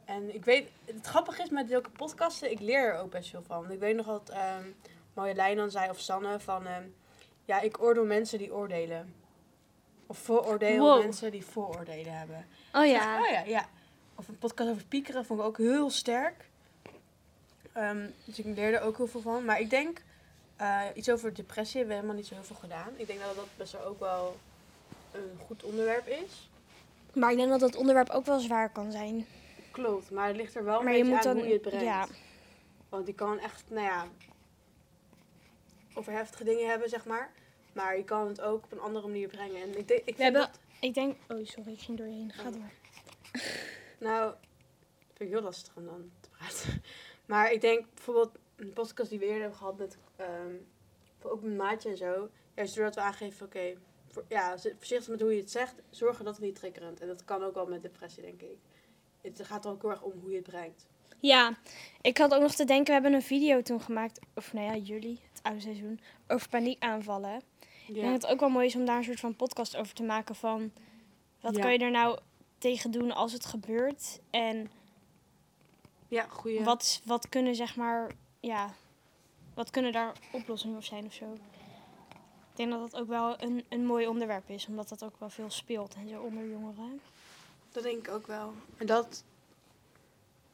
En 0.05 0.35
ik 0.35 0.45
weet, 0.45 0.69
het 0.85 1.05
grappige 1.05 1.41
is 1.43 1.49
met 1.49 1.69
zulke 1.69 1.89
podcasten, 1.89 2.51
ik 2.51 2.59
leer 2.59 2.93
er 2.93 2.99
ook 2.99 3.09
best 3.11 3.29
veel 3.29 3.43
van. 3.43 3.71
Ik 3.71 3.79
weet 3.79 3.95
nog 3.95 4.05
dat 4.05 4.29
ehm 4.29 4.63
Marjolein 5.13 5.55
dan 5.55 5.71
zei, 5.71 5.89
of 5.89 5.99
Sanne, 5.99 6.39
van... 6.39 6.65
ehm, 6.65 6.83
ja, 7.45 7.59
ik 7.59 7.81
oordeel 7.81 8.05
mensen 8.05 8.37
die 8.37 8.53
oordelen. 8.53 9.13
Of 10.09 10.17
vooroordeel 10.17 10.77
Wow. 10.79 10.99
mensen 11.01 11.31
die 11.31 11.45
vooroordelen 11.45 12.17
hebben. 12.17 12.45
Oh 12.73 12.85
ja. 12.85 13.21
Oh 13.21 13.29
ja, 13.29 13.39
ja. 13.41 13.69
Of 14.15 14.27
een 14.27 14.37
podcast 14.37 14.69
over 14.69 14.85
piekeren 14.85 15.25
vond 15.25 15.39
ik 15.39 15.45
ook 15.45 15.57
heel 15.57 15.89
sterk. 15.89 16.45
Ehm, 17.73 18.07
dus 18.25 18.39
ik 18.39 18.45
leerde 18.45 18.79
ook 18.79 18.97
heel 18.97 19.07
veel 19.07 19.21
van. 19.21 19.45
Maar 19.45 19.59
ik 19.59 19.69
denk, 19.69 20.01
eh, 20.55 20.81
iets 20.93 21.09
over 21.09 21.33
depressie 21.33 21.77
hebben 21.77 21.87
we 21.95 22.01
helemaal 22.01 22.15
niet 22.21 22.27
zo 22.27 22.33
heel 22.35 22.43
veel 22.43 22.55
gedaan. 22.55 22.93
Ik 22.95 23.07
denk 23.07 23.19
dat 23.19 23.35
dat 23.35 23.47
best 23.57 23.71
wel 23.71 23.81
ook 23.85 23.99
wel 23.99 24.37
een 25.11 25.39
goed 25.45 25.63
onderwerp 25.63 26.07
is. 26.07 26.49
Maar 27.13 27.31
ik 27.31 27.37
denk 27.37 27.49
dat 27.49 27.59
dat 27.59 27.75
onderwerp 27.75 28.09
ook 28.09 28.25
wel 28.25 28.39
zwaar 28.39 28.69
kan 28.69 28.91
zijn. 28.91 29.25
Klopt, 29.71 30.11
maar 30.11 30.27
het 30.27 30.35
ligt 30.35 30.55
er 30.55 30.63
wel 30.63 30.77
een 30.79 30.83
Maar 30.83 30.93
je 30.93 30.99
beetje 30.99 31.15
moet 31.15 31.25
aan 31.25 31.31
dan- 31.33 31.41
hoe 31.41 31.47
je 31.53 31.59
het 31.59 31.61
brengt. 31.69 31.85
ja. 31.85 32.07
Want 32.89 33.05
die 33.05 33.15
kan 33.15 33.39
echt, 33.39 33.63
nou 33.67 33.85
ja, 33.85 34.05
over 35.93 36.13
heftige 36.13 36.43
dingen 36.43 36.69
hebben, 36.69 36.89
zeg 36.89 37.05
maar. 37.05 37.29
Maar 37.79 37.97
je 37.97 38.03
kan 38.03 38.27
het 38.27 38.41
ook 38.41 38.63
op 38.63 38.71
een 38.71 38.79
andere 38.79 39.07
manier 39.07 39.27
brengen. 39.27 39.61
En 39.61 39.77
ik, 39.77 39.87
denk, 39.87 39.99
ik 39.99 40.03
vind 40.05 40.17
We 40.17 40.23
hebben... 40.23 40.41
dat, 40.41 40.59
Ik 40.79 40.93
denk... 40.93 41.15
Oh, 41.27 41.45
sorry, 41.45 41.71
ik 41.71 41.79
ging 41.79 41.97
doorheen. 41.97 42.31
Ga 42.31 42.51
door. 42.51 42.71
Nou, 43.99 44.33
vind 45.07 45.29
ik 45.29 45.29
heel 45.29 45.41
lastig 45.41 45.75
om 45.75 45.85
dan 45.85 46.11
te 46.19 46.29
praten. 46.29 46.81
Maar 47.31 47.51
ik 47.51 47.61
denk 47.61 47.85
bijvoorbeeld 47.93 48.31
een 48.55 48.73
podcast 48.73 49.09
die 49.09 49.19
we 49.19 49.25
eerder 49.25 49.41
hebben 49.41 49.57
gehad 49.57 49.77
met 49.77 49.97
ehm, 50.15 50.55
ook 51.21 51.41
met 51.41 51.57
Maatje 51.57 51.89
en 51.89 51.97
zo. 51.97 52.29
Juist 52.55 52.75
doordat 52.75 52.95
we 52.95 53.01
aangeven, 53.01 53.45
oké, 53.45 53.75
ja, 54.27 54.57
voorzichtig 54.57 55.07
met 55.07 55.21
hoe 55.21 55.33
je 55.33 55.39
het 55.39 55.51
zegt, 55.51 55.75
zorgen 55.89 56.25
dat 56.25 56.35
het 56.35 56.43
niet 56.45 56.55
triggerend. 56.55 57.01
En 57.01 57.07
dat 57.07 57.25
kan 57.25 57.43
ook 57.43 57.53
wel 57.53 57.67
met 57.67 57.81
depressie, 57.81 58.23
denk 58.23 58.41
ik. 58.41 58.57
Het 59.21 59.45
gaat 59.45 59.65
er 59.65 59.71
ook 59.71 59.81
heel 59.81 59.91
erg 59.91 60.01
om 60.01 60.19
hoe 60.21 60.29
je 60.29 60.35
het 60.35 60.45
brengt. 60.45 60.85
Ja, 61.19 61.57
ik 62.01 62.17
had 62.17 62.33
ook 62.33 62.41
nog 62.41 62.55
te 62.55 62.65
denken, 62.65 62.85
we 62.85 62.93
hebben 62.93 63.13
een 63.13 63.21
video 63.21 63.61
toen 63.61 63.81
gemaakt, 63.81 64.19
of 64.35 64.53
nou 64.53 64.65
ja, 64.65 64.75
jullie, 64.75 65.19
het 65.31 65.43
oude 65.43 65.61
seizoen, 65.61 65.99
over 66.27 66.49
paniekaanvallen. 66.49 67.41
Ik 67.89 67.95
denk 67.95 68.11
dat 68.11 68.21
het 68.21 68.31
ook 68.31 68.39
wel 68.39 68.49
mooi 68.49 68.65
is 68.65 68.75
om 68.75 68.85
daar 68.85 68.97
een 68.97 69.03
soort 69.03 69.19
van 69.19 69.35
podcast 69.35 69.75
over 69.75 69.93
te 69.93 70.03
maken 70.03 70.35
van, 70.35 70.71
wat 71.41 71.59
kan 71.59 71.71
je 71.71 71.77
er 71.77 71.91
nou 71.91 72.19
tegen 72.57 72.91
doen 72.91 73.11
als 73.11 73.33
het 73.33 73.45
gebeurt? 73.45 74.19
En 74.29 74.71
ja, 76.07 76.25
goeie. 76.29 76.63
wat, 76.63 77.01
wat 77.05 77.29
kunnen 77.29 77.55
zeg 77.55 77.75
maar, 77.75 78.11
ja, 78.39 78.73
wat 79.53 79.69
kunnen 79.69 79.91
daar 79.91 80.13
oplossingen 80.31 80.75
voor 80.75 80.83
zijn 80.83 81.05
of 81.05 81.13
zo? 81.13 81.33
Ik 82.51 82.55
denk 82.55 82.71
dat 82.71 82.91
dat 82.91 83.01
ook 83.01 83.07
wel 83.07 83.41
een, 83.41 83.65
een 83.69 83.85
mooi 83.85 84.07
onderwerp 84.07 84.49
is, 84.49 84.67
omdat 84.67 84.89
dat 84.89 85.03
ook 85.03 85.19
wel 85.19 85.29
veel 85.29 85.49
speelt 85.49 85.93
en 85.93 86.09
zo 86.09 86.21
onder 86.21 86.49
jongeren. 86.49 87.01
Dat 87.71 87.83
denk 87.83 88.07
ik 88.07 88.13
ook 88.13 88.27
wel. 88.27 88.53
En 88.77 88.85
dat, 88.85 89.23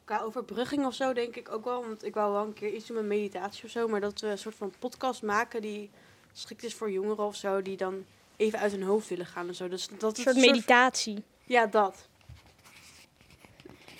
qua 0.04 0.20
overbrugging 0.20 0.86
of 0.86 0.94
zo, 0.94 1.12
denk 1.12 1.36
ik 1.36 1.50
ook 1.50 1.64
wel. 1.64 1.86
Want 1.86 2.04
ik 2.04 2.14
wou 2.14 2.32
wel 2.32 2.44
een 2.44 2.54
keer 2.54 2.74
iets 2.74 2.86
doen 2.86 2.96
met 2.96 3.06
meditatie 3.06 3.64
of 3.64 3.70
zo. 3.70 3.88
Maar 3.88 4.00
dat 4.00 4.20
we 4.20 4.26
een 4.26 4.38
soort 4.38 4.54
van 4.54 4.72
podcast 4.78 5.22
maken 5.22 5.62
die 5.62 5.90
geschikt 6.36 6.62
is 6.64 6.74
voor 6.74 6.90
jongeren 6.90 7.24
of 7.24 7.36
zo. 7.36 7.62
Die 7.62 7.76
dan 7.76 8.04
even 8.36 8.58
uit 8.58 8.72
hun 8.72 8.82
hoofd 8.82 9.08
willen 9.08 9.26
gaan 9.26 9.48
en 9.48 9.54
zo. 9.54 9.68
Dus 9.68 9.88
dat 9.88 9.92
Een 9.92 10.00
soort 10.24 10.36
een 10.36 10.42
soort- 10.42 10.46
meditatie. 10.54 11.22
Ja, 11.44 11.66
dat. 11.66 12.08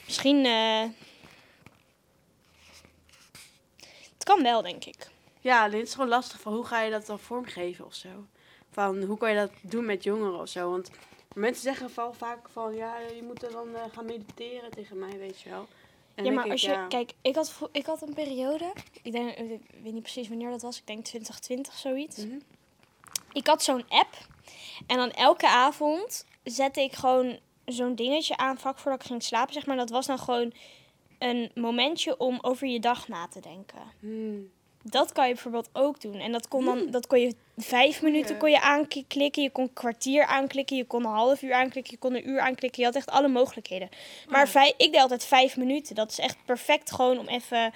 Misschien, 0.05 0.45
eh, 0.47 0.83
het 4.15 4.25
kan 4.25 4.43
wel, 4.43 4.63
denk 4.63 4.85
ik. 4.85 5.09
Ja, 5.41 5.65
alleen 5.65 5.79
het 5.79 5.89
is 5.89 5.95
gewoon 5.95 6.09
lastig 6.09 6.41
van 6.41 6.53
hoe 6.55 6.65
ga 6.65 6.81
je 6.83 6.91
dat 6.91 7.07
dan 7.07 7.19
vormgeven 7.19 7.85
of 7.85 7.95
zo. 7.95 8.09
Van 8.71 9.03
hoe 9.03 9.19
kan 9.19 9.31
je 9.31 9.37
dat 9.37 9.51
doen 9.61 9.85
met 9.87 10.03
jongeren 10.05 10.41
of 10.41 10.49
zo. 10.49 10.71
Want 10.71 10.91
mensen 11.35 11.63
zeggen 11.63 11.91
vaak 12.15 12.49
van 12.53 12.75
ja, 12.75 12.99
je 12.99 13.23
moet 13.23 13.43
er 13.43 13.51
dan 13.51 13.75
eh, 13.75 13.83
gaan 13.93 14.05
mediteren 14.05 14.71
tegen 14.71 14.99
mij, 14.99 15.19
weet 15.19 15.41
je 15.41 15.49
wel. 15.51 15.69
En 16.17 16.25
ja, 16.25 16.33
maar 16.33 16.51
als 16.51 16.63
ik, 16.63 16.69
je, 16.69 16.75
ja, 16.75 16.87
kijk, 16.87 17.13
ik 17.23 17.35
had, 17.35 17.59
ik 17.73 17.87
had 17.87 18.03
een 18.03 18.15
periode, 18.15 18.73
ik, 19.03 19.13
denk, 19.13 19.31
ik 19.31 19.61
weet 19.83 19.93
niet 19.93 20.03
precies 20.03 20.29
wanneer 20.29 20.51
dat 20.51 20.63
was, 20.63 20.79
ik 20.79 20.87
denk 20.87 21.05
2020 21.05 21.75
zoiets. 21.75 22.17
Mhm. 22.17 22.39
Ik 23.33 23.47
had 23.47 23.63
zo'n 23.63 23.85
app 23.89 24.29
en 24.87 24.97
dan 24.97 25.11
elke 25.11 25.49
avond 25.49 26.27
zette 26.43 26.81
ik 26.81 26.93
gewoon 26.93 27.39
zo'n 27.65 27.95
dingetje 27.95 28.37
aan, 28.37 28.59
vlak 28.59 28.79
voordat 28.79 29.01
ik 29.01 29.07
ging 29.07 29.23
slapen, 29.23 29.55
zeg 29.55 29.67
maar. 29.67 29.77
Dat 29.77 29.91
was 29.91 30.07
dan 30.07 30.19
gewoon 30.19 30.53
een 31.19 31.51
momentje 31.55 32.19
om 32.19 32.39
over 32.43 32.67
je 32.67 32.81
dag 32.81 33.09
na 33.09 33.29
te 33.29 33.41
denken. 33.41 33.83
hmm, 34.01 34.51
Dat 34.91 35.13
kan 35.13 35.29
je 35.29 35.33
bijvoorbeeld 35.35 35.69
ook 35.73 36.01
doen. 36.01 36.15
En 36.15 36.33
dat 36.33 36.49
kon 36.49 36.65
dan, 36.65 36.91
dat 36.91 37.07
kon 37.07 37.21
je 37.21 37.35
vijf 37.57 38.03
minuten 38.03 38.37
kon 38.39 38.51
je 38.51 38.61
aanklikken, 38.61 39.43
je 39.43 39.51
kon 39.51 39.63
een 39.65 39.73
kwartier 39.73 40.25
aanklikken, 40.25 40.77
je 40.77 40.87
kon 40.87 41.05
een 41.05 41.11
half 41.11 41.43
uur 41.43 41.53
aanklikken, 41.55 41.93
je 41.93 41.99
kon 41.99 42.15
een 42.15 42.29
uur 42.29 42.41
aanklikken. 42.41 42.81
Je 42.81 42.87
had 42.87 42.97
echt 42.97 43.11
alle 43.11 43.29
mogelijkheden. 43.29 43.89
Maar 44.29 44.49
vij- 44.49 44.75
ik 44.77 44.93
deed 44.93 45.01
altijd 45.01 45.25
vijf 45.25 45.57
minuten. 45.57 45.95
Dat 45.95 46.11
is 46.11 46.19
echt 46.19 46.37
perfect 46.45 46.93
gewoon 46.93 47.19
om 47.19 47.29
even 47.29 47.73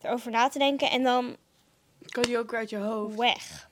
erover 0.00 0.30
na 0.30 0.48
te 0.48 0.58
denken 0.58 0.90
en 0.90 1.02
dan 1.02 1.36
kan 2.08 2.22
die 2.22 2.38
ook 2.38 2.50
weer 2.50 2.60
uit 2.60 2.70
je 2.70 2.76
hoofd. 2.76 3.16
weg. 3.16 3.68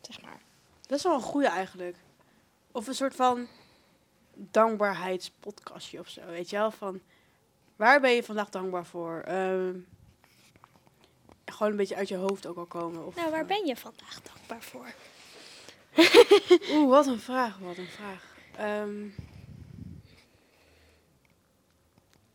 Zeg 0.00 0.22
maar. 0.22 0.40
Dat 0.86 0.98
is 0.98 1.04
wel 1.04 1.14
een 1.14 1.20
goede 1.20 1.48
eigenlijk. 1.48 1.96
Of 2.72 2.86
een 2.86 2.94
soort 2.94 3.14
van 3.14 3.46
dankbaarheidspodcastje 4.34 5.98
of 5.98 6.08
zo, 6.08 6.20
weet 6.26 6.50
je 6.50 6.56
wel? 6.56 6.70
Van, 6.70 7.00
waar 7.76 8.00
ben 8.00 8.10
je 8.10 8.22
vandaag 8.22 8.50
dankbaar 8.50 8.86
voor? 8.86 9.20
Ehm, 9.26 9.74
gewoon 11.50 11.72
een 11.72 11.78
beetje 11.78 11.96
uit 11.96 12.08
je 12.08 12.16
hoofd 12.16 12.46
ook 12.46 12.56
al 12.56 12.66
komen. 12.66 13.06
Of, 13.06 13.14
Nou, 13.14 13.30
waar 13.30 13.40
eh, 13.40 13.46
ben 13.46 13.66
je 13.66 13.76
vandaag 13.76 14.20
dankbaar 14.22 14.62
voor? 14.62 14.92
Oeh, 16.72 16.88
wat 16.88 17.06
een 17.06 17.20
vraag, 17.20 17.58
wat 17.58 17.76
een 17.76 17.88
vraag. 17.88 18.28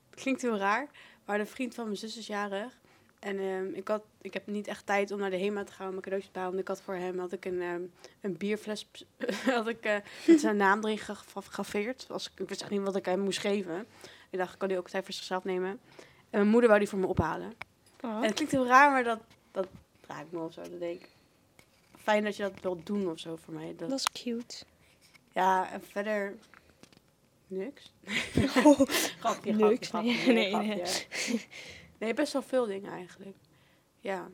Het 0.09 0.23
klinkt 0.23 0.41
heel 0.41 0.57
raar, 0.57 0.87
maar 1.25 1.37
de 1.37 1.45
vriend 1.45 1.75
van 1.75 1.85
mijn 1.85 1.97
zus 1.97 2.17
is 2.17 2.27
jarig. 2.27 2.77
En 3.25 3.39
ehm, 3.39 3.73
ik, 3.73 3.87
had, 3.87 4.03
ik 4.21 4.33
heb 4.33 4.47
niet 4.47 4.67
echt 4.67 4.85
tijd 4.85 5.11
om 5.11 5.19
naar 5.19 5.29
de 5.29 5.37
HEMA 5.37 5.63
te 5.63 5.71
gaan 5.71 5.85
om 5.85 5.91
mijn 5.91 6.01
cadeautjes 6.01 6.31
te 6.33 6.39
halen. 6.39 6.55
Want 6.55 6.69
ik 6.69 6.75
had 6.75 6.81
voor 6.81 6.95
hem 6.95 7.19
had 7.19 7.31
ik 7.31 7.45
een, 7.45 7.61
ehm, 7.61 7.81
een 8.21 8.37
bierfles 8.37 8.87
had 9.45 9.67
ik, 9.67 9.83
eh, 9.83 9.95
met 10.27 10.39
zijn 10.39 10.57
naam 10.57 10.83
erin 10.83 10.97
gegraveerd. 10.97 12.05
Als, 12.09 12.31
ik 12.35 12.47
wist 12.49 12.61
echt 12.61 12.69
niet 12.69 12.81
wat 12.81 12.95
ik 12.95 13.05
hem 13.05 13.19
moest 13.19 13.39
geven. 13.39 13.87
Ik 14.29 14.39
dacht, 14.39 14.53
ik 14.53 14.59
kan 14.59 14.67
die 14.67 14.77
ook 14.77 14.89
tijd 14.89 15.03
voor 15.03 15.13
zichzelf 15.13 15.43
nemen. 15.43 15.69
En 15.69 15.79
mijn 16.39 16.47
moeder 16.47 16.67
wou 16.67 16.79
die 16.79 16.89
voor 16.89 16.99
me 16.99 17.07
ophalen. 17.07 17.53
Oh. 18.01 18.15
En 18.15 18.23
het 18.23 18.33
klinkt 18.33 18.51
heel 18.53 18.67
raar, 18.67 18.91
maar 18.91 19.03
dat, 19.03 19.19
dat 19.51 19.67
raakt 20.07 20.31
me 20.31 20.39
of 20.39 20.53
zo. 20.53 20.61
Dat 20.61 20.79
denk 20.79 21.01
ik. 21.01 21.09
Fijn 21.97 22.23
dat 22.23 22.35
je 22.35 22.43
dat 22.43 22.59
wilt 22.61 22.85
doen 22.85 23.09
of 23.09 23.19
zo 23.19 23.35
voor 23.35 23.53
mij. 23.53 23.75
Dat, 23.75 23.89
Dat 23.89 23.99
is 23.99 24.11
cute. 24.11 24.65
ja, 25.33 25.71
en 25.71 25.81
verder 25.83 26.35
niks. 27.47 27.93
grapje, 29.19 29.53
Niks, 29.53 29.87
grapje. 29.87 30.11
nee. 30.11 30.25
Nee, 30.33 30.55
Nee, 30.55 30.67
nee. 30.67 30.85
grapje. 30.85 31.39
nee, 31.99 32.13
best 32.13 32.33
wel 32.33 32.41
veel 32.41 32.65
dingen 32.65 32.91
eigenlijk. 32.91 33.35
Ja. 33.99 34.29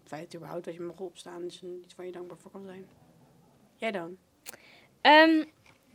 Het 0.00 0.08
feit 0.12 0.34
überhaupt 0.34 0.64
dat 0.64 0.74
je 0.74 0.80
mag 0.80 0.98
opstaan 0.98 1.42
is 1.42 1.60
een- 1.62 1.80
iets 1.84 1.94
waar 1.94 2.06
je 2.06 2.12
dankbaar 2.12 2.38
voor 2.38 2.50
kan 2.50 2.64
zijn. 2.64 2.86
Jij 3.76 3.90
dan? 3.90 4.16
Ehm, 5.00 5.44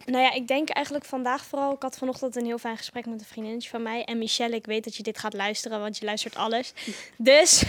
nou 0.05 0.23
ja, 0.23 0.31
ik 0.31 0.47
denk 0.47 0.69
eigenlijk 0.69 1.05
vandaag 1.05 1.45
vooral. 1.45 1.73
Ik 1.73 1.81
had 1.81 1.97
vanochtend 1.97 2.35
een 2.35 2.45
heel 2.45 2.57
fijn 2.57 2.77
gesprek 2.77 3.05
met 3.05 3.19
een 3.19 3.25
vriendinnetje 3.25 3.69
van 3.69 3.81
mij. 3.81 4.03
En 4.05 4.17
Michelle, 4.17 4.55
ik 4.55 4.65
weet 4.65 4.83
dat 4.83 4.95
je 4.95 5.03
dit 5.03 5.17
gaat 5.19 5.33
luisteren, 5.33 5.79
want 5.79 5.97
je 5.97 6.05
luistert 6.05 6.35
alles. 6.35 6.73
Dus 7.17 7.63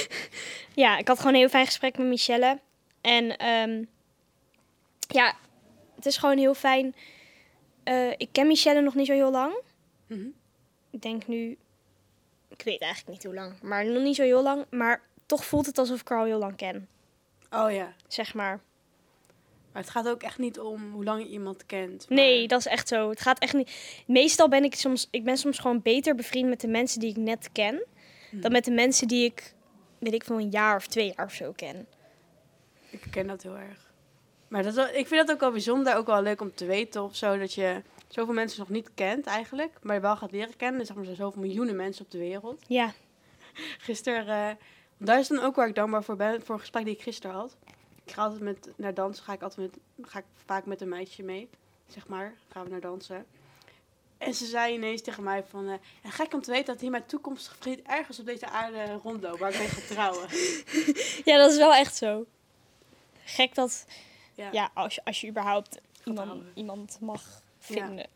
ja, 0.74 0.98
ik 0.98 1.08
had 1.08 1.18
gewoon 1.18 1.32
een 1.32 1.40
heel 1.40 1.48
fijn 1.48 1.66
gesprek 1.66 1.98
met 1.98 2.06
Michelle. 2.06 2.58
En 3.00 3.36
ehm, 3.36 3.84
ja, 5.08 5.34
het 5.94 6.06
is 6.06 6.16
gewoon 6.16 6.38
heel 6.38 6.54
fijn. 6.54 6.94
Eh, 7.84 8.10
ik 8.10 8.28
ken 8.32 8.46
Michelle 8.46 8.80
nog 8.80 8.94
niet 8.94 9.06
zo 9.06 9.12
heel 9.12 9.30
lang. 9.30 9.54
Mhm. 10.06 10.26
Ik 10.90 11.02
denk 11.02 11.26
nu, 11.26 11.58
ik 12.48 12.62
weet 12.62 12.80
eigenlijk 12.80 13.12
niet 13.12 13.24
hoe 13.24 13.34
lang, 13.34 13.62
maar 13.62 13.86
nog 13.86 14.02
niet 14.02 14.16
zo 14.16 14.22
heel 14.22 14.42
lang. 14.42 14.64
Maar 14.70 15.02
toch 15.26 15.44
voelt 15.44 15.66
het 15.66 15.78
alsof 15.78 16.00
ik 16.00 16.08
haar 16.08 16.18
al 16.18 16.24
heel 16.24 16.38
lang 16.38 16.56
ken, 16.56 16.88
Oh 17.50 17.72
ja. 17.72 17.92
zeg 18.06 18.34
maar. 18.34 18.60
Maar 19.72 19.82
het 19.82 19.90
gaat 19.90 20.08
ook 20.08 20.22
echt 20.22 20.38
niet 20.38 20.58
om 20.58 20.92
hoe 20.92 21.04
lang 21.04 21.22
je 21.22 21.28
iemand 21.28 21.66
kent. 21.66 22.08
Nee, 22.08 22.48
dat 22.48 22.58
is 22.58 22.66
echt 22.66 22.88
zo. 22.88 23.10
Het 23.10 23.20
gaat 23.20 23.38
echt 23.38 23.54
niet. 23.54 24.02
Meestal 24.06 24.48
ben 24.48 24.64
ik 24.64 24.74
soms, 24.74 25.08
ik 25.10 25.24
ben 25.24 25.36
soms 25.36 25.58
gewoon 25.58 25.82
beter 25.82 26.14
bevriend 26.14 26.48
met 26.48 26.60
de 26.60 26.68
mensen 26.68 27.00
die 27.00 27.10
ik 27.10 27.16
net 27.16 27.52
ken, 27.52 27.82
Hm. 28.30 28.40
dan 28.40 28.52
met 28.52 28.64
de 28.64 28.70
mensen 28.70 29.08
die 29.08 29.24
ik, 29.24 29.54
weet 29.98 30.12
ik 30.14 30.24
veel, 30.24 30.38
een 30.38 30.50
jaar 30.50 30.76
of 30.76 30.86
twee 30.86 31.12
jaar 31.16 31.26
of 31.26 31.32
zo 31.32 31.52
ken. 31.52 31.86
Ik 32.90 33.02
ken 33.10 33.26
dat 33.26 33.42
heel 33.42 33.56
erg. 33.56 33.86
Maar 34.48 34.62
dat 34.62 34.70
is 34.72 34.76
wel- 34.78 34.94
ik 34.94 35.06
vind 35.06 35.26
dat 35.26 35.30
ook 35.34 35.40
wel 35.40 35.50
bijzonder, 35.52 35.96
ook 35.96 36.06
wel 36.06 36.22
leuk 36.22 36.40
om 36.40 36.54
te 36.54 36.66
weten 36.66 37.02
of 37.02 37.16
zo, 37.16 37.38
dat 37.38 37.54
je 37.54 37.82
zoveel 38.08 38.34
mensen 38.34 38.58
nog 38.60 38.68
niet 38.68 38.90
kent 38.94 39.26
eigenlijk, 39.26 39.78
maar 39.82 39.94
je 39.94 40.00
wel 40.00 40.16
gaat 40.16 40.30
leren 40.32 40.56
kennen. 40.56 40.86
Zeg 40.86 40.96
maar, 40.96 41.04
er 41.04 41.14
zijn 41.14 41.26
zoveel 41.26 41.42
miljoenen 41.42 41.76
mensen 41.76 42.04
op 42.04 42.10
de 42.10 42.18
wereld. 42.18 42.62
Ja, 42.66 42.92
Gisteren, 43.78 44.26
eh, 44.50 44.54
daar 44.98 45.18
is 45.18 45.28
dan 45.28 45.38
ook 45.40 45.56
waar 45.56 45.68
ik 45.68 45.74
dankbaar 45.74 46.04
voor 46.04 46.16
ben, 46.16 46.42
voor 46.42 46.54
een 46.54 46.60
gesprek 46.60 46.84
die 46.84 46.94
ik 46.94 47.02
gisteren 47.02 47.36
had. 47.36 47.56
Ik 48.08 48.14
ga 48.14 48.22
altijd 48.22 48.40
met, 48.40 48.68
naar 48.76 48.94
dansen, 48.94 49.24
ga 49.24 49.32
ik, 49.32 49.42
altijd 49.42 49.72
met, 49.72 50.06
ga 50.08 50.18
ik 50.18 50.24
vaak 50.44 50.66
met 50.66 50.80
een 50.80 50.88
meisje 50.88 51.22
mee, 51.22 51.48
zeg 51.86 52.06
maar, 52.06 52.34
gaan 52.48 52.64
we 52.64 52.70
naar 52.70 52.80
dansen. 52.80 53.26
En 54.18 54.34
ze 54.34 54.46
zei 54.46 54.74
ineens 54.74 55.02
tegen 55.02 55.22
mij 55.22 55.44
van, 55.44 55.66
eh, 55.68 55.72
en 56.02 56.10
gek 56.10 56.34
om 56.34 56.42
te 56.42 56.50
weten 56.50 56.66
dat 56.66 56.80
hier 56.80 56.90
mijn 56.90 57.06
toekomstige 57.06 57.56
vriend 57.58 57.82
ergens 57.82 58.18
op 58.18 58.26
deze 58.26 58.46
aarde 58.48 59.00
rondloopt, 59.02 59.38
waar 59.38 59.52
ik 59.52 59.58
mee 59.58 59.68
ga 59.68 59.80
trouwen. 59.94 60.28
ja, 61.30 61.36
dat 61.36 61.50
is 61.50 61.56
wel 61.56 61.74
echt 61.74 61.96
zo. 61.96 62.26
Gek 63.24 63.54
dat, 63.54 63.86
Ja. 64.34 64.48
ja, 64.52 64.70
als, 64.74 64.94
je, 64.94 65.04
als 65.04 65.20
je 65.20 65.28
überhaupt 65.28 65.80
iemand, 66.04 66.42
iemand 66.54 66.98
mag 67.00 67.42
vinden. 67.58 68.06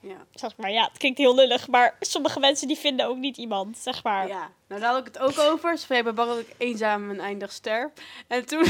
ja. 0.00 0.26
Zeg 0.34 0.56
maar, 0.56 0.70
ja, 0.70 0.84
het 0.84 0.98
klinkt 0.98 1.18
heel 1.18 1.34
lullig, 1.34 1.68
maar 1.68 1.96
sommige 2.00 2.40
mensen 2.40 2.68
die 2.68 2.76
vinden 2.78 3.06
ook 3.06 3.16
niet 3.16 3.36
iemand, 3.36 3.78
zeg 3.78 4.02
maar. 4.02 4.28
Ja, 4.28 4.50
nou 4.66 4.80
daar 4.80 4.90
had 4.90 5.06
ik 5.06 5.14
het 5.14 5.18
ook 5.18 5.38
over. 5.38 5.78
Ze 5.78 5.86
zei, 5.86 6.02
bij 6.02 6.14
Barrel 6.14 6.38
ik 6.38 6.54
eenzaam 6.58 7.10
en 7.10 7.20
eindig 7.20 7.52
sterf. 7.52 7.92
En 8.26 8.46
toen... 8.46 8.64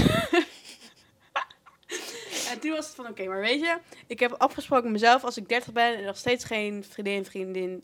en 2.57 2.63
toen 2.63 2.71
was 2.71 2.87
het 2.87 2.95
van, 2.95 3.09
oké, 3.09 3.27
maar 3.27 3.41
weet 3.41 3.61
je... 3.61 3.79
Ik 4.07 4.21
heb 4.21 4.33
afgesproken 4.33 4.85
met 4.85 4.93
mezelf, 4.93 5.25
als 5.25 5.37
ik 5.37 5.49
30 5.49 5.73
ben 5.73 5.97
en 5.97 6.05
nog 6.05 6.17
steeds 6.17 6.45
geen 6.45 6.85
vriendin, 6.85 7.25
vriendin, 7.25 7.83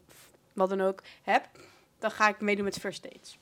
wat 0.53 0.68
dan 0.68 0.81
ook, 0.81 1.03
heb... 1.23 1.49
Dan 1.99 2.11
ga 2.11 2.29
ik 2.29 2.41
meedoen 2.41 2.64
met 2.64 2.79
first 2.79 3.03
dates. 3.03 3.39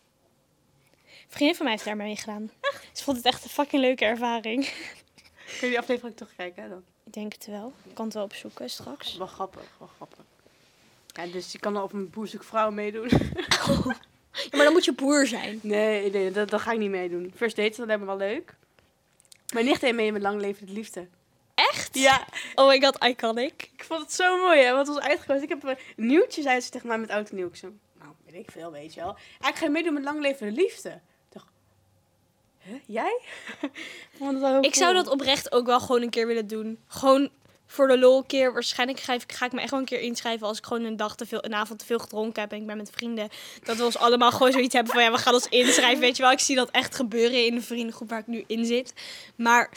Een 1.05 1.37
vriendin 1.37 1.57
van 1.57 1.65
mij 1.65 1.75
heeft 1.75 1.87
daar 1.87 1.97
mee 1.97 2.17
gedaan. 2.17 2.51
Ze 2.93 3.05
vond 3.05 3.17
het 3.17 3.27
echt 3.27 3.45
een 3.45 3.51
fucking 3.51 3.83
leuke 3.83 4.05
ervaring. 4.05 4.65
Kun 5.59 5.61
je 5.61 5.67
die 5.69 5.79
aflevering 5.79 6.17
terugkijken 6.17 6.69
dan? 6.69 6.83
Ik 7.05 7.13
denk 7.13 7.33
het 7.33 7.47
wel. 7.47 7.73
Ik 7.89 7.95
kan 7.95 8.05
het 8.05 8.15
wel 8.15 8.25
opzoeken 8.25 8.71
straks. 8.71 9.17
Wel 9.17 9.27
grappig, 9.27 9.63
wel 9.79 9.89
grappig. 9.97 10.25
Ja, 11.07 11.27
dus 11.27 11.53
je 11.53 11.59
kan 11.59 11.75
dan 11.75 11.83
op 11.83 11.93
een 11.93 12.11
boerzoekvrouw 12.11 12.71
meedoen. 12.71 13.11
Ja, 14.33 14.57
maar 14.57 14.65
dan 14.65 14.73
moet 14.73 14.85
je 14.85 14.93
boer 14.93 15.27
zijn. 15.27 15.59
Nee, 15.63 16.11
nee 16.11 16.31
dat, 16.31 16.51
dat 16.51 16.61
ga 16.61 16.73
ik 16.73 16.79
niet 16.79 16.91
meedoen. 16.91 17.33
First 17.37 17.57
dates, 17.57 17.77
dat 17.77 17.87
lijkt 17.87 18.01
me 18.01 18.07
wel 18.07 18.17
leuk. 18.17 18.55
Mijn 19.53 19.65
nicht 19.65 19.81
deed 19.81 19.95
mee 19.95 20.13
met 20.13 20.23
lang 20.23 20.41
leven 20.41 20.67
de 20.67 20.73
liefde. 20.73 21.07
Echt? 21.69 21.99
Ja, 21.99 22.27
Oh 22.55 22.69
my 22.69 22.81
god, 22.81 23.05
iconic. 23.05 23.71
Ik 23.77 23.85
vond 23.85 24.01
het 24.01 24.13
zo 24.13 24.37
mooi, 24.41 24.61
hè? 24.63 24.73
Wat 24.73 24.87
was 24.87 24.99
uitgekozen. 24.99 25.43
Ik 25.43 25.49
heb 25.49 25.63
een 25.65 26.07
nieuwtje, 26.07 26.43
zei 26.43 26.61
ze 26.61 26.71
tegen 26.71 26.89
mij 26.89 26.99
met 26.99 27.11
oud 27.11 27.31
en 27.31 27.37
nieuw. 27.37 27.47
Ik 27.47 27.57
zo, 27.57 27.73
nou, 27.99 28.13
weet 28.25 28.35
ik 28.35 28.51
veel, 28.51 28.73
weet 28.73 28.95
je 28.95 29.01
wel. 29.01 29.17
Ik 29.49 29.55
ga 29.55 29.69
meedoen 29.69 29.95
met 29.95 30.05
lang 30.05 30.21
leven 30.21 30.47
de 30.47 30.61
liefde. 30.63 30.89
Ik 30.89 31.33
dacht, 31.33 31.47
hè, 32.59 32.81
jij? 32.87 33.21
ik 34.61 34.75
zou 34.75 34.95
dat 34.95 35.09
oprecht 35.09 35.53
ook 35.53 35.67
wel 35.67 35.81
gewoon 35.81 36.03
een 36.03 36.11
keer 36.11 36.27
willen 36.27 36.47
doen. 36.47 36.79
Gewoon 36.87 37.31
voor 37.67 37.89
de 37.89 37.99
lol 37.99 38.17
een 38.17 38.27
keer. 38.27 38.53
Waarschijnlijk 38.53 39.01
ga 39.01 39.13
ik, 39.13 39.33
ga 39.33 39.47
ik 39.47 39.53
me 39.53 39.61
echt 39.61 39.71
wel 39.71 39.81
een 39.81 39.85
keer 39.85 40.01
inschrijven 40.01 40.47
als 40.47 40.59
ik 40.59 40.65
gewoon 40.65 40.85
een 40.85 40.97
dag 40.97 41.17
te 41.17 41.27
veel, 41.27 41.45
een 41.45 41.55
avond 41.55 41.79
te 41.79 41.87
veel 41.87 41.99
gedronken 41.99 42.43
heb 42.43 42.53
en 42.53 42.59
ik 42.59 42.67
ben 42.67 42.77
met 42.77 42.91
vrienden. 42.91 43.29
Dat 43.63 43.77
we 43.77 43.85
ons 43.85 43.99
allemaal 43.99 44.33
gewoon 44.33 44.53
zoiets 44.53 44.75
hebben 44.75 44.93
van 44.93 45.03
ja, 45.03 45.11
we 45.11 45.19
gaan 45.19 45.35
ons 45.35 45.49
inschrijven. 45.49 46.01
Weet 46.01 46.17
je 46.17 46.23
wel, 46.23 46.33
ik 46.33 46.41
zie 46.41 46.57
dat 46.57 46.71
echt 46.71 46.95
gebeuren 46.95 47.47
in 47.47 47.55
de 47.55 47.63
vriendengroep 47.63 48.09
waar 48.09 48.19
ik 48.19 48.27
nu 48.27 48.45
in 48.47 48.65
zit. 48.65 48.95
Maar 49.37 49.71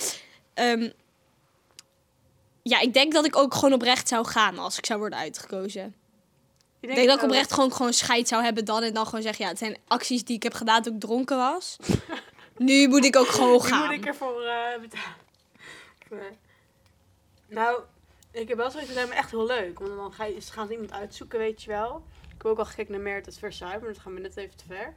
ehm, 0.53 0.89
ja, 2.63 2.79
ik 2.79 2.93
denk 2.93 3.13
dat 3.13 3.25
ik 3.25 3.35
ook 3.35 3.53
gewoon 3.53 3.73
oprecht 3.73 4.07
zou 4.07 4.25
gaan 4.27 4.57
als 4.57 4.77
ik 4.77 4.85
zou 4.85 4.99
worden 4.99 5.19
uitgekozen. 5.19 5.95
Ik 6.79 6.95
denk 6.95 7.07
dat 7.07 7.17
ik 7.17 7.23
oprecht 7.23 7.53
gewoon, 7.53 7.73
gewoon 7.73 7.93
scheid 7.93 8.27
zou 8.27 8.43
hebben 8.43 8.65
dan 8.65 8.83
en 8.83 8.93
dan 8.93 9.05
gewoon 9.05 9.21
zeggen 9.21 9.43
ja, 9.43 9.49
het 9.49 9.59
zijn 9.59 9.77
acties 9.87 10.23
die 10.23 10.35
ik 10.35 10.43
heb 10.43 10.53
gedaan 10.53 10.81
toen 10.81 10.93
ik 10.93 10.99
dronken 10.99 11.37
was. 11.37 11.77
nu 12.57 12.87
moet 12.87 13.05
ik 13.05 13.15
ook 13.15 13.27
gewoon 13.27 13.51
Nu 13.61 13.67
gaan. 13.67 13.85
moet 13.85 13.95
ik 13.95 14.05
ervoor 14.05 14.41
eh 14.43 14.79
betalen. 14.81 15.15
Voor- 16.07 16.31
Nou, 17.47 17.79
ik 18.31 18.47
heb 18.47 18.57
wel 18.57 18.69
zoiets, 18.71 18.87
het 18.89 18.97
lijkt 18.97 19.11
me 19.11 19.15
echt 19.17 19.31
heel 19.31 19.45
leuk. 19.45 19.79
Want 19.79 19.95
dan 19.95 20.13
ga 20.13 20.25
je, 20.25 20.39
ze 20.41 20.51
gaan 20.51 20.67
ze 20.67 20.73
iemand 20.73 20.91
uitzoeken, 20.91 21.39
weet 21.39 21.63
je 21.63 21.69
wel. 21.69 22.03
Ik 22.23 22.29
heb 22.41 22.45
ook 22.45 22.57
al 22.57 22.65
gekeken 22.65 22.91
naar 22.91 23.01
Merit 23.01 23.37
First 23.37 23.57
Sight, 23.57 23.79
maar 23.81 23.93
dat 23.93 23.99
gaan 24.01 24.13
we 24.13 24.19
net 24.19 24.37
even 24.37 24.57
te 24.57 24.63
ver. 24.67 24.95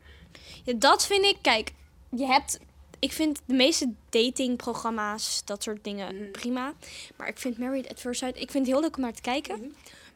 Ja, 0.64 0.72
dat 0.76 1.06
vind 1.06 1.24
ik, 1.24 1.36
kijk, 1.42 1.72
je 2.10 2.26
hebt, 2.26 2.58
ik 2.98 3.12
vind 3.12 3.40
de 3.46 3.54
meeste 3.54 3.92
datingprogramma's, 4.10 5.42
dat 5.44 5.62
soort 5.62 5.84
dingen, 5.84 6.14
Mhm. 6.20 6.30
prima. 6.30 6.72
Maar 7.16 7.28
ik 7.28 7.38
vind 7.38 7.58
Married 7.58 7.88
at 7.88 8.00
First 8.00 8.20
Sight, 8.20 8.36
ik 8.40 8.50
vind 8.50 8.66
het 8.66 8.74
heel 8.74 8.82
leuk 8.84 8.96
om 8.96 9.02
naar 9.02 9.12
te 9.12 9.20
kijken. 9.22 9.58
Mhm. 9.58 9.68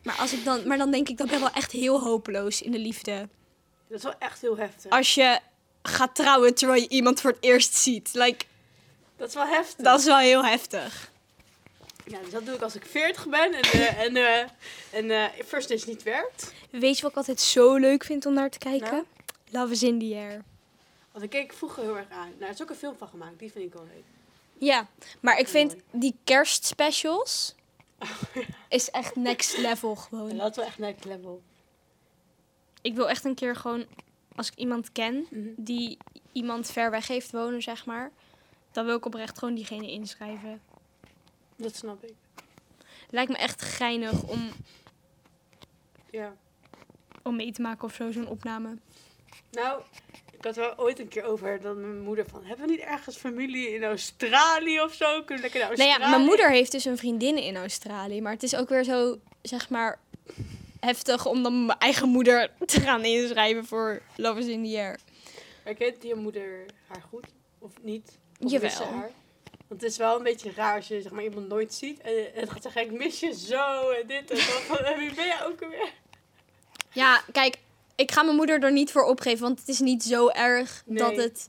Maar, 0.02 0.16
als 0.16 0.32
ik 0.32 0.44
dan, 0.44 0.66
maar 0.66 0.78
dan 0.78 0.90
denk 0.90 1.08
ik, 1.08 1.16
dat 1.18 1.26
ben 1.26 1.36
ik 1.36 1.42
wel 1.42 1.52
echt 1.54 1.72
heel 1.72 2.00
hopeloos 2.00 2.62
in 2.62 2.70
de 2.72 2.78
liefde. 2.78 3.28
Dat 3.88 3.98
is 3.98 4.04
wel 4.04 4.14
echt 4.18 4.40
heel 4.40 4.56
heftig. 4.56 4.90
Als 4.90 5.14
je 5.14 5.38
gaat 5.82 6.14
trouwen 6.14 6.54
terwijl 6.54 6.80
je 6.82 6.88
iemand 6.88 7.20
voor 7.20 7.30
het 7.30 7.38
eerst 7.44 7.74
ziet. 7.74 8.10
Like, 8.12 8.44
Dat 9.16 9.28
is 9.28 9.34
wel 9.34 9.46
heftig. 9.46 9.84
dat 9.84 9.98
is 9.98 10.04
wel 10.04 10.18
heel 10.18 10.44
heftig. 10.44 11.10
Ja, 12.06 12.18
dus 12.22 12.30
dat 12.30 12.46
doe 12.46 12.54
ik 12.54 12.60
als 12.62 12.74
ik 12.74 12.84
40 12.86 13.28
ben 13.28 13.52
en, 13.54 13.62
eh, 13.62 14.00
en, 14.02 14.16
eh, 14.16 14.48
en 14.90 15.10
eh, 15.10 15.44
First 15.46 15.68
Dates 15.68 15.86
niet 15.86 16.02
werkt. 16.02 16.52
Weet 16.70 16.96
je 16.96 17.02
wat 17.02 17.10
ik 17.10 17.16
altijd 17.16 17.40
zo 17.40 17.76
leuk 17.76 18.04
vind 18.04 18.26
om 18.26 18.32
naar 18.34 18.50
te 18.50 18.58
kijken? 18.58 18.90
Nou? 18.90 19.04
Love 19.50 19.72
is 19.72 19.82
in 19.82 19.98
the 19.98 20.14
air. 20.14 20.44
Want 21.20 21.34
ik 21.34 21.40
keek 21.40 21.52
vroeger 21.52 21.82
heel 21.82 21.96
erg 21.96 22.10
aan. 22.10 22.28
Nou, 22.28 22.42
er 22.42 22.48
is 22.48 22.62
ook 22.62 22.70
een 22.70 22.76
film 22.76 22.96
van 22.96 23.08
gemaakt, 23.08 23.38
die 23.38 23.50
vind 23.52 23.64
ik 23.64 23.72
wel 23.72 23.84
leuk. 23.94 24.04
Ja, 24.58 24.88
maar 25.20 25.38
ik 25.38 25.48
vind 25.48 25.70
Mooi. 25.72 25.84
die 25.90 26.16
kerstspecials 26.24 27.54
is 28.68 28.90
echt 28.90 29.16
next 29.16 29.56
level 29.56 29.96
gewoon. 29.96 30.36
dat 30.36 30.50
is 30.50 30.56
wel 30.56 30.64
echt 30.66 30.78
next 30.78 31.04
level. 31.04 31.42
Ik 32.82 32.94
wil 32.94 33.08
echt 33.08 33.24
een 33.24 33.34
keer 33.34 33.56
gewoon, 33.56 33.84
als 34.36 34.48
ik 34.50 34.54
iemand 34.54 34.92
ken 34.92 35.26
Mhm. 35.30 35.48
die 35.56 35.98
iemand 36.32 36.70
ver 36.70 36.90
weg 36.90 37.06
heeft 37.06 37.30
wonen, 37.32 37.62
zeg 37.62 37.86
maar, 37.86 38.10
dan 38.72 38.84
wil 38.84 38.96
ik 38.96 39.04
oprecht 39.06 39.38
gewoon 39.38 39.54
diegene 39.54 39.90
inschrijven. 39.90 40.62
Dat 41.56 41.76
snap 41.76 42.04
ik. 42.04 42.14
Lijkt 43.10 43.30
me 43.30 43.36
echt 43.38 43.62
geinig 43.62 44.22
om, 44.22 44.50
Ja. 46.10 46.36
om 47.22 47.36
mee 47.36 47.52
te 47.52 47.62
maken 47.62 47.84
of 47.84 47.94
zo, 47.94 48.10
zo'n 48.12 48.28
opname. 48.28 48.76
Nou, 49.50 49.82
ik 50.40 50.46
had 50.46 50.56
wel 50.56 50.78
ooit 50.78 50.98
een 50.98 51.08
keer 51.08 51.24
over 51.24 51.60
dat 51.60 51.76
mijn 51.76 52.00
moeder 52.00 52.24
van... 52.28 52.44
Hebben 52.44 52.66
we 52.66 52.72
niet 52.72 52.80
ergens 52.80 53.16
familie 53.16 53.74
in 53.74 53.84
Australië 53.84 54.80
of 54.80 54.94
zo? 54.94 55.22
Kunnen 55.22 55.26
we 55.36 55.40
lekker 55.40 55.60
naar 55.60 55.68
Nou 55.68 55.80
Australië? 55.80 56.02
ja, 56.02 56.08
mijn 56.08 56.22
moeder 56.28 56.50
heeft 56.50 56.72
dus 56.72 56.84
een 56.84 56.96
vriendin 56.96 57.36
in 57.36 57.56
Australië, 57.56 58.20
maar 58.20 58.32
het 58.32 58.42
is 58.42 58.56
ook 58.56 58.68
weer 58.68 58.84
zo, 58.84 59.18
zeg 59.42 59.68
maar, 59.68 59.98
heftig 60.80 61.26
om 61.26 61.42
dan 61.42 61.66
mijn 61.66 61.78
eigen 61.78 62.08
moeder 62.08 62.50
te 62.66 62.80
gaan 62.80 63.04
inschrijven 63.04 63.66
voor 63.66 64.02
Love 64.16 64.38
is 64.38 64.46
in 64.46 64.64
the 64.64 64.76
air. 64.78 64.98
Maar 65.64 65.74
kent 65.74 66.02
je 66.02 66.14
moeder 66.14 66.66
haar 66.86 67.02
goed? 67.08 67.26
Of 67.58 67.72
niet? 67.82 68.18
Of 68.40 68.50
Jawel. 68.50 68.70
ze 68.70 68.82
haar? 68.82 69.10
Want 69.68 69.82
het 69.82 69.90
is 69.90 69.96
wel 69.96 70.16
een 70.16 70.22
beetje 70.22 70.52
raar 70.52 70.76
als 70.76 70.88
je 70.88 71.02
zeg 71.02 71.12
maar, 71.12 71.24
iemand 71.24 71.48
nooit 71.48 71.74
ziet. 71.74 72.00
En 72.00 72.12
het 72.34 72.50
gaat 72.50 72.62
zeggen, 72.62 72.82
ik 72.82 72.92
mis 72.92 73.20
je 73.20 73.34
zo 73.34 73.90
en 73.90 74.06
dit 74.06 74.30
en 74.30 74.36
dat. 74.36 74.44
Van, 74.46 74.76
wie 74.98 75.14
ben 75.14 75.26
jij 75.26 75.44
ook 75.44 75.62
alweer? 75.62 75.92
Ja, 76.92 77.22
kijk, 77.32 77.56
ik 78.00 78.10
ga 78.10 78.22
mijn 78.22 78.36
moeder 78.36 78.62
er 78.62 78.72
niet 78.72 78.92
voor 78.92 79.02
opgeven, 79.04 79.42
want 79.42 79.58
het 79.58 79.68
is 79.68 79.80
niet 79.80 80.02
zo 80.02 80.28
erg 80.28 80.82
Nee. 80.86 80.98
dat 80.98 81.16
het... 81.16 81.48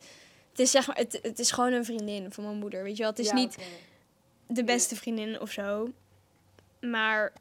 Het 0.49 0.60
is, 0.60 0.72
zeg 0.72 0.88
maar, 0.88 0.95
het, 0.95 1.20
het 1.22 1.39
is 1.39 1.52
gewoon 1.52 1.74
een 1.74 1.86
vriendin 1.86 2.32
van 2.32 2.43
mijn 2.43 2.58
moeder, 2.58 2.84
weet 2.84 2.95
je 2.97 3.02
wel. 3.02 3.12
Het 3.12 3.20
is 3.20 3.28
Ja, 3.28 3.34
niet 3.34 3.58
de 4.47 4.64
beste 4.64 4.95
vriendin 4.95 5.39
of 5.39 5.52
zo. 5.52 5.89
Maar 6.82 7.34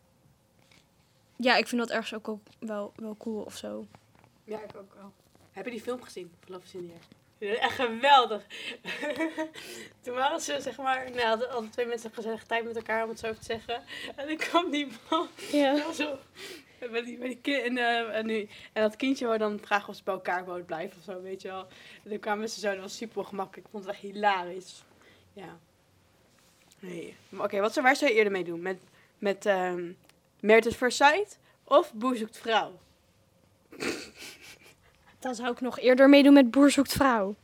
ja, 1.36 1.56
ik 1.56 1.68
vind 1.68 1.80
dat 1.80 1.90
ergens 1.90 2.14
ook, 2.14 2.28
ook 2.28 2.40
wel, 2.58 2.92
wel 2.96 3.16
cool 3.18 3.42
of 3.42 3.56
zo. 3.56 3.86
Ja, 4.44 4.58
ik 4.58 4.76
ook 4.76 4.94
wel. 4.94 5.12
Heb 5.52 5.64
je 5.64 5.70
die 5.70 5.80
film 5.80 6.02
gezien? 6.02 6.32
Love 6.46 6.64
is 6.64 6.74
in 6.74 6.86
the 6.86 6.92
Air? 6.92 7.54
Ja, 7.54 7.60
Echt 7.60 7.74
geweldig. 7.74 8.42
Toen 10.02 10.14
waren 10.14 10.40
ze, 10.40 10.58
zeg 10.60 10.76
maar, 10.76 11.10
nou, 11.10 11.26
hadden, 11.26 11.50
hadden 11.50 11.70
twee 11.70 11.86
mensen 11.86 12.10
gezellig 12.12 12.44
tijd 12.44 12.64
met 12.64 12.76
elkaar, 12.76 13.02
om 13.02 13.08
het 13.08 13.18
zo 13.18 13.32
te 13.32 13.44
zeggen. 13.44 13.82
En 14.16 14.26
dan 14.26 14.36
kwam 14.36 14.70
die 14.70 14.86
man 15.10 15.28
Ja. 15.52 15.92
zo, 15.92 16.18
bij 16.92 17.02
die, 17.04 17.18
bij 17.18 17.28
die 17.28 17.38
kind, 17.40 17.62
en, 17.62 17.78
eh, 17.78 18.16
en, 18.16 18.26
nu, 18.26 18.48
en 18.72 18.82
dat 18.82 18.96
kindje 18.96 19.26
wou 19.26 19.38
dan 19.38 19.58
vragen 19.62 19.88
of 19.88 19.96
ze 19.96 20.02
bij 20.04 20.14
elkaar 20.14 20.44
wouden 20.44 20.66
blijven 20.66 20.98
of 20.98 21.04
zo, 21.04 21.22
weet 21.22 21.42
je 21.42 21.48
wel. 21.48 21.66
En 22.04 22.10
dan 22.10 22.18
kwamen 22.18 22.48
ze 22.48 22.60
zo, 22.60 22.70
dat 22.70 22.80
was 22.80 22.96
super 22.96 23.24
gemakkelijk. 23.24 23.66
Ik 23.66 23.72
vond 23.72 23.84
het 23.84 23.92
echt 23.92 24.02
hilarisch. 24.02 24.84
Ja. 25.32 25.58
Nee. 26.78 27.16
Oké, 27.36 27.60
wat 27.60 27.72
zou, 27.72 27.86
waar 27.86 27.96
zou 27.96 28.10
je 28.10 28.16
eerder 28.16 28.32
mee 28.32 28.44
doen? 28.44 28.62
Met, 28.62 28.78
met 29.18 29.46
ehm 29.46 29.92
Merit 30.40 30.66
at 30.66 30.74
First 30.74 30.96
Sight 30.96 31.38
of 31.64 31.92
Boer 31.92 32.16
zoekt 32.16 32.38
vrouw? 32.38 32.78
Dan 35.18 35.34
zou 35.34 35.50
ik 35.50 35.60
nog 35.60 35.78
eerder 35.78 36.08
meedoen 36.08 36.32
met 36.32 36.50
Boer 36.50 36.70
zoekt 36.70 36.92
vrouw. 36.92 37.34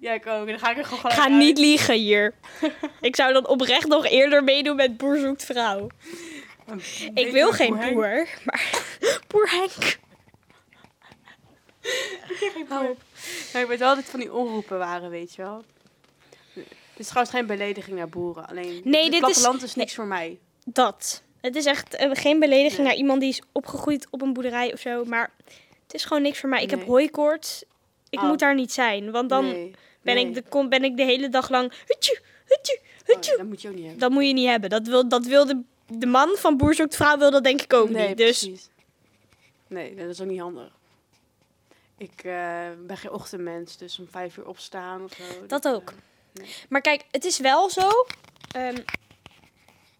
Ja, 0.00 0.12
ik 0.12 0.26
ook. 0.26 0.46
Dan 0.46 0.58
ga 0.58 0.70
ik 0.70 0.78
er 0.78 0.84
gewoon 0.84 1.12
ga 1.12 1.22
uit. 1.22 1.32
niet 1.32 1.58
liegen 1.58 1.94
hier. 1.94 2.34
ik 3.00 3.16
zou 3.16 3.32
dan 3.32 3.46
oprecht 3.46 3.86
nog 3.86 4.06
eerder 4.06 4.44
meedoen 4.44 4.76
met 4.76 4.96
Boer 4.96 5.18
zoekt 5.18 5.44
vrouw. 5.44 5.86
Ik 7.14 7.30
wil 7.32 7.48
een 7.48 7.54
geen 7.54 7.70
boer, 7.94 8.28
maar 8.44 8.72
Boer 9.28 9.50
Henk. 9.50 9.98
Hou 12.68 12.88
op. 12.90 13.02
Maar 13.52 13.62
ik 13.62 13.68
weet 13.68 13.78
wel 13.78 13.88
dat 13.88 13.96
het 13.96 14.10
van 14.10 14.20
die 14.20 14.32
omroepen 14.32 14.78
waren, 14.78 15.10
weet 15.10 15.34
je 15.34 15.42
wel. 15.42 15.64
Dit 16.54 16.66
is 16.96 17.06
trouwens 17.06 17.34
geen 17.36 17.46
belediging 17.46 17.96
naar 17.96 18.08
boeren. 18.08 18.46
Alleen 18.48 18.80
Nee, 18.84 19.02
het 19.02 19.12
dit 19.12 19.12
is- 19.12 19.18
platteland 19.18 19.62
is 19.62 19.74
niks 19.74 19.94
voor 19.94 20.06
mij. 20.06 20.38
Dat. 20.64 21.22
Het 21.40 21.56
is 21.56 21.64
echt 21.64 21.94
eh, 21.94 22.10
geen 22.12 22.38
belediging 22.38 22.76
Nee. 22.78 22.86
naar 22.86 22.96
iemand 22.96 23.20
die 23.20 23.28
is 23.28 23.42
opgegroeid 23.52 24.06
op 24.10 24.22
een 24.22 24.32
boerderij 24.32 24.72
of 24.72 24.80
zo. 24.80 25.04
Maar 25.04 25.30
het 25.82 25.94
is 25.94 26.04
gewoon 26.04 26.22
niks 26.22 26.38
voor 26.40 26.48
mij. 26.48 26.62
Ik 26.62 26.70
heb 26.70 26.86
hooikoorts. 26.86 27.64
Ik 28.10 28.20
Oh. 28.20 28.26
moet 28.28 28.38
daar 28.38 28.54
niet 28.54 28.72
zijn. 28.72 29.10
Want 29.10 29.28
dan 29.28 29.74
ben, 30.02 30.16
ik 30.16 30.34
de, 30.34 30.42
kom, 30.48 30.68
ben 30.68 30.84
ik 30.84 30.96
de 30.96 31.04
hele 31.04 31.28
dag 31.28 31.50
lang... 31.50 31.72
Hutje, 31.86 32.20
hutje, 32.46 32.78
Oh, 33.06 33.06
hutje. 33.14 33.36
dat 33.36 33.46
moet 33.46 33.62
je 33.62 33.68
ook 33.68 33.74
niet 33.74 33.82
hebben. 33.82 34.00
Dat 34.00 34.10
moet 34.10 34.26
je 34.26 34.32
niet 34.32 34.48
hebben. 34.48 34.70
Dat 34.70 34.86
wil, 34.86 35.08
dat 35.08 35.26
wil 35.26 35.46
de, 35.46 35.60
de 35.98 36.06
man 36.06 36.36
van 36.36 36.56
Boer 36.56 36.74
zoekt 36.74 36.96
vrouw 36.96 37.18
wil 37.18 37.30
dat 37.30 37.44
denk 37.44 37.60
ik 37.62 37.72
ook 37.72 37.88
nee, 37.88 38.08
niet. 38.08 38.16
Dus 38.16 38.38
precies. 38.38 38.68
Nee, 39.66 39.94
dat 39.94 40.08
is 40.08 40.20
ook 40.20 40.26
niet 40.28 40.40
handig. 40.40 40.72
Ik 41.96 42.24
eh, 42.24 42.68
ben 42.86 42.96
geen 42.96 43.10
ochtendmens, 43.10 43.76
dus 43.76 43.98
om 43.98 44.08
vijf 44.10 44.36
uur 44.36 44.46
opstaan 44.48 45.04
of 45.04 45.12
zo. 45.12 45.46
Dat 45.46 45.64
eh, 45.64 45.72
ook. 45.72 45.92
Maar 46.68 46.80
kijk, 46.80 47.04
het 47.10 47.24
is 47.24 47.38
wel 47.38 47.70
zo. 47.70 48.06
ehm, 48.50 48.76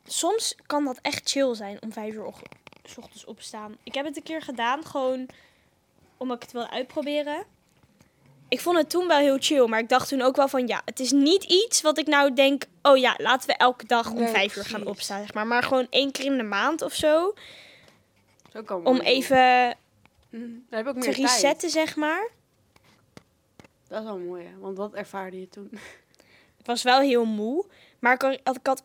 soms 0.06 0.54
kan 0.66 0.84
dat 0.84 0.98
echt 1.02 1.30
chill 1.30 1.54
zijn 1.54 1.82
om 1.82 1.92
vijf 1.92 2.14
uur 2.14 2.24
och- 2.24 2.42
s 2.84 2.96
ochtends 2.98 3.24
opstaan. 3.24 3.76
Ik 3.82 3.94
heb 3.94 4.04
het 4.04 4.16
een 4.16 4.22
keer 4.22 4.42
gedaan, 4.42 4.84
gewoon 4.84 5.28
omdat 6.16 6.36
ik 6.36 6.42
het 6.42 6.52
wil 6.52 6.68
uitproberen. 6.68 7.44
Ik 8.48 8.60
vond 8.60 8.76
het 8.76 8.90
toen 8.90 9.06
wel 9.06 9.18
heel 9.18 9.36
chill, 9.40 9.66
maar 9.66 9.78
ik 9.78 9.88
dacht 9.88 10.08
toen 10.08 10.20
ook 10.20 10.36
wel 10.36 10.48
van 10.48 10.66
ja, 10.66 10.82
het 10.84 11.00
is 11.00 11.12
niet 11.12 11.44
iets 11.44 11.80
wat 11.80 11.98
ik 11.98 12.06
nou 12.06 12.34
denk, 12.34 12.64
oh 12.82 12.96
ja, 12.96 13.14
laten 13.18 13.48
we 13.48 13.54
elke 13.56 13.86
dag 13.86 14.10
om 14.10 14.18
Nee, 14.18 14.28
vijf 14.28 14.56
uur 14.56 14.64
gaan 14.64 14.86
opstaan, 14.86 15.20
zeg 15.20 15.34
maar. 15.34 15.46
Maar 15.46 15.62
gewoon 15.62 15.86
één 15.90 16.12
keer 16.12 16.24
in 16.24 16.36
de 16.36 16.42
maand 16.42 16.82
of 16.82 16.94
zo, 16.94 17.34
Zo 18.52 18.62
kan 18.62 18.86
om 18.86 19.00
even. 19.00 19.76
Dan 20.30 20.64
heb 20.70 20.86
te 20.86 20.92
meer 20.92 21.02
tijd. 21.02 21.16
resetten, 21.16 21.70
zeg 21.70 21.96
maar. 21.96 22.30
Dat 23.88 23.98
is 23.98 24.04
wel 24.04 24.18
mooi, 24.18 24.44
hè? 24.44 24.58
want 24.58 24.76
wat 24.76 24.94
ervaarde 24.94 25.40
je 25.40 25.48
toen? 25.48 25.68
Ik 26.58 26.66
was 26.66 26.82
wel 26.82 27.00
heel 27.00 27.24
moe, 27.24 27.64
maar 27.98 28.14
ik 28.14 28.22
had, 28.22 28.56
ik 28.56 28.66
had 28.66 28.82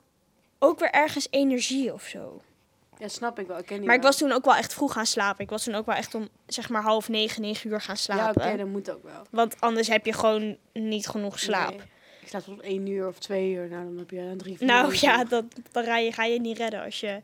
ook 0.59 0.79
weer 0.79 0.91
ergens 0.91 1.27
energie 1.29 1.93
of 1.93 2.03
zo. 2.03 2.41
Ja, 2.99 3.07
snap 3.07 3.39
ik 3.39 3.47
wel. 3.47 3.57
Ik 3.57 3.65
ken 3.65 3.77
die 3.77 3.85
Maar 3.87 3.95
ik 3.95 4.01
was 4.01 4.17
toen 4.17 4.31
ook 4.31 4.45
wel 4.45 4.55
echt 4.55 4.73
vroeg 4.73 4.93
gaan 4.93 5.05
slapen. 5.05 5.43
Ik 5.43 5.49
was 5.49 5.63
toen 5.63 5.75
ook 5.75 5.85
wel 5.85 5.95
echt 5.95 6.15
om 6.15 6.27
zeg 6.47 6.69
maar 6.69 6.81
half 6.81 7.09
negen, 7.09 7.41
negen 7.41 7.69
uur 7.69 7.81
gaan 7.81 7.95
Ja, 7.95 8.01
slapen. 8.01 8.45
oké, 8.47 8.57
dat 8.57 8.67
moet 8.67 8.91
ook 8.91 9.03
wel. 9.03 9.21
Want 9.29 9.61
anders 9.61 9.87
heb 9.87 10.05
je 10.05 10.13
gewoon 10.13 10.57
niet 10.73 11.07
genoeg 11.07 11.39
slaap. 11.39 11.69
Nee. 11.69 11.81
Ik 12.21 12.27
slaap 12.27 12.41
tot 12.43 12.61
één 12.61 12.87
uur 12.87 13.07
of 13.07 13.19
twee 13.19 13.51
uur. 13.53 13.69
Nou, 13.69 13.83
dan 13.83 13.97
heb 13.97 14.09
je 14.09 14.23
dan 14.27 14.37
drie, 14.37 14.57
vier 14.57 14.67
Nou 14.67 14.87
uur. 14.91 14.99
ja, 15.01 15.23
dat, 15.23 15.45
dan 15.71 15.83
ga 15.83 15.97
je, 15.97 16.11
ga 16.11 16.23
je 16.23 16.39
niet 16.39 16.57
redden 16.57 16.83
als 16.83 16.99
je... 16.99 17.21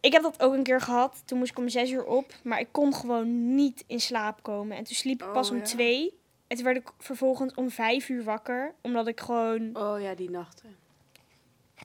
Ik 0.00 0.12
heb 0.12 0.22
dat 0.22 0.42
ook 0.42 0.52
een 0.54 0.62
keer 0.62 0.80
gehad. 0.80 1.22
Toen 1.24 1.38
moest 1.38 1.50
ik 1.50 1.58
om 1.58 1.68
zes 1.68 1.90
uur 1.90 2.04
op. 2.04 2.32
Maar 2.42 2.60
ik 2.60 2.68
kon 2.70 2.94
gewoon 2.94 3.54
niet 3.54 3.84
in 3.86 4.00
slaap 4.00 4.42
komen. 4.42 4.76
En 4.76 4.84
toen 4.84 4.94
sliep 4.96 5.22
ik 5.22 5.32
pas 5.32 5.46
Oh, 5.48 5.52
om 5.54 5.58
ja. 5.58 5.64
twee. 5.64 6.18
En 6.46 6.56
toen 6.56 6.64
werd 6.64 6.76
ik 6.76 6.88
vervolgens 6.98 7.54
om 7.54 7.70
vijf 7.70 8.08
uur 8.08 8.24
wakker. 8.24 8.74
Omdat 8.82 9.06
ik 9.06 9.20
gewoon... 9.20 9.70
Oh 9.76 10.00
ja, 10.00 10.14
die 10.14 10.30
nachten. 10.30 10.76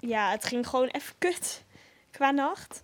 Ja, 0.02 0.32
het 0.32 0.46
ging 0.46 0.68
gewoon 0.68 0.88
even 0.88 1.16
kut 1.18 1.64
qua 2.12 2.32
nacht. 2.32 2.84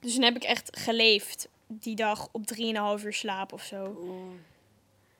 Dus 0.00 0.14
toen 0.14 0.22
heb 0.22 0.36
ik 0.36 0.44
echt 0.44 0.78
geleefd 0.78 1.48
die 1.66 1.94
dag 1.96 2.28
op 2.32 2.42
3,5 2.54 3.04
uur 3.04 3.12
slaap 3.12 3.52
of 3.52 3.62
zo. 3.62 3.84
Oh. 3.84 4.32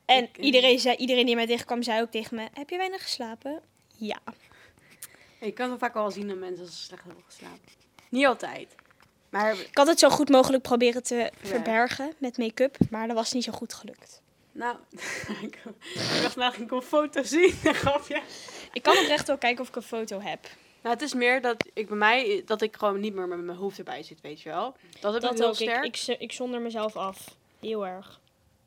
En 0.04 0.22
Ik, 0.24 0.36
eh, 0.38 0.44
iedereen, 0.44 0.78
zei, 0.78 0.96
iedereen 0.96 1.26
die 1.26 1.34
mij 1.34 1.46
tegenkwam, 1.46 1.82
zei 1.82 2.00
ook 2.00 2.10
tegen 2.10 2.36
me: 2.36 2.48
Heb 2.52 2.70
je 2.70 2.76
weinig 2.76 3.02
geslapen? 3.02 3.60
Ja. 3.96 4.18
Je 5.40 5.52
kan 5.52 5.70
het 5.70 5.78
vaak 5.78 5.94
wel 5.94 6.10
zien 6.10 6.30
aan 6.30 6.38
mensen 6.38 6.64
als 6.64 6.76
ze 6.78 6.82
slecht 6.84 7.04
hebben 7.04 7.22
geslapen. 7.26 7.60
Niet 8.08 8.26
altijd. 8.26 8.74
Maar 9.30 9.58
Ik 9.58 9.76
had 9.76 9.86
het 9.86 9.98
zo 9.98 10.08
goed 10.08 10.28
mogelijk 10.28 10.62
proberen 10.62 11.02
te 11.02 11.30
verbergen 11.42 12.12
met 12.18 12.38
make-up, 12.38 12.76
maar 12.90 13.06
dat 13.06 13.16
was 13.16 13.32
niet 13.32 13.44
zo 13.44 13.52
goed 13.52 13.74
gelukt. 13.74 14.22
nou, 14.52 14.76
ik 15.42 15.62
dacht 16.22 16.36
nou 16.36 16.62
ik 16.62 16.70
een 16.70 16.82
foto 16.82 17.22
zien. 17.22 17.50
Grapje. 17.62 18.20
Ik 18.72 18.82
kan 18.82 18.98
oprecht 18.98 19.26
wel 19.26 19.38
kijken 19.38 19.62
of 19.62 19.68
ik 19.68 19.76
een 19.76 19.82
foto 19.82 20.20
heb. 20.20 20.48
Nou, 20.86 20.98
het 20.98 21.06
is 21.06 21.14
meer 21.14 21.40
dat 21.40 21.70
ik 21.72 21.88
bij 21.88 21.96
mij, 21.96 22.42
dat 22.44 22.62
ik 22.62 22.76
gewoon 22.76 23.00
niet 23.00 23.14
meer 23.14 23.28
met 23.28 23.38
mijn 23.38 23.58
hoofd 23.58 23.78
erbij 23.78 24.02
zit, 24.02 24.20
weet 24.20 24.40
je 24.40 24.48
wel. 24.48 24.76
Dat 25.00 25.12
heb 25.12 25.22
ik 25.22 25.28
Dat 25.28 25.38
heel 25.38 25.48
ook. 25.48 25.58
Ik, 25.58 25.96
sterk. 25.96 26.18
ik, 26.18 26.20
ik 26.20 26.32
zonder 26.32 26.60
mezelf 26.60 26.96
af. 26.96 27.36
Heel 27.60 27.86
erg. 27.86 28.20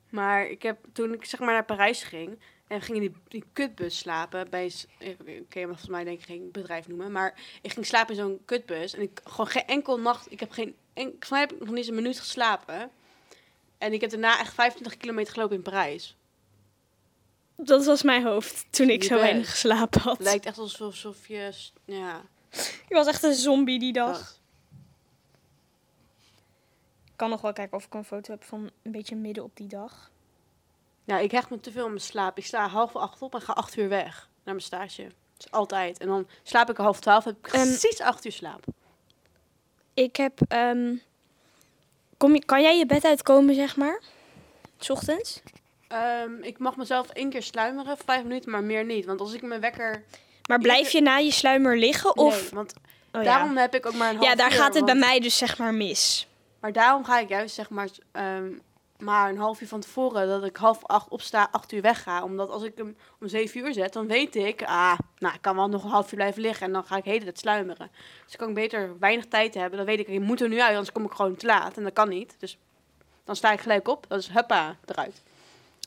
Maar 0.10 0.48
ik 0.48 0.62
heb, 0.62 0.78
toen 0.94 1.14
ik 1.14 1.26
zeg 1.26 1.40
maar 1.40 1.54
naar 1.54 1.66
Parijs 1.66 2.04
ging 2.04 2.40
en 2.68 2.82
ging 2.82 2.98
in 2.98 3.04
die, 3.04 3.16
die 3.28 3.44
kutbus 3.54 3.98
slapen 3.98 4.50
bij, 4.50 4.66
ik 4.98 5.18
ik 5.26 5.54
je 5.54 5.66
volgens 5.66 5.88
mij 5.88 6.04
denk 6.04 6.20
ik 6.20 6.26
geen 6.26 6.52
bedrijf 6.52 6.88
noemen, 6.88 7.12
maar 7.12 7.40
ik 7.62 7.72
ging 7.72 7.86
slapen 7.86 8.16
in 8.16 8.22
zo'n 8.22 8.42
kutbus 8.46 8.94
en 8.94 9.02
ik 9.02 9.22
gewoon 9.24 9.48
geen 9.48 9.66
enkel 9.66 10.00
nacht, 10.00 10.32
ik 10.32 10.40
heb 10.40 10.52
geen, 10.52 10.76
en, 10.94 11.04
volgens 11.04 11.30
mij 11.30 11.40
heb 11.40 11.52
ik 11.52 11.60
nog 11.60 11.68
niet 11.68 11.78
eens 11.78 11.88
een 11.88 11.96
minuut 11.96 12.20
geslapen. 12.20 12.92
En 13.78 13.94
ik 13.94 14.02
heb 14.02 14.10
daarna 14.10 14.40
echt 14.40 14.54
25 14.54 14.98
kilometer 14.98 15.34
gelopen 15.34 15.56
in 15.56 15.62
Parijs. 15.62 16.16
Dat 17.62 17.86
was 17.86 18.02
mijn 18.04 18.24
hoofd 18.24 18.66
toen 18.70 18.90
ik 18.90 19.02
Je 19.02 19.08
zo 19.08 19.16
weinig 19.16 19.50
geslapen 19.52 20.02
had. 20.02 20.18
Het 20.18 20.28
lijkt 20.28 20.46
echt 20.46 20.58
alsof, 20.58 21.28
je, 21.28 21.54
ja, 21.86 22.22
Ik 22.52 22.86
was 22.90 23.08
echt 23.08 23.24
een 23.24 23.34
zombie 23.34 23.80
die 23.80 23.94
dag. 23.94 24.38
Ik 27.06 27.16
kan 27.16 27.30
nog 27.30 27.42
wel 27.42 27.54
kijken 27.54 27.78
of 27.78 27.86
ik 27.86 27.94
een 27.94 28.04
foto 28.04 28.32
heb 28.32 28.44
van 28.44 28.70
een 28.84 28.92
beetje 28.92 29.16
midden 29.16 29.44
op 29.44 29.52
die 29.54 29.68
dag. 29.68 30.12
Ja, 31.04 31.18
ik 31.20 31.32
hecht 31.32 31.50
me 31.50 31.60
te 31.60 31.72
veel 31.72 31.84
aan 31.84 31.90
mijn 31.90 32.02
slaap. 32.02 32.38
Ik 32.38 32.46
sta 32.46 32.68
half 32.68 32.96
acht 32.96 33.22
op 33.22 33.34
en 33.34 33.42
ga 33.42 33.54
acht 33.54 33.78
uur 33.78 33.90
weg 33.90 34.30
naar 34.44 34.54
mijn 34.56 34.66
stage. 34.66 35.04
Dat 35.04 35.46
is 35.46 35.52
altijd. 35.52 35.98
En 35.98 36.08
dan 36.08 36.28
slaap 36.44 36.70
ik 36.70 36.78
half 36.78 37.00
twaalf, 37.00 37.24
heb 37.24 37.38
ik 37.38 37.54
En- 37.54 37.68
precies 37.68 38.02
acht 38.02 38.26
uur 38.26 38.32
slaap. 38.32 38.64
Ik 39.94 40.16
heb. 40.16 40.40
ehm, 40.48 40.96
kom 42.18 42.34
je, 42.34 42.46
kan 42.46 42.62
jij 42.62 42.78
je 42.78 42.86
bed 42.86 43.04
uitkomen, 43.06 43.56
zeg 43.56 43.76
maar? 43.76 44.02
's 44.78 44.90
ochtends? 44.90 45.42
Ehm, 45.90 46.32
ik 46.42 46.60
mag 46.60 46.76
mezelf 46.76 47.10
één 47.10 47.30
keer 47.30 47.44
sluimeren, 47.44 47.98
vijf 48.06 48.24
minuten, 48.24 48.52
maar 48.52 48.64
meer 48.64 48.86
niet. 48.86 49.06
Want 49.06 49.20
als 49.20 49.34
ik 49.34 49.42
mijn 49.42 49.62
wekker... 49.62 50.04
Maar 50.48 50.60
blijf 50.60 50.90
je 50.90 51.02
na 51.02 51.18
je 51.18 51.32
sluimer 51.32 51.78
liggen? 51.78 52.18
Of... 52.18 52.42
Nee, 52.42 52.50
want 52.54 52.74
Oh, 53.12 53.24
daarom 53.24 53.58
heb 53.58 53.76
ik 53.76 53.86
ook 53.86 53.94
maar 53.94 54.10
een 54.10 54.16
half 54.16 54.26
ja. 54.26 54.32
ja, 54.32 54.38
daar 54.38 54.52
uur, 54.52 54.58
gaat 54.58 54.74
het 54.74 54.86
bij 54.86 54.96
mij 54.96 55.20
dus 55.20 55.38
zeg 55.38 55.58
maar 55.58 55.74
mis. 55.74 56.28
Maar 56.60 56.74
daarom 56.74 57.04
ga 57.04 57.20
ik 57.20 57.30
juist 57.30 57.56
zeg 57.56 57.70
maar, 57.70 57.90
ehm, 58.12 58.52
maar 58.98 59.30
een 59.30 59.38
half 59.38 59.62
uur 59.62 59.68
van 59.68 59.80
tevoren 59.80 60.28
dat 60.28 60.44
ik 60.44 60.56
half 60.56 60.86
acht 60.86 61.10
opsta, 61.10 61.48
acht 61.52 61.72
uur 61.72 61.82
wegga. 61.82 62.24
Omdat 62.24 62.50
als 62.50 62.64
ik 62.64 62.74
hem 62.76 62.98
om 63.20 63.28
zeven 63.28 63.60
uur 63.60 63.74
zet, 63.74 63.94
dan 63.94 64.08
weet 64.08 64.36
ik, 64.36 64.64
ah, 64.64 64.98
nou, 65.18 65.34
ik 65.34 65.42
kan 65.42 65.56
wel 65.56 65.68
nog 65.68 65.84
een 65.84 65.90
half 65.90 66.12
uur 66.12 66.16
blijven 66.18 66.42
liggen 66.42 66.68
en 66.68 66.74
dan 66.74 66.84
ga 66.84 66.98
ik 66.98 67.04
de 67.04 67.10
hele 67.10 67.24
tijd 67.24 67.40
sluimeren. 67.40 67.90
Dus 68.24 68.36
dan 68.36 68.38
kan 68.38 68.50
ik 68.50 68.54
beter 68.54 69.00
weinig 69.00 69.26
tijd 69.26 69.54
hebben. 69.54 69.78
Dan 69.78 69.88
weet 69.88 70.00
ik, 70.00 70.08
ik 70.08 70.20
moet 70.20 70.42
er 70.42 70.50
nu 70.50 70.62
uit, 70.62 70.72
anders 70.72 70.92
kom 70.92 71.06
ik 71.06 71.12
gewoon 71.12 71.36
te 71.36 71.46
laat. 71.46 71.78
En 71.78 71.84
dat 71.84 71.94
kan 71.94 72.10
niet. 72.10 72.36
Dus 72.40 72.58
dan 73.24 73.36
sta 73.36 73.52
ik 73.52 73.60
gelijk 73.60 73.88
op. 73.88 74.06
Dat 74.08 74.20
is 74.20 74.28
huppa, 74.28 74.76
eruit. 74.86 75.22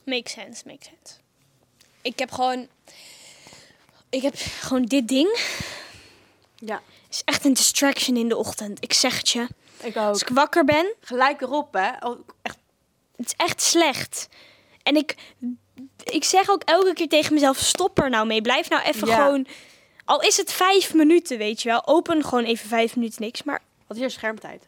Makes 0.05 0.31
sense, 0.31 0.63
makes 0.65 0.85
sense. 0.87 1.15
Ik 2.01 2.19
heb 2.19 2.31
gewoon... 2.31 2.67
Ik 4.09 4.21
heb 4.21 4.35
gewoon 4.59 4.83
dit 4.85 5.07
ding. 5.07 5.39
Ja, 6.55 6.81
is 7.09 7.21
echt 7.25 7.45
een 7.45 7.53
distraction 7.53 8.17
in 8.17 8.27
de 8.29 8.37
ochtend. 8.37 8.83
Ik 8.83 8.93
zeg 8.93 9.17
het 9.17 9.29
je. 9.29 9.47
ik 9.81 9.95
Als 9.95 10.21
ook. 10.21 10.29
ik 10.29 10.35
wakker 10.35 10.65
ben, 10.65 10.93
Gelijk 11.01 11.41
erop, 11.41 11.73
hè. 11.73 11.87
Echt, 12.41 12.57
het 13.15 13.25
is 13.25 13.33
echt 13.37 13.61
slecht. 13.61 14.29
En 14.83 14.95
ik, 14.95 15.15
ik 16.03 16.23
zeg 16.23 16.49
ook 16.49 16.63
elke 16.63 16.93
keer 16.93 17.07
tegen 17.07 17.33
mezelf, 17.33 17.57
stop 17.57 17.99
er 17.99 18.09
nou 18.09 18.27
mee. 18.27 18.41
Blijf 18.41 18.69
nou 18.69 18.83
even 18.83 19.07
Ja. 19.07 19.15
gewoon... 19.15 19.47
Al 20.05 20.21
is 20.21 20.37
het 20.37 20.51
vijf 20.51 20.93
minuten, 20.93 21.37
weet 21.37 21.61
je 21.61 21.69
wel. 21.69 21.87
Open 21.87 22.23
gewoon 22.23 22.43
even 22.43 22.67
vijf 22.67 22.95
minuten 22.95 23.21
niks. 23.21 23.43
Maar 23.43 23.61
wat 23.87 23.97
is 23.97 24.03
je 24.03 24.09
schermtijd? 24.09 24.67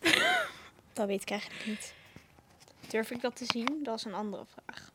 dat 0.92 1.06
weet 1.06 1.22
ik 1.22 1.30
eigenlijk 1.30 1.66
niet. 1.66 1.92
Durf 2.94 3.10
ik 3.10 3.20
dat 3.20 3.36
te 3.36 3.44
zien? 3.44 3.82
Dat 3.82 3.98
is 3.98 4.04
een 4.04 4.14
andere 4.14 4.44
vraag. 4.46 4.92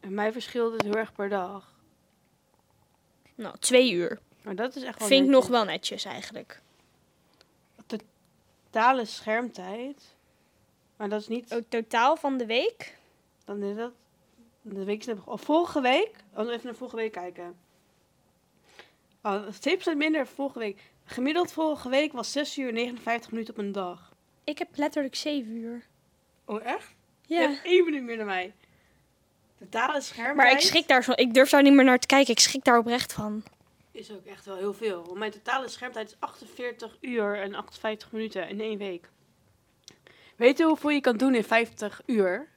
En 0.00 0.14
mij 0.14 0.32
verschilt 0.32 0.72
het 0.72 0.82
heel 0.82 0.94
erg 0.94 1.12
per 1.12 1.28
dag. 1.28 1.74
Nou, 3.34 3.58
twee 3.58 3.92
uur. 3.92 4.18
Maar 4.42 4.54
dat 4.54 4.76
is 4.76 4.82
echt 4.82 4.98
wel 4.98 5.08
Vind 5.08 5.20
ik 5.20 5.26
netjes. 5.26 5.48
nog 5.48 5.58
wel 5.58 5.64
netjes 5.64 6.04
eigenlijk. 6.04 6.62
Totale 7.86 9.04
schermtijd. 9.04 10.14
Maar 10.96 11.08
dat 11.08 11.20
is 11.20 11.28
niet... 11.28 11.52
Oh, 11.52 11.62
totaal 11.68 12.16
van 12.16 12.36
de 12.36 12.46
week? 12.46 12.98
Dan 13.44 13.62
is 13.62 13.76
dat. 13.76 13.92
De 14.62 14.84
week 14.84 15.00
is 15.00 15.06
net 15.06 15.16
begonnen. 15.16 15.40
Oh, 15.40 15.46
vorige 15.46 15.80
week. 15.80 16.16
Oh, 16.34 16.50
even 16.50 16.64
naar 16.64 16.74
vorige 16.74 16.96
week 16.96 17.12
kijken. 17.12 17.56
Oh, 19.22 19.46
7% 19.92 19.96
minder 19.96 20.26
vorige 20.26 20.58
week. 20.58 20.90
Gemiddeld 21.04 21.52
vorige 21.52 21.88
week 21.88 22.12
was 22.12 22.32
6 22.32 22.58
uur 22.58 22.72
59 22.72 23.30
minuten 23.30 23.54
op 23.54 23.60
een 23.60 23.72
dag. 23.72 24.14
Ik 24.46 24.58
heb 24.58 24.68
letterlijk 24.74 25.14
zeven 25.14 25.56
uur. 25.56 25.84
Oh, 26.44 26.64
echt? 26.64 26.94
Ja. 27.26 27.40
Je 27.40 27.48
hebt 27.48 27.64
één 27.64 27.84
minuut 27.84 28.02
meer 28.02 28.16
dan 28.16 28.26
mij. 28.26 28.54
Totale 29.58 30.00
schermtijd 30.00 30.36
Maar 30.36 30.50
ik 30.50 30.60
schrik 30.60 30.88
daar 30.88 31.04
zo. 31.04 31.12
Ik 31.14 31.34
durf 31.34 31.50
daar 31.50 31.62
niet 31.62 31.72
meer 31.72 31.84
naar 31.84 31.98
te 31.98 32.06
kijken. 32.06 32.32
Ik 32.32 32.40
schrik 32.40 32.64
daar 32.64 32.78
oprecht 32.78 33.12
van. 33.12 33.42
is 33.92 34.12
ook 34.12 34.24
echt 34.24 34.44
wel 34.44 34.56
heel 34.56 34.74
veel. 34.74 35.04
Want 35.04 35.18
mijn 35.18 35.30
totale 35.30 35.68
schermtijd 35.68 36.08
is 36.08 36.16
48 36.18 36.96
uur 37.00 37.40
en 37.40 37.54
58 37.54 38.12
minuten 38.12 38.48
in 38.48 38.60
één 38.60 38.78
week. 38.78 39.08
Weet 40.36 40.58
je 40.58 40.64
hoeveel 40.64 40.90
je 40.90 41.00
kan 41.00 41.16
doen 41.16 41.34
in 41.34 41.44
50 41.44 42.00
uur? 42.06 42.48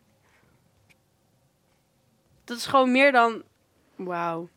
Dat 2.43 2.57
is 2.57 2.65
gewoon 2.65 2.91
meer 2.91 3.11
dan... 3.11 3.43
Wauw. 3.95 4.49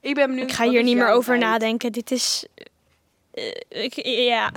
Ik 0.00 0.14
ben 0.14 0.28
benieuwd... 0.28 0.50
Ik 0.50 0.54
ga 0.54 0.68
hier 0.68 0.82
niet 0.82 0.96
meer 0.96 1.10
over 1.10 1.38
nadenken. 1.38 1.92
Dit 1.92 2.10
is. 2.10 2.46
eh, 3.30 3.52
ik, 3.68 3.94
ja. 4.04 4.52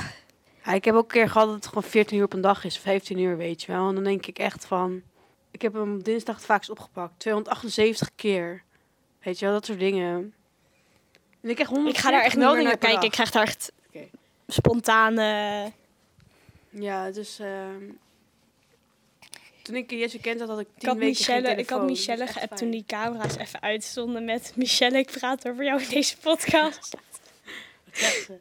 Ja, 0.65 0.73
ik 0.73 0.85
heb 0.85 0.95
ook 0.95 1.01
een 1.01 1.07
keer 1.07 1.29
gehad 1.29 1.47
dat 1.47 1.55
het 1.55 1.67
gewoon 1.67 1.83
14 1.83 2.17
uur 2.17 2.23
op 2.23 2.33
een 2.33 2.41
dag 2.41 2.63
is, 2.63 2.77
15 2.77 3.17
uur, 3.17 3.37
weet 3.37 3.61
je 3.61 3.71
wel. 3.71 3.87
En 3.87 3.95
dan 3.95 4.03
denk 4.03 4.25
ik 4.25 4.39
echt 4.39 4.65
van, 4.65 5.01
Ik 5.51 5.61
heb 5.61 5.73
hem 5.73 6.03
dinsdag 6.03 6.35
het 6.35 6.45
vaakst 6.45 6.69
opgepakt. 6.69 7.19
278 7.19 8.09
keer. 8.15 8.63
Weet 9.23 9.39
je 9.39 9.45
wel, 9.45 9.53
dat 9.53 9.65
soort 9.65 9.79
dingen. 9.79 10.33
En 11.41 11.49
ik 11.49 11.55
krijg 11.55 11.69
100 11.69 11.95
Ik 11.95 12.01
ga 12.01 12.11
daar 12.11 12.23
echt 12.23 12.37
meldingen 12.37 12.63
naar 12.63 12.77
kijken. 12.77 13.03
Ik 13.03 13.11
krijg 13.11 13.31
daar 13.31 13.43
echt 13.43 13.71
spontane... 14.47 15.71
Ja, 16.69 17.11
dus... 17.11 17.39
ehm, 17.39 17.83
toen 19.61 19.75
ik 19.75 19.91
Jesse 19.91 20.19
kent 20.19 20.39
had, 20.39 20.49
had 20.49 20.59
ik 20.59 20.67
tien 20.77 20.89
Ik 20.89 20.97
weken 20.97 21.07
Michelle, 21.07 21.49
ik 21.49 21.55
had 21.55 21.67
telefoon. 21.67 21.85
Michelle 21.85 22.27
geappt 22.27 22.57
toen 22.57 22.69
die 22.69 22.83
camera's 22.87 23.35
even 23.35 23.61
uitstonden 23.61 24.25
met... 24.25 24.53
Michelle, 24.55 24.97
ik 24.97 25.11
praat 25.11 25.47
over 25.47 25.63
jou 25.63 25.81
in 25.81 25.89
deze 25.89 26.17
podcast. 26.17 26.93
Wat 27.85 27.97
zegt 27.97 28.25
ze? 28.25 28.37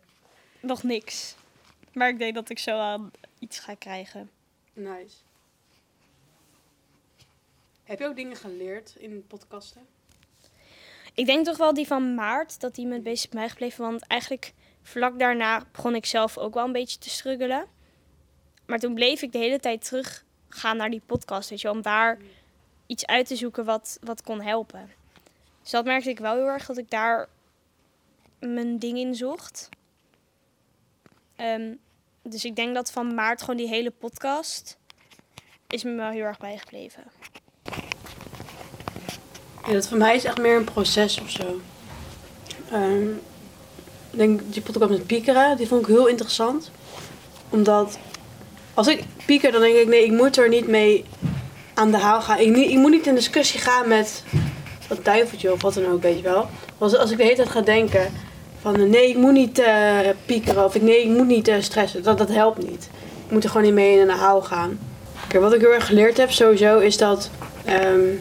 Nog 0.61 0.83
niks. 0.83 1.35
Maar 1.95 2.09
ik 2.09 2.19
denk 2.19 2.35
dat 2.35 2.51
ik 2.51 2.59
zo 2.59 2.79
aan 2.79 3.11
iets 3.39 3.59
ga 3.59 3.75
krijgen. 3.75 4.31
Nice. 4.73 5.17
Heb 7.85 7.99
je 7.99 8.07
ook 8.07 8.17
dingen 8.17 8.37
geleerd 8.37 8.95
in 8.99 9.27
podcasten? 9.27 9.87
Ik 11.15 11.27
denk 11.27 11.45
toch 11.45 11.57
wel 11.57 11.75
die 11.75 11.87
van 11.87 12.15
maart, 12.15 12.61
dat 12.61 12.75
die 12.75 12.87
me 12.87 12.95
het 12.95 13.05
meest 13.05 13.31
bij 13.31 13.41
mij 13.41 13.49
gebleven. 13.49 13.85
Want 13.85 14.07
eigenlijk 14.07 14.53
vlak 14.83 15.19
daarna 15.19 15.67
begon 15.73 15.95
ik 15.95 16.07
zelf 16.07 16.39
ook 16.39 16.55
wel 16.55 16.65
een 16.65 16.73
beetje 16.73 16.99
te 16.99 17.11
struggelen. 17.11 17.67
Maar 18.67 18.79
toen 18.79 18.95
bleef 18.95 19.23
ik 19.23 19.33
de 19.33 19.39
hele 19.39 19.61
tijd 19.61 19.85
teruggaan 19.85 20.77
naar 20.77 20.91
die 20.91 21.03
podcast, 21.07 21.51
weet 21.51 21.61
je, 21.61 21.67
wel, 21.67 21.77
om 21.77 21.83
daar 21.83 22.19
iets 22.87 23.07
uit 23.07 23.27
te 23.27 23.37
zoeken 23.37 23.65
wat, 23.65 23.99
wat 24.01 24.23
kon 24.23 24.41
helpen. 24.41 24.91
Dus 25.63 25.71
dat 25.71 25.85
merkte 25.85 26.11
ik 26.11 26.19
wel 26.19 26.35
heel 26.35 26.47
erg, 26.47 26.67
dat 26.67 26.79
ik 26.79 26.91
daar 26.91 27.29
mijn 28.39 28.79
ding 28.79 28.99
in 28.99 29.15
zocht. 29.15 29.69
Ehm, 31.37 31.75
dus 32.23 32.45
ik 32.45 32.57
denk 32.57 32.75
dat 32.75 32.91
van 32.91 33.15
maart 33.15 33.41
gewoon 33.41 33.57
die 33.57 33.69
hele 33.69 33.91
podcast 33.91 34.79
is 35.69 35.83
me 35.83 35.95
wel 35.95 36.11
heel 36.11 36.25
erg 36.25 36.39
bijgebleven. 36.39 37.03
Ja, 39.67 39.73
dat 39.73 39.89
voor 39.89 39.99
mij 39.99 40.17
is 40.17 40.25
echt 40.25 40.39
meer 40.39 40.57
een 40.57 40.65
proces 40.65 41.21
of 41.21 41.31
zo. 41.31 41.61
Ehm, 42.71 43.11
ik 44.11 44.19
denk 44.19 44.41
die 44.53 44.63
podcast 44.63 44.91
met 44.91 45.07
piekeren, 45.07 45.57
die 45.57 45.67
vond 45.67 45.81
ik 45.81 45.87
heel 45.87 46.07
interessant. 46.07 46.71
Omdat 47.49 47.99
als 48.75 48.87
ik 48.87 49.05
pieker, 49.27 49.53
dan 49.53 49.61
denk 49.61 49.77
ik, 49.77 49.89
nee, 49.89 50.05
ik 50.05 50.13
moet 50.13 50.37
er 50.37 50.49
niet 50.49 50.69
mee 50.69 51.05
aan 51.75 51.91
de 51.91 51.99
haal 51.99 52.21
gaan. 52.21 52.39
Ik, 52.39 52.57
ik 52.57 52.77
moet 52.77 52.91
niet 52.91 53.07
in 53.07 53.15
discussie 53.15 53.61
gaan 53.61 53.89
met 53.89 54.23
dat 54.89 55.05
duiveltje 55.05 55.53
of 55.53 55.63
wat 55.63 55.75
dan 55.75 55.87
ook, 55.87 56.03
weet 56.03 56.17
je 56.17 56.23
wel. 56.23 56.49
Als, 56.79 56.97
als 56.97 57.11
ik 57.11 57.17
de 57.17 57.23
hele 57.23 57.37
tijd 57.37 57.49
ga 57.49 57.61
denken 57.61 58.13
van, 58.65 58.91
nee, 58.91 59.09
ik 59.09 59.17
moet 59.17 59.33
niet 59.33 59.59
eh, 59.59 60.09
piekeren 60.27 60.65
of 60.65 60.81
nee, 60.81 61.03
ik 61.03 61.09
moet 61.09 61.27
niet 61.27 61.49
eh, 61.49 61.61
stressen, 61.61 62.03
dat, 62.03 62.19
dat 62.19 62.29
helpt 62.29 62.69
niet. 62.69 62.91
Ik 63.25 63.31
moet 63.31 63.45
er 63.45 63.51
gewoon 63.51 63.67
niet 63.67 63.75
mee 63.75 63.99
in 63.99 64.07
de 64.07 64.13
haal 64.13 64.43
gaan. 64.43 64.79
Wat 65.33 65.55
ik 65.55 65.61
heel 65.61 65.73
erg 65.73 65.87
geleerd 65.87 66.17
heb 66.17 66.31
sowieso, 66.31 66.79
is 66.79 66.97
dat... 66.97 67.31
ehm, 67.65 68.17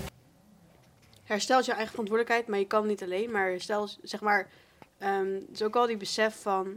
herstel 1.23 1.59
je 1.59 1.71
eigen 1.71 1.89
verantwoordelijkheid, 1.89 2.47
maar 2.47 2.59
je 2.59 2.67
kan 2.67 2.87
niet 2.87 3.03
alleen. 3.03 3.31
Maar 3.31 3.47
herstel, 3.47 3.89
zeg 4.01 4.21
maar, 4.21 4.49
het 4.97 5.49
is 5.53 5.61
ook 5.61 5.75
al 5.75 5.87
die 5.87 5.97
besef 5.97 6.41
van. 6.41 6.67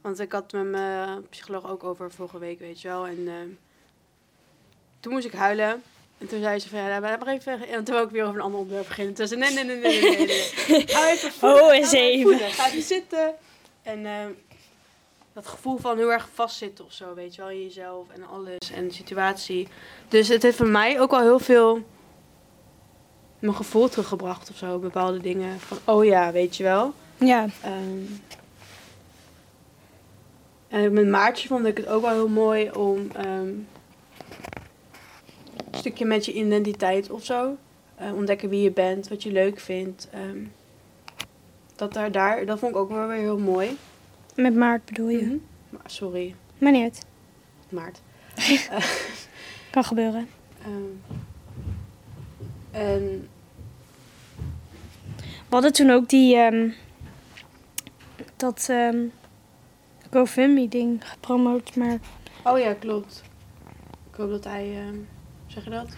Want 0.00 0.20
ik 0.20 0.32
had 0.32 0.52
met 0.52 0.64
mijn 0.70 1.28
psycholoog 1.28 1.70
ook 1.70 1.84
over 1.84 2.10
vorige 2.10 2.38
week, 2.38 2.58
weet 2.58 2.80
je 2.80 2.88
wel. 2.88 3.06
En 3.06 3.28
ehm, 3.28 3.48
toen 5.00 5.12
moest 5.12 5.26
ik 5.26 5.32
huilen. 5.32 5.82
En 6.20 6.26
toen 6.28 6.40
zei 6.40 6.58
ze 6.58 6.68
van, 6.68 6.78
ja, 6.78 7.00
laat 7.00 7.24
maar 7.24 7.34
even... 7.34 7.68
En 7.68 7.84
toen 7.84 7.94
wou 7.94 8.06
ik 8.06 8.12
weer 8.12 8.22
over 8.22 8.34
een 8.34 8.40
ander 8.40 8.60
onderwerp 8.60 8.86
beginnen. 8.86 9.14
Toen 9.14 9.26
zei 9.26 9.40
ze, 9.42 9.54
nee, 9.54 9.64
nee, 9.64 9.76
nee, 9.76 10.00
nee, 10.00 10.16
nee, 10.16 10.26
nee. 10.26 10.86
Ga 10.86 11.08
even. 11.12 11.30
Oh, 11.40 11.74
eens 11.74 11.88
ga 11.90 11.96
even. 11.98 12.22
voelen. 12.30 12.50
Ga 12.50 12.66
even 12.66 12.82
zitten. 12.82 13.34
En 13.82 14.06
ehm, 14.06 14.30
dat 15.32 15.46
gevoel 15.46 15.78
van 15.78 15.96
heel 15.96 16.12
erg 16.12 16.28
vastzitten 16.34 16.84
of 16.84 16.92
zo, 16.92 17.14
weet 17.14 17.34
je 17.34 17.40
wel, 17.40 17.50
in 17.50 17.62
jezelf 17.62 18.06
en 18.14 18.28
alles 18.28 18.70
en 18.74 18.88
de 18.88 18.94
situatie. 18.94 19.68
Dus 20.08 20.28
het 20.28 20.42
heeft 20.42 20.56
voor 20.56 20.66
mij 20.68 21.00
ook 21.00 21.10
wel 21.10 21.20
heel 21.20 21.38
veel 21.38 21.84
mijn 23.38 23.54
gevoel 23.54 23.88
teruggebracht 23.88 24.50
of 24.50 24.56
zo, 24.56 24.78
bepaalde 24.78 25.20
dingen. 25.20 25.60
Van, 25.60 25.78
oh 25.84 26.04
ja, 26.04 26.32
weet 26.32 26.56
je 26.56 26.62
wel. 26.62 26.94
Ja, 27.16 27.46
Ehm, 27.62 28.04
en 30.68 30.92
met 30.92 31.08
Maartje 31.08 31.48
vond 31.48 31.66
ik 31.66 31.76
het 31.76 31.86
ook 31.86 32.02
wel 32.02 32.10
heel 32.12 32.28
mooi 32.28 32.70
om 32.70 33.10
ehm, 33.14 33.48
een 35.70 35.78
stukje 35.78 36.04
met 36.04 36.24
je 36.24 36.32
identiteit 36.32 37.10
of 37.10 37.24
zo. 37.24 37.56
eh, 37.94 38.14
ontdekken 38.14 38.48
wie 38.48 38.62
je 38.62 38.70
bent, 38.70 39.08
wat 39.08 39.22
je 39.22 39.32
leuk 39.32 39.60
vindt. 39.60 40.08
ehm, 40.12 40.44
dat, 41.76 41.92
daar, 41.92 42.12
daar, 42.12 42.46
dat 42.46 42.58
vond 42.58 42.72
ik 42.72 42.78
ook 42.78 42.88
wel 42.88 43.06
weer 43.06 43.18
heel 43.18 43.38
mooi. 43.38 43.76
met 44.34 44.54
maart 44.54 44.84
bedoel 44.84 45.08
je. 45.08 45.22
Mhm. 45.22 45.36
Sorry, 45.86 46.34
Maar 46.58 46.72
niet. 46.72 47.04
Maart. 47.68 48.00
Kan 49.70 49.84
gebeuren. 49.84 50.28
Ehm, 50.62 51.16
en 52.70 53.28
We 55.18 55.56
hadden 55.56 55.72
toen 55.72 55.90
ook 55.90 56.08
die, 56.08 56.36
ehm, 56.36 56.70
dat 58.36 58.66
ehm 58.70 58.98
GoFundMe-ding 60.10 61.08
gepromoot, 61.08 61.76
maar 61.76 61.98
Oh 62.44 62.58
ja, 62.58 62.72
klopt. 62.74 63.22
Ik 64.10 64.16
hoop 64.16 64.30
dat 64.30 64.44
hij, 64.44 64.74
zeg 65.52 65.64
je 65.64 65.70
dat? 65.70 65.88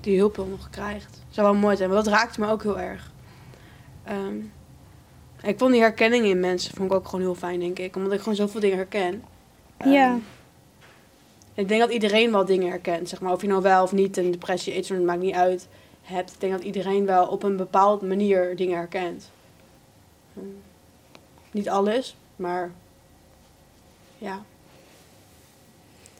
Die 0.00 0.18
hulp 0.18 0.36
wel 0.36 0.46
nog 0.46 0.70
krijgt. 0.70 1.22
Zou 1.30 1.46
wel 1.46 1.60
mooi 1.60 1.76
zijn, 1.76 1.88
maar 1.90 2.02
dat 2.02 2.12
raakte 2.12 2.40
me 2.40 2.48
ook 2.48 2.62
heel 2.62 2.78
erg. 2.78 3.10
Ehm, 4.04 4.36
ik 5.42 5.58
vond 5.58 5.72
die 5.72 5.80
herkenning 5.80 6.24
in 6.24 6.40
mensen 6.40 6.74
vond 6.76 6.90
ik 6.90 6.96
ook 6.96 7.04
gewoon 7.08 7.20
heel 7.20 7.34
fijn, 7.34 7.60
denk 7.60 7.78
ik. 7.78 7.96
Omdat 7.96 8.12
ik 8.12 8.18
gewoon 8.18 8.34
zoveel 8.34 8.60
dingen 8.60 8.76
herken. 8.76 9.22
Ehm, 9.76 9.90
Ja. 9.90 10.18
Ik 11.54 11.68
denk 11.68 11.80
dat 11.80 11.90
iedereen 11.90 12.32
wel 12.32 12.44
dingen 12.44 12.68
herkent. 12.68 13.08
Zeg 13.08 13.20
maar, 13.20 13.32
of 13.32 13.40
je 13.40 13.48
nou 13.48 13.62
wel 13.62 13.82
of 13.82 13.92
niet 13.92 14.16
een 14.16 14.30
depressie, 14.30 14.76
iets, 14.76 14.88
het 14.88 15.04
maakt 15.04 15.20
niet 15.20 15.34
uit, 15.34 15.68
hebt. 16.02 16.32
Ik 16.32 16.40
denk 16.40 16.52
dat 16.52 16.62
iedereen 16.62 17.06
wel 17.06 17.26
op 17.26 17.42
een 17.42 17.56
bepaalde 17.56 18.06
manier 18.06 18.56
dingen 18.56 18.76
herkent. 18.78 19.30
Ehm, 20.36 20.44
niet 21.50 21.68
alles, 21.68 22.16
maar 22.36 22.70
ja. 24.18 24.42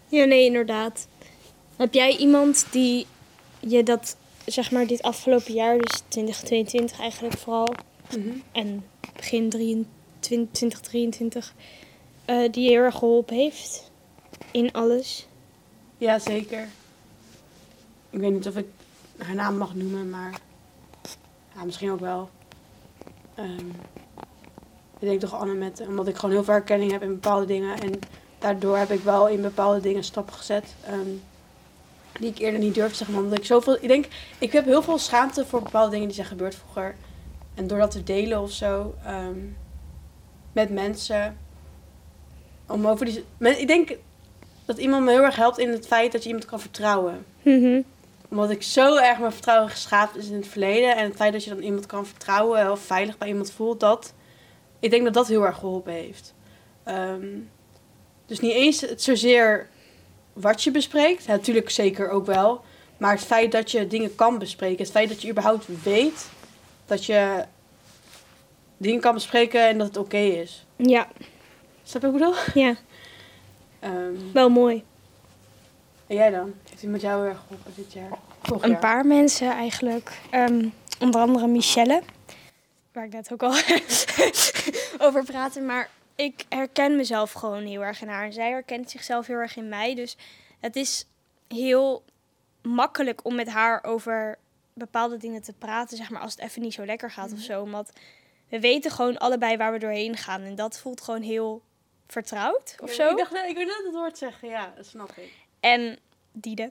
Ja, 0.06 0.24
nee, 0.24 0.44
inderdaad. 0.44 1.08
Heb 1.78 1.94
jij 1.94 2.16
iemand 2.16 2.66
die 2.70 3.06
je 3.60 3.82
dat, 3.82 4.16
zeg 4.46 4.70
maar, 4.70 4.86
dit 4.86 5.02
afgelopen 5.02 5.52
jaar, 5.54 5.78
dus 5.78 6.02
2022 6.08 7.00
eigenlijk 7.00 7.38
vooral, 7.38 7.74
Mhm. 8.16 8.28
en 8.52 8.84
begin 9.16 9.48
23 9.48 10.50
2023, 10.50 11.54
eh, 12.24 12.52
die 12.52 12.62
je 12.64 12.70
heel 12.70 12.82
erg 12.82 12.94
geholpen 12.98 13.36
heeft 13.36 13.90
in 14.50 14.72
alles? 14.72 15.26
Ja, 15.98 16.18
zeker. 16.18 16.68
Ik 18.10 18.18
weet 18.20 18.32
niet 18.32 18.46
of 18.48 18.56
ik 18.56 18.66
haar 19.16 19.34
naam 19.34 19.56
mag 19.56 19.74
noemen, 19.74 20.10
maar 20.10 20.40
ja, 21.54 21.64
misschien 21.64 21.90
ook 21.90 22.00
wel. 22.00 22.30
Ehm, 23.34 23.68
ik 24.98 25.08
denk 25.08 25.20
toch 25.20 25.34
Anne 25.34 25.54
met, 25.54 25.82
omdat 25.88 26.08
ik 26.08 26.16
gewoon 26.16 26.34
heel 26.34 26.44
veel 26.44 26.54
herkenning 26.54 26.90
heb 26.92 27.02
in 27.02 27.08
bepaalde 27.08 27.46
dingen. 27.46 27.80
En 27.80 27.98
daardoor 28.38 28.76
heb 28.76 28.90
ik 28.90 29.00
wel 29.00 29.28
in 29.28 29.40
bepaalde 29.42 29.80
dingen 29.80 30.04
stappen 30.04 30.34
gezet. 30.34 30.74
ehm, 30.84 31.10
die 32.18 32.30
ik 32.30 32.38
eerder 32.38 32.60
niet 32.60 32.74
durfde, 32.74 32.96
zeg 32.96 33.08
maar. 33.08 33.22
Omdat 33.22 33.38
ik 33.38 33.44
zoveel, 33.44 33.74
ik 33.80 33.88
denk, 33.88 34.06
ik 34.38 34.52
heb 34.52 34.64
heel 34.64 34.82
veel 34.82 34.98
schaamte 34.98 35.46
voor 35.46 35.62
bepaalde 35.62 35.90
dingen 35.90 36.06
die 36.06 36.16
zijn 36.16 36.26
gebeurd 36.26 36.54
vroeger. 36.54 36.94
En 37.54 37.66
door 37.66 37.78
dat 37.78 37.90
te 37.90 38.02
delen 38.02 38.40
of 38.40 38.50
zo, 38.50 38.94
ehm, 39.04 39.38
met 40.52 40.70
mensen. 40.70 41.38
Om 42.66 42.86
over 42.86 43.06
die, 43.06 43.24
ik 43.38 43.66
denk 43.66 43.96
dat 44.64 44.78
iemand 44.78 45.04
me 45.04 45.10
heel 45.10 45.22
erg 45.22 45.36
helpt 45.36 45.58
in 45.58 45.70
het 45.70 45.86
feit 45.86 46.12
dat 46.12 46.22
je 46.22 46.28
iemand 46.28 46.46
kan 46.46 46.60
vertrouwen. 46.60 47.24
Mhm. 47.42 47.82
Omdat 48.28 48.50
ik 48.50 48.62
zo 48.62 48.96
erg 48.96 49.18
mijn 49.18 49.32
vertrouwen 49.32 49.70
geschaapt 49.70 50.16
is 50.16 50.28
in 50.28 50.34
het 50.34 50.46
verleden. 50.46 50.96
En 50.96 51.04
het 51.04 51.16
feit 51.16 51.32
dat 51.32 51.44
je 51.44 51.50
dan 51.50 51.62
iemand 51.62 51.86
kan 51.86 52.06
vertrouwen 52.06 52.70
of 52.70 52.80
veilig 52.80 53.18
bij 53.18 53.28
iemand 53.28 53.52
voelt, 53.52 53.80
dat. 53.80 54.14
Ik 54.80 54.90
denk 54.90 55.04
dat 55.04 55.14
dat 55.14 55.28
heel 55.28 55.46
erg 55.46 55.58
geholpen 55.58 55.92
heeft. 55.92 56.34
Ehm, 56.84 57.26
dus 58.26 58.40
niet 58.40 58.52
eens 58.52 58.80
het 58.80 59.02
zozeer 59.02 59.68
wat 60.40 60.62
je 60.62 60.70
bespreekt. 60.70 61.24
Ja, 61.24 61.30
natuurlijk 61.30 61.70
zeker 61.70 62.10
ook 62.10 62.26
wel. 62.26 62.64
Maar 62.96 63.12
het 63.12 63.24
feit 63.24 63.52
dat 63.52 63.70
je 63.70 63.86
dingen 63.86 64.14
kan 64.14 64.38
bespreken. 64.38 64.82
Het 64.82 64.90
feit 64.92 65.08
dat 65.08 65.22
je 65.22 65.30
überhaupt 65.30 65.82
weet 65.82 66.28
dat 66.86 67.04
je 67.04 67.44
dingen 68.76 69.00
kan 69.00 69.14
bespreken 69.14 69.68
en 69.68 69.78
dat 69.78 69.86
het 69.86 69.96
oké 69.96 70.16
is. 70.16 70.66
Ja, 70.76 71.08
Snap 71.82 72.02
je 72.02 72.10
wat 72.10 72.20
ik 72.20 72.26
bedoel? 72.26 72.62
ja, 72.64 72.74
Ehm, 73.80 74.14
wel 74.32 74.48
mooi. 74.48 74.84
en 76.06 76.16
jij 76.16 76.30
dan? 76.30 76.54
Heeft 76.70 76.82
iemand 76.82 77.02
jou 77.02 77.20
heel 77.20 77.30
erg 77.30 77.38
geholpen 77.46 77.72
dit 77.76 77.92
jaar? 77.92 78.18
Vorig 78.42 78.62
Een 78.62 78.70
jaar? 78.70 78.78
paar 78.80 79.06
mensen 79.06 79.50
eigenlijk. 79.50 80.12
Ehm, 80.30 80.68
onder 81.00 81.20
andere 81.20 81.46
Michelle. 81.46 82.02
Waar 82.92 83.04
ik 83.04 83.12
net 83.12 83.32
ook 83.32 83.42
al 83.42 83.54
over 85.06 85.24
praatte. 85.24 85.60
Maar 85.60 85.90
ik 86.18 86.44
herken 86.48 86.96
mezelf 86.96 87.32
gewoon 87.32 87.64
heel 87.64 87.84
erg 87.84 88.00
in 88.02 88.08
haar. 88.08 88.24
En 88.24 88.32
zij 88.32 88.50
herkent 88.50 88.90
zichzelf 88.90 89.26
heel 89.26 89.36
erg 89.36 89.56
in 89.56 89.68
mij. 89.68 89.94
Dus 89.94 90.16
het 90.60 90.76
is 90.76 91.06
heel 91.48 92.04
makkelijk 92.62 93.24
om 93.24 93.34
met 93.34 93.48
haar 93.48 93.84
over 93.84 94.38
bepaalde 94.72 95.16
dingen 95.16 95.42
te 95.42 95.52
praten. 95.52 95.96
Zeg 95.96 96.10
maar 96.10 96.20
als 96.20 96.32
het 96.32 96.40
even 96.40 96.62
niet 96.62 96.74
zo 96.74 96.84
lekker 96.84 97.10
gaat 97.10 97.32
of 97.32 97.38
zo. 97.38 97.62
Omdat 97.62 97.92
we 98.48 98.60
weten 98.60 98.90
gewoon 98.90 99.18
allebei 99.18 99.56
waar 99.56 99.72
we 99.72 99.78
doorheen 99.78 100.16
gaan. 100.16 100.42
En 100.42 100.54
dat 100.54 100.78
voelt 100.78 101.00
gewoon 101.00 101.22
heel 101.22 101.62
vertrouwd 102.06 102.76
of 102.78 102.88
Ja, 102.88 102.94
zo. 102.94 103.10
Ik 103.10 103.16
dacht, 103.16 103.34
ik 103.34 103.56
wil 103.56 103.66
net 103.66 103.82
het 103.84 103.94
woord 103.94 104.18
zeggen. 104.18 104.48
Ja, 104.48 104.72
dat 104.76 104.86
snap 104.86 105.10
ik. 105.16 105.32
En 105.60 105.98
Diede. 106.32 106.70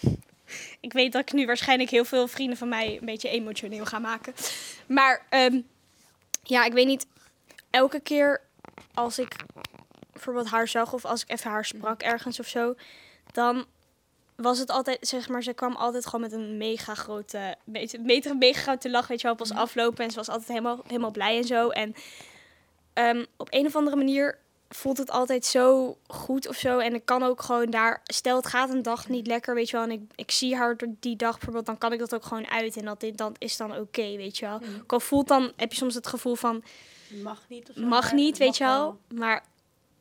ik 0.86 0.92
weet 0.92 1.12
dat 1.12 1.22
ik 1.22 1.32
nu 1.32 1.46
waarschijnlijk 1.46 1.90
heel 1.90 2.04
veel 2.04 2.28
vrienden 2.28 2.56
van 2.56 2.68
mij 2.68 2.96
een 3.00 3.06
beetje 3.06 3.28
emotioneel 3.28 3.84
ga 3.84 3.98
maken. 3.98 4.34
Maar 4.86 5.26
ehm, 5.28 5.60
ja, 6.42 6.64
ik 6.64 6.72
weet 6.72 6.86
niet. 6.86 7.06
Elke 7.70 8.00
keer 8.00 8.48
als 8.94 9.18
ik 9.18 9.36
bijvoorbeeld 10.12 10.48
haar 10.48 10.68
zag 10.68 10.92
of 10.92 11.04
als 11.04 11.22
ik 11.22 11.30
even 11.30 11.50
haar 11.50 11.64
sprak 11.64 12.02
ergens 12.02 12.40
of 12.40 12.46
zo, 12.46 12.74
dan 13.32 13.66
was 14.42 14.58
het 14.58 14.70
altijd, 14.70 14.98
zeg 15.00 15.28
maar, 15.28 15.42
ze 15.42 15.52
kwam 15.52 15.76
altijd 15.76 16.06
gewoon 16.06 16.20
met 16.20 16.32
een 16.32 16.56
mega 16.56 16.94
grote, 16.94 17.56
meter, 18.02 18.36
mega 18.36 18.60
grote 18.60 18.90
lach, 18.90 19.06
weet 19.06 19.20
je 19.20 19.24
wel, 19.24 19.32
op 19.32 19.40
ons 19.40 19.52
aflopen. 19.52 20.04
En 20.04 20.10
ze 20.10 20.16
was 20.16 20.28
altijd 20.28 20.48
helemaal, 20.48 20.80
helemaal 20.86 21.10
blij 21.10 21.36
en 21.36 21.44
zo. 21.44 21.68
En 21.68 21.94
ehm, 22.92 23.24
op 23.36 23.46
een 23.50 23.66
of 23.66 23.76
andere 23.76 23.96
manier 23.96 24.38
voelt 24.68 24.98
het 24.98 25.10
altijd 25.10 25.46
zo 25.46 25.96
goed 26.06 26.48
of 26.48 26.56
zo. 26.56 26.78
En 26.78 26.94
ik 26.94 27.04
kan 27.04 27.22
ook 27.22 27.42
gewoon 27.42 27.70
daar, 27.70 28.00
stel 28.04 28.36
het 28.36 28.46
gaat 28.46 28.70
een 28.70 28.82
dag 28.82 29.08
niet 29.08 29.26
lekker, 29.26 29.54
weet 29.54 29.70
je 29.70 29.76
wel. 29.76 29.84
En 29.84 29.92
ik, 29.92 30.02
ik 30.14 30.30
zie 30.30 30.56
haar 30.56 30.76
door 30.76 30.88
die 31.00 31.16
dag 31.16 31.34
bijvoorbeeld, 31.34 31.66
dan 31.66 31.78
kan 31.78 31.92
ik 31.92 31.98
dat 31.98 32.14
ook 32.14 32.24
gewoon 32.24 32.50
uit. 32.50 32.76
En 32.76 32.84
dat 32.84 33.00
dit 33.00 33.18
dan 33.18 33.34
is 33.38 33.56
dan 33.56 33.76
oké, 33.76 34.16
weet 34.16 34.38
je 34.38 34.46
wel. 34.46 34.60
Ook 34.82 34.92
al 34.92 35.00
voelt 35.00 35.28
dan, 35.28 35.52
heb 35.56 35.72
je 35.72 35.78
soms 35.78 35.94
het 35.94 36.06
gevoel 36.06 36.34
van, 36.34 36.62
Mag 37.22 37.42
niet 37.48 37.68
of 37.68 37.74
zo, 37.76 37.82
mag 37.86 38.12
niet, 38.12 38.38
weet 38.38 38.48
mag 38.48 38.58
je 38.58 38.64
wel. 38.64 38.98
Maar 39.14 39.44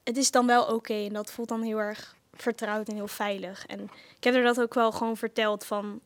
het 0.03 0.17
is 0.17 0.31
dan 0.31 0.47
wel 0.47 0.63
oké. 0.65 0.93
En 1.05 1.13
dat 1.13 1.31
voelt 1.31 1.49
dan 1.49 1.61
heel 1.61 1.77
erg 1.77 2.15
vertrouwd 2.33 2.87
en 2.87 2.95
heel 2.95 3.07
veilig. 3.07 3.65
En 3.65 3.79
ik 4.17 4.23
heb 4.23 4.35
er 4.35 4.43
dat 4.43 4.61
ook 4.61 4.73
wel 4.73 4.91
gewoon 4.91 5.17
verteld 5.17 5.65
van 5.65 5.99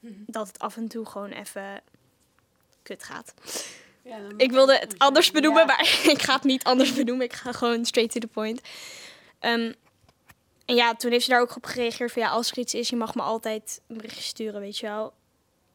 Mhm. 0.00 0.12
dat 0.26 0.46
het 0.46 0.58
af 0.58 0.76
en 0.76 0.88
toe 0.88 1.06
gewoon 1.06 1.30
even 1.30 1.80
kut 2.82 3.04
gaat. 3.04 3.34
Ja, 4.02 4.18
Ik 4.36 4.50
wilde 4.50 4.76
het 4.78 4.98
anders 4.98 5.30
benoemen, 5.30 5.60
Ja. 5.60 5.66
maar 5.66 5.80
ik 6.14 6.22
ga 6.22 6.34
het 6.34 6.44
niet 6.44 6.64
anders 6.64 6.92
benoemen. 6.94 7.24
Ik 7.26 7.32
ga 7.32 7.52
gewoon 7.52 7.84
straight 7.84 8.12
to 8.14 8.20
the 8.20 8.26
point. 8.26 8.60
Ehm, 9.38 9.72
en 10.64 10.74
ja, 10.74 10.94
toen 10.94 11.10
heeft 11.10 11.24
ze 11.24 11.30
daar 11.30 11.40
ook 11.40 11.56
op 11.56 11.64
gereageerd 11.66 12.12
van 12.12 12.22
ja, 12.22 12.28
als 12.28 12.50
er 12.50 12.58
iets 12.58 12.74
is, 12.74 12.88
je 12.88 12.96
mag 12.96 13.14
me 13.14 13.22
altijd 13.22 13.80
een 13.86 13.96
berichtje 13.96 14.22
sturen, 14.22 14.60
weet 14.60 14.78
je 14.78 14.86
wel. 14.86 15.12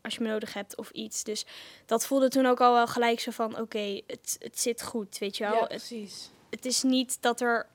Als 0.04 0.16
je 0.16 0.22
me 0.22 0.28
nodig 0.30 0.54
hebt 0.54 0.78
of 0.78 0.90
iets. 0.90 1.24
Dus 1.24 1.46
dat 1.86 2.06
voelde 2.06 2.30
toen 2.30 2.46
ook 2.46 2.62
al 2.62 2.74
wel 2.74 2.88
gelijk 2.88 3.20
zo 3.20 3.32
van 3.32 3.60
oké, 3.60 4.02
het, 4.08 4.36
het 4.40 4.60
zit 4.60 4.84
goed, 4.84 5.18
weet 5.18 5.38
je 5.38 5.44
wel. 5.44 5.54
Ja, 5.54 5.60
Het- 5.60 5.68
precies. 5.70 6.30
het 6.50 6.66
is 6.66 6.84
niet 6.84 7.22
dat 7.22 7.42
er 7.42 7.68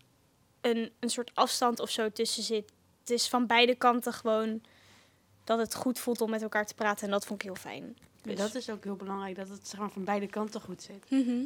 een, 0.61 0.93
een 1.01 1.11
soort 1.11 1.31
afstand 1.35 1.81
of 1.81 1.91
zo 1.91 2.11
tussen 2.11 2.43
zit. 2.43 2.73
Het 3.01 3.11
is 3.11 3.29
van 3.29 3.47
beide 3.47 3.75
kanten 3.75 4.13
gewoon 4.13 4.63
dat 5.45 5.59
het 5.59 5.75
goed 5.75 5.99
voelt 5.99 6.21
om 6.21 6.31
met 6.31 6.43
elkaar 6.43 6.67
te 6.67 6.75
praten. 6.75 7.05
En 7.05 7.11
dat 7.11 7.27
vond 7.27 7.41
ik 7.43 7.47
heel 7.47 7.57
fijn. 7.57 7.97
Ja, 8.23 8.31
Dus- 8.31 8.39
dat 8.39 8.55
is 8.55 8.71
ook 8.71 8.85
heel 8.85 8.97
belangrijk, 8.97 9.37
dat 9.37 9.49
het 9.49 9.69
zeg 9.69 9.81
maar, 9.81 9.91
van 9.91 10.05
beide 10.05 10.27
kanten 10.27 10.61
goed 10.61 10.83
zit. 10.83 11.11
Mhm. 11.11 11.45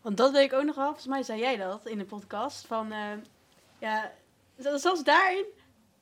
Want 0.00 0.16
dat 0.16 0.32
weet 0.32 0.44
ik 0.44 0.52
ook 0.52 0.64
nog 0.64 0.74
wel. 0.76 0.84
Volgens 0.84 1.06
mij 1.06 1.22
zei 1.22 1.40
jij 1.40 1.56
dat 1.56 1.86
in 1.86 1.98
de 1.98 2.04
podcast. 2.04 2.66
Van, 2.66 2.92
eh, 2.92 3.10
ja, 3.78 4.12
zelfs 4.58 5.02
daarin 5.04 5.44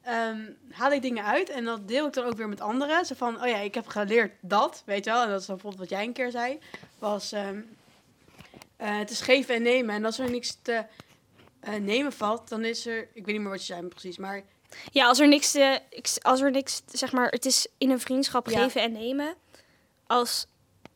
ehm, 0.02 0.40
haal 0.70 0.92
ik 0.92 1.02
dingen 1.02 1.24
uit. 1.24 1.48
En 1.48 1.64
dat 1.64 1.88
deel 1.88 2.06
ik 2.06 2.12
dan 2.12 2.24
ook 2.24 2.36
weer 2.36 2.48
met 2.48 2.60
anderen. 2.60 3.04
Zo 3.06 3.14
van, 3.14 3.42
oh 3.42 3.48
ja, 3.48 3.56
ik 3.56 3.74
heb 3.74 3.86
geleerd 3.88 4.32
dat, 4.40 4.82
weet 4.86 5.04
je 5.04 5.10
wel. 5.10 5.22
En 5.22 5.28
dat 5.30 5.40
is 5.40 5.46
dan 5.46 5.54
bijvoorbeeld 5.56 5.88
wat 5.88 5.98
jij 5.98 6.06
een 6.06 6.12
keer 6.12 6.30
zei. 6.30 6.58
Was, 6.98 7.32
ehm, 7.32 7.60
eh, 8.76 8.98
het 8.98 9.10
is 9.10 9.20
geven 9.20 9.54
en 9.54 9.62
nemen. 9.62 9.94
En 9.94 10.04
als 10.04 10.18
er 10.18 10.30
niks 10.30 10.58
te 10.62 10.84
eh, 11.60 11.74
nemen 11.74 12.12
valt, 12.12 12.48
dan 12.48 12.64
is 12.64 12.86
er... 12.86 12.98
Ik 13.00 13.24
weet 13.24 13.26
niet 13.26 13.40
meer 13.40 13.50
wat 13.50 13.66
je 13.66 13.72
zei 13.72 13.86
precies, 13.88 14.18
maar... 14.18 14.42
Ja, 14.90 15.06
als 15.06 15.18
er 15.18 15.28
niks, 15.28 15.50
te, 15.50 15.80
als 16.22 16.40
er 16.40 16.50
niks, 16.50 16.82
zeg 16.92 17.12
maar, 17.12 17.28
het 17.28 17.44
is 17.46 17.66
in 17.78 17.90
een 17.90 18.00
vriendschap 18.00 18.48
Ja. 18.50 18.62
geven 18.62 18.82
en 18.82 18.92
nemen. 18.92 19.34
Als 20.06 20.46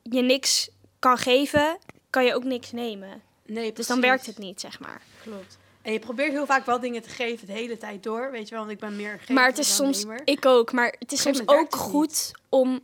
je 0.02 0.22
niks 0.22 0.68
kan 0.98 1.18
geven, 1.18 1.78
kan 2.10 2.24
je 2.24 2.34
ook 2.34 2.44
niks 2.44 2.72
nemen. 2.72 3.22
Nee, 3.46 3.72
Dus 3.72 3.86
dan 3.86 4.00
werkt 4.00 4.26
het 4.26 4.38
niet, 4.38 4.60
zeg 4.60 4.80
maar. 4.80 5.02
Klopt. 5.22 5.58
En 5.84 5.92
je 5.92 5.98
probeert 5.98 6.32
heel 6.32 6.46
vaak 6.46 6.66
wel 6.66 6.80
dingen 6.80 7.02
te 7.02 7.08
geven 7.08 7.46
de 7.46 7.52
hele 7.52 7.76
tijd 7.76 8.02
door, 8.02 8.30
weet 8.30 8.48
je 8.48 8.54
wel. 8.54 8.64
Want 8.64 8.74
ik 8.74 8.78
ben 8.78 8.96
meer 8.96 9.20
maar 9.28 9.46
het 9.46 9.58
is 9.58 9.74
soms, 9.74 10.04
nemer. 10.04 10.20
ik 10.24 10.46
ook, 10.46 10.72
maar 10.72 10.94
het 10.98 11.12
is 11.12 11.20
soms 11.22 11.42
ook 11.46 11.74
goed 11.74 12.30
om 12.48 12.80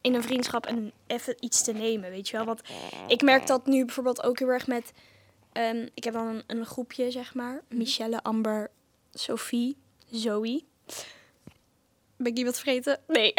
in 0.00 0.14
een 0.14 0.22
vriendschap 0.22 0.68
een, 0.68 0.92
even 1.06 1.36
iets 1.40 1.62
te 1.62 1.72
nemen, 1.72 2.10
weet 2.10 2.28
je 2.28 2.36
wel. 2.36 2.46
Want 2.46 2.60
ik 3.08 3.22
merk 3.22 3.46
dat 3.46 3.66
nu 3.66 3.84
bijvoorbeeld 3.84 4.22
ook 4.22 4.38
heel 4.38 4.48
erg 4.48 4.66
met, 4.66 4.92
ehm, 5.52 5.88
ik 5.94 6.04
heb 6.04 6.12
dan 6.12 6.26
een, 6.26 6.42
een 6.46 6.66
groepje, 6.66 7.10
zeg 7.10 7.34
maar. 7.34 7.62
Mhm. 7.68 7.78
Michelle, 7.78 8.22
Amber, 8.22 8.70
Sophie, 9.12 9.76
Zoe. 10.10 10.62
Ben 12.16 12.26
ik 12.32 12.38
iemand 12.38 12.56
vergeten? 12.56 13.00
Nee. 13.06 13.32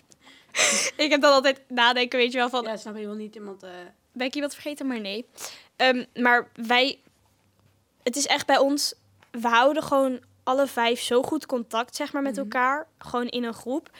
ik 1.04 1.10
heb 1.10 1.20
dan 1.20 1.32
altijd 1.32 1.60
nadenken, 1.68 2.18
weet 2.18 2.32
je 2.32 2.38
wel, 2.38 2.48
van 2.48 2.62
Ja, 2.62 2.76
snap 2.76 2.96
je, 2.96 3.06
wil 3.06 3.14
niet 3.14 3.34
iemand... 3.34 3.62
eh, 3.62 3.70
ben 4.12 4.26
ik 4.26 4.34
iemand 4.34 4.52
vergeten? 4.54 4.86
Maar 4.86 5.00
nee. 5.00 5.26
Ehm, 5.76 6.04
maar 6.14 6.48
wij... 6.54 7.00
Het 8.06 8.16
is 8.16 8.26
echt 8.26 8.46
bij 8.46 8.58
ons... 8.58 8.94
We 9.30 9.48
houden 9.48 9.82
gewoon 9.82 10.20
alle 10.42 10.66
vijf 10.66 11.00
zo 11.00 11.22
goed 11.22 11.46
contact, 11.46 11.96
zeg 11.96 12.12
maar, 12.12 12.22
met 12.22 12.32
Mhm. 12.32 12.40
elkaar. 12.40 12.86
Gewoon 12.98 13.26
in 13.26 13.44
een 13.44 13.54
groep. 13.54 13.90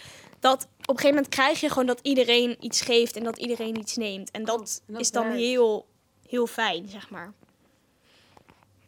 Dat 0.40 0.62
op 0.62 0.68
een 0.88 0.96
gegeven 0.96 1.14
moment 1.14 1.28
krijg 1.28 1.60
je 1.60 1.68
gewoon 1.68 1.86
dat 1.86 2.00
iedereen 2.02 2.56
iets 2.64 2.80
geeft 2.80 3.16
en 3.16 3.24
dat 3.24 3.36
iedereen 3.38 3.76
iets 3.78 3.96
neemt. 3.96 4.30
En 4.30 4.44
dat, 4.44 4.56
Klopt, 4.56 4.82
en 4.86 4.92
dat 4.92 5.02
is 5.02 5.10
dan 5.10 5.22
werkt. 5.24 5.38
heel, 5.38 5.86
heel 6.28 6.46
fijn, 6.46 6.88
zeg 6.88 7.10
maar. 7.10 7.32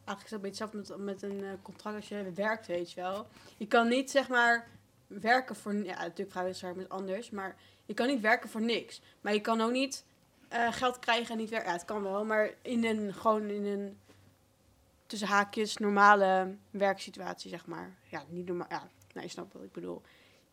Eigenlijk 0.04 0.24
is 0.24 0.30
dat 0.30 0.32
een 0.32 0.40
beetje 0.40 0.64
hetzelfde 0.64 0.96
met, 1.04 1.20
met 1.20 1.30
een 1.30 1.44
eh, 1.44 1.50
contract 1.62 1.96
als 1.96 2.08
je 2.08 2.32
werkt, 2.34 2.66
weet 2.66 2.92
je 2.92 3.00
wel. 3.00 3.26
Je 3.56 3.66
kan 3.66 3.88
niet, 3.88 4.10
zeg 4.10 4.28
maar, 4.28 4.68
werken 5.06 5.56
voor... 5.56 5.74
Ja, 5.74 5.80
natuurlijk 6.00 6.30
vrijwilligerswerk 6.30 6.76
is 6.76 6.88
anders, 6.88 7.30
maar 7.30 7.56
je 7.86 7.94
kan 7.94 8.06
niet 8.06 8.20
werken 8.20 8.48
voor 8.50 8.62
niks. 8.62 9.00
Maar 9.20 9.32
je 9.32 9.40
kan 9.40 9.60
ook 9.60 9.70
niet 9.70 10.04
eh, 10.48 10.72
geld 10.72 10.98
krijgen 10.98 11.30
en 11.32 11.38
niet 11.38 11.50
werken. 11.50 11.68
Ja, 11.68 11.74
het 11.76 11.84
kan 11.84 12.02
wel, 12.02 12.24
maar 12.24 12.50
in 12.62 12.84
een, 12.84 13.14
gewoon 13.14 13.48
in 13.48 13.66
een, 13.66 13.98
tussen 15.08 15.28
haakjes, 15.28 15.76
normale 15.76 16.56
werksituatie, 16.70 17.50
zeg 17.50 17.66
maar. 17.66 17.96
Ja, 18.10 18.24
niet 18.28 18.46
normaal, 18.46 18.66
ja, 18.70 18.88
nou, 19.12 19.26
je 19.26 19.32
snapt 19.32 19.52
wat 19.52 19.62
ik 19.62 19.72
bedoel. 19.72 20.02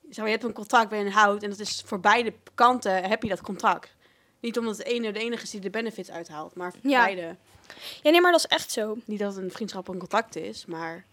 Zeg 0.02 0.18
maar, 0.18 0.26
je 0.26 0.32
hebt 0.32 0.44
een 0.44 0.54
contract 0.54 0.92
je 0.92 0.98
een 0.98 1.12
houdt 1.12 1.44
en 1.44 1.50
dat 1.50 1.60
is 1.60 1.84
voor 1.86 2.00
beide 2.00 2.34
kanten 2.54 3.04
heb 3.04 3.24
je 3.24 3.30
dat 3.30 3.42
contract. 3.42 3.96
Niet 4.40 4.58
omdat 4.58 4.78
de 4.78 4.84
ene 4.84 5.12
de 5.12 5.20
enige 5.20 5.44
is 5.44 5.50
die 5.50 5.60
de 5.60 5.70
benefits 5.70 6.12
uithaalt, 6.12 6.56
maar 6.56 6.72
voor 6.72 6.90
Ja. 6.90 7.04
beide. 7.04 7.36
Ja, 8.02 8.12
nee, 8.12 8.22
maar 8.22 8.32
dat 8.32 8.40
is 8.40 8.48
echt 8.48 8.72
zo. 8.72 8.98
Niet 9.06 9.20
dat 9.20 9.38
een 9.38 9.52
vriendschap 9.52 9.88
een 9.88 9.98
contact 9.98 10.36
is, 10.36 10.66
maar... 10.66 11.06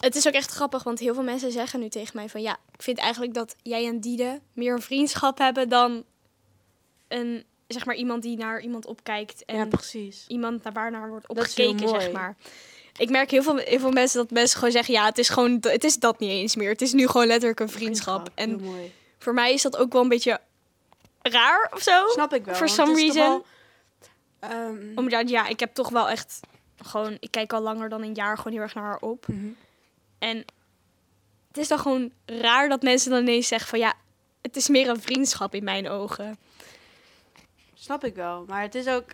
Het 0.00 0.14
is 0.14 0.26
ook 0.26 0.32
echt 0.32 0.50
grappig, 0.50 0.82
want 0.82 0.98
heel 0.98 1.14
veel 1.14 1.22
mensen 1.22 1.52
zeggen 1.52 1.80
nu 1.80 1.88
tegen 1.88 2.16
mij 2.16 2.28
van... 2.28 2.42
Ja, 2.42 2.58
ik 2.72 2.82
vind 2.82 2.98
eigenlijk 2.98 3.34
dat 3.34 3.56
jij 3.62 3.86
en 3.86 4.00
Diede 4.00 4.40
meer 4.52 4.72
een 4.72 4.82
vriendschap 4.82 5.38
hebben 5.38 5.68
dan 5.68 6.04
een, 7.08 7.44
zeg 7.66 7.86
maar, 7.86 7.94
iemand 7.94 8.22
die 8.22 8.36
naar 8.36 8.60
iemand 8.60 8.86
opkijkt. 8.86 9.44
En 9.44 9.56
ja, 9.56 9.66
precies. 9.66 10.24
iemand 10.28 10.62
naar 10.62 10.72
waar 10.72 10.90
naar 10.90 11.08
wordt 11.08 11.28
opgekeken, 11.28 11.88
zeg 11.88 12.12
maar. 12.12 12.36
Ik 12.98 13.10
merk 13.10 13.30
heel 13.30 13.42
veel, 13.42 13.56
heel 13.56 13.78
veel 13.78 13.90
mensen 13.90 14.18
dat 14.18 14.30
mensen 14.30 14.58
gewoon 14.58 14.72
zeggen... 14.72 14.94
Ja, 14.94 15.04
het 15.04 15.18
is, 15.18 15.28
gewoon, 15.28 15.58
het 15.60 15.84
is 15.84 15.98
dat 15.98 16.18
niet 16.18 16.30
eens 16.30 16.56
meer. 16.56 16.70
Het 16.70 16.82
is 16.82 16.92
nu 16.92 17.06
gewoon 17.06 17.26
letterlijk 17.26 17.60
een 17.60 17.68
vriendschap. 17.68 18.30
En 18.34 18.62
mooi. 18.62 18.92
voor 19.18 19.34
mij 19.34 19.52
is 19.52 19.62
dat 19.62 19.76
ook 19.76 19.92
wel 19.92 20.02
een 20.02 20.08
beetje 20.08 20.40
raar 21.22 21.70
of 21.74 21.82
zo. 21.82 22.08
Snap 22.08 22.34
ik 22.34 22.44
wel. 22.44 22.54
For 22.54 22.68
some 22.68 22.94
reason. 22.94 23.14
wel, 23.14 23.46
ehm, 24.38 24.92
Omdat, 24.94 25.28
ja, 25.28 25.46
ik 25.46 25.60
heb 25.60 25.74
toch 25.74 25.88
wel 25.88 26.08
echt 26.08 26.40
gewoon... 26.82 27.16
Ik 27.20 27.30
kijk 27.30 27.52
al 27.52 27.60
langer 27.60 27.88
dan 27.88 28.02
een 28.02 28.14
jaar 28.14 28.36
gewoon 28.36 28.52
heel 28.52 28.62
erg 28.62 28.74
naar 28.74 28.84
haar 28.84 29.00
op. 29.00 29.26
mhm. 29.28 29.46
En 30.18 30.44
het 31.48 31.58
is 31.58 31.68
dan 31.68 31.78
gewoon 31.78 32.12
raar 32.24 32.68
dat 32.68 32.82
mensen 32.82 33.10
dan 33.10 33.20
ineens 33.20 33.48
zeggen 33.48 33.68
van 33.68 33.78
ja, 33.78 33.94
het 34.42 34.56
is 34.56 34.68
meer 34.68 34.88
een 34.88 35.00
vriendschap 35.00 35.54
in 35.54 35.64
mijn 35.64 35.88
ogen. 35.88 36.38
Snap 37.74 38.04
ik 38.04 38.14
wel. 38.14 38.44
Maar 38.48 38.62
het 38.62 38.74
is 38.74 38.88
ook 38.88 39.04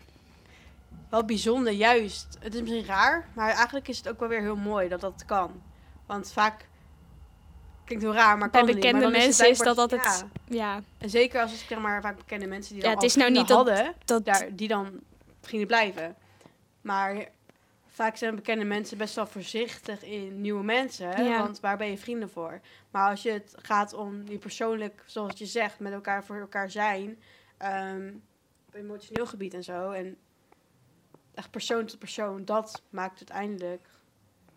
wel 1.13 1.25
bijzonder, 1.25 1.73
juist. 1.73 2.37
Het 2.41 2.55
is 2.55 2.61
misschien 2.61 2.85
raar, 2.85 3.29
maar 3.35 3.51
eigenlijk 3.51 3.89
is 3.89 3.97
het 3.99 4.09
ook 4.09 4.19
wel 4.19 4.29
weer 4.29 4.41
heel 4.41 4.57
mooi 4.57 4.89
dat 4.89 5.01
dat 5.01 5.25
kan. 5.27 5.63
Want 6.07 6.33
vaak 6.33 6.69
klinkt 7.85 8.05
heel 8.05 8.15
raar, 8.15 8.39
maar 8.39 8.51
kan 8.51 8.65
Bij 8.65 8.75
niet. 8.75 8.83
Bekende 8.85 9.11
mensen 9.11 9.49
is 9.49 9.59
dat 9.59 9.79
altijd, 9.79 10.03
Ja. 10.03 10.23
ja, 10.57 10.83
En 10.99 11.11
zeker 11.11 11.41
als 11.41 11.51
het 11.51 11.61
zeg 11.61 11.79
maar 11.79 12.01
vaak 12.03 12.17
bekende 12.17 12.47
mensen 12.47 12.75
die 12.75 12.83
Ja, 12.83 12.89
het 12.91 12.99
al 12.99 13.05
is 13.05 13.15
nou 13.15 13.31
niet 13.31 13.49
dat- 13.49 13.57
hadden, 13.57 13.95
dat, 14.05 14.25
daar, 14.25 14.49
die 14.57 14.69
dan 14.69 15.01
vrienden 15.41 15.67
blijven. 15.69 16.17
Maar 16.81 17.29
vaak 17.87 18.17
zijn 18.17 18.35
bekende 18.35 18.65
mensen 18.65 18.99
best 18.99 19.15
wel 19.15 19.27
voorzichtig 19.27 20.03
in 20.05 20.41
nieuwe 20.41 20.65
mensen. 20.65 21.25
Ja. 21.25 21.39
Want 21.39 21.61
waar 21.61 21.77
ben 21.77 21.91
je 21.91 21.99
vrienden 21.99 22.31
voor? 22.31 22.61
Maar 22.91 23.11
als 23.11 23.23
je 23.23 23.31
het 23.31 23.55
gaat 23.63 23.93
om 23.93 24.25
die 24.25 24.39
persoonlijk, 24.39 25.03
zoals 25.07 25.39
je 25.39 25.47
zegt, 25.47 25.79
met 25.81 25.93
elkaar 25.93 26.25
voor 26.25 26.37
elkaar 26.41 26.71
zijn. 26.71 27.19
ehm, 27.59 28.13
op 28.69 28.75
emotioneel 28.75 29.27
gebied 29.27 29.55
en 29.55 29.65
zo. 29.65 29.91
En 29.91 30.17
echt 31.35 31.51
persoon 31.51 31.87
tot 31.87 31.99
persoon. 31.99 32.45
Dat 32.45 32.83
maakt 32.91 33.17
uiteindelijk 33.17 33.89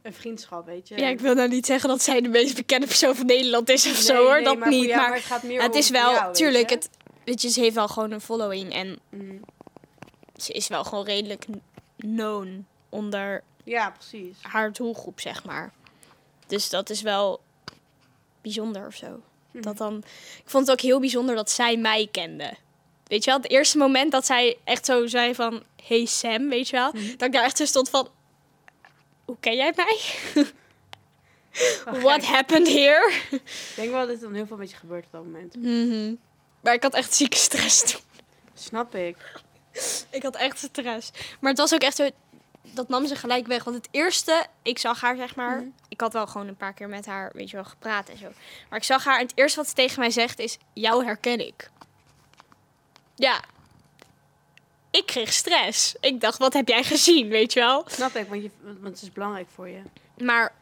een 0.01 0.13
vriendschap, 0.13 0.65
weet 0.65 0.87
je. 0.87 0.97
ja, 0.97 1.07
ik 1.07 1.19
wil 1.19 1.33
nou 1.33 1.47
niet 1.49 1.65
zeggen 1.65 1.89
dat 1.89 2.01
zij 2.01 2.21
de 2.21 2.29
meest 2.29 2.55
bekende 2.55 2.87
persoon 2.87 3.15
van 3.15 3.25
Nederland 3.25 3.69
is 3.69 3.85
of 3.85 3.93
Nee, 3.93 4.01
zo 4.01 4.15
hoor, 4.15 4.35
nee, 4.35 4.43
dat 4.43 4.57
maar 4.57 4.69
niet. 4.69 4.85
jou- 4.85 5.01
maar 5.01 5.13
het 5.15 5.23
gaat 5.23 5.43
meer 5.43 5.61
het 5.61 5.75
is 5.75 5.89
wel, 5.89 6.11
jou, 6.11 6.33
tuurlijk, 6.33 6.69
het, 6.69 6.89
weet 7.25 7.41
je, 7.41 7.49
ze 7.49 7.59
heeft 7.59 7.75
wel 7.75 7.87
gewoon 7.87 8.11
een 8.11 8.21
following 8.21 8.73
en 8.73 8.99
Mhm. 9.09 9.35
ze 10.35 10.51
is 10.53 10.67
wel 10.67 10.83
gewoon 10.83 11.05
redelijk 11.05 11.45
known 11.97 12.67
onder 12.89 13.43
Ja, 13.63 13.89
precies. 13.89 14.37
haar 14.41 14.71
doelgroep, 14.73 15.19
zeg 15.19 15.43
maar. 15.45 15.73
Dus 16.47 16.69
dat 16.69 16.89
is 16.89 17.01
wel 17.01 17.41
bijzonder 18.41 18.85
of 18.87 18.95
zo. 18.95 19.21
Mhm. 19.51 19.63
Dat 19.63 19.77
dan, 19.77 19.97
ik 20.37 20.49
vond 20.49 20.67
het 20.67 20.75
ook 20.77 20.81
heel 20.83 20.99
bijzonder 20.99 21.35
dat 21.35 21.49
zij 21.51 21.77
mij 21.77 22.07
kende. 22.11 22.53
Weet 23.07 23.23
je 23.23 23.29
wel, 23.31 23.39
het 23.39 23.51
eerste 23.51 23.77
moment 23.77 24.11
dat 24.11 24.25
zij 24.25 24.57
echt 24.63 24.85
zo 24.85 25.07
zei 25.07 25.35
van... 25.35 25.63
Hey 25.87 26.05
Sam, 26.05 26.49
weet 26.49 26.69
je 26.69 26.75
wel? 26.75 26.91
Mhm. 26.93 27.09
Dat 27.17 27.27
ik 27.27 27.31
daar 27.31 27.43
echt 27.43 27.57
zo 27.57 27.65
stond 27.65 27.89
van... 27.89 28.09
Hoe 29.25 29.37
ken 29.39 29.55
jij 29.55 29.73
mij? 29.75 29.99
What 32.01 32.25
happened 32.25 32.67
here? 32.67 33.11
Ik 33.31 33.73
denk 33.75 33.91
wel 33.91 34.07
dat 34.07 34.15
er 34.15 34.21
dan 34.21 34.33
heel 34.33 34.47
veel 34.47 34.57
met 34.57 34.69
je 34.69 34.75
gebeurt 34.75 35.05
op 35.05 35.11
dat 35.11 35.23
moment. 35.23 35.55
Mhm. 35.55 36.15
Maar 36.61 36.73
ik 36.73 36.83
had 36.83 36.93
echt 36.93 37.15
zieke 37.15 37.37
stress 37.37 37.91
toen. 37.91 38.01
Snap 38.53 38.95
ik. 38.95 39.17
Ik 40.09 40.23
had 40.23 40.35
echt 40.35 40.57
stress. 40.57 41.11
Maar 41.39 41.49
het 41.49 41.59
was 41.59 41.73
ook 41.73 41.81
echt 41.81 41.95
zo... 41.95 42.09
Dat 42.61 42.89
nam 42.89 43.07
ze 43.07 43.15
gelijk 43.15 43.47
weg. 43.47 43.63
Want 43.63 43.75
het 43.75 43.87
eerste, 43.91 44.45
ik 44.63 44.79
zag 44.79 45.01
haar 45.01 45.15
zeg 45.15 45.35
maar... 45.35 45.63
Ik 45.89 46.01
had 46.01 46.13
wel 46.13 46.27
gewoon 46.27 46.47
een 46.47 46.55
paar 46.55 46.73
keer 46.73 46.89
met 46.89 47.05
haar, 47.05 47.31
weet 47.33 47.49
je 47.49 47.55
wel, 47.55 47.65
gepraat 47.65 48.09
en 48.09 48.17
zo. 48.17 48.27
Maar 48.69 48.79
ik 48.79 48.85
zag 48.85 49.03
haar 49.03 49.19
en 49.19 49.25
het 49.25 49.37
eerste 49.37 49.59
wat 49.59 49.67
ze 49.67 49.73
tegen 49.73 49.99
mij 49.99 50.09
zegt 50.09 50.39
is... 50.39 50.57
Jou 50.73 51.05
herken 51.05 51.47
ik. 51.47 51.69
Ja. 53.15 53.39
Ik 54.91 55.05
kreeg 55.05 55.33
stress. 55.33 55.95
Ik 55.99 56.21
dacht, 56.21 56.37
wat 56.37 56.53
heb 56.53 56.67
jij 56.67 56.83
gezien, 56.83 57.27
weet 57.29 57.53
je 57.53 57.59
wel? 57.59 57.83
Snap 57.87 58.15
ik, 58.15 58.27
want, 58.29 58.43
je, 58.43 58.49
want 58.63 58.93
het 58.93 59.01
is 59.01 59.11
belangrijk 59.11 59.47
voor 59.55 59.67
je. 59.69 59.81
Maar 60.23 60.53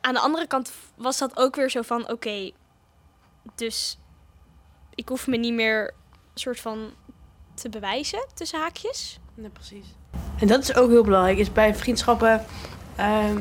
aan 0.00 0.14
de 0.14 0.20
andere 0.20 0.46
kant 0.46 0.72
was 0.94 1.18
dat 1.18 1.36
ook 1.36 1.56
weer 1.56 1.70
zo 1.70 1.82
van... 1.82 2.10
Oké, 2.10 2.50
dus 3.54 3.98
ik 4.94 5.08
hoef 5.08 5.26
me 5.26 5.36
niet 5.36 5.52
meer 5.54 5.94
soort 6.34 6.60
van 6.60 6.92
te 7.54 7.68
bewijzen, 7.68 8.26
tussen 8.34 8.60
haakjes. 8.60 9.18
Nee, 9.34 9.48
precies. 9.50 9.86
En 10.40 10.46
dat 10.46 10.62
is 10.62 10.74
ook 10.74 10.88
heel 10.90 11.04
belangrijk, 11.04 11.38
is 11.38 11.52
bij 11.52 11.74
vriendschappen 11.74 12.44
ehm, 12.96 13.40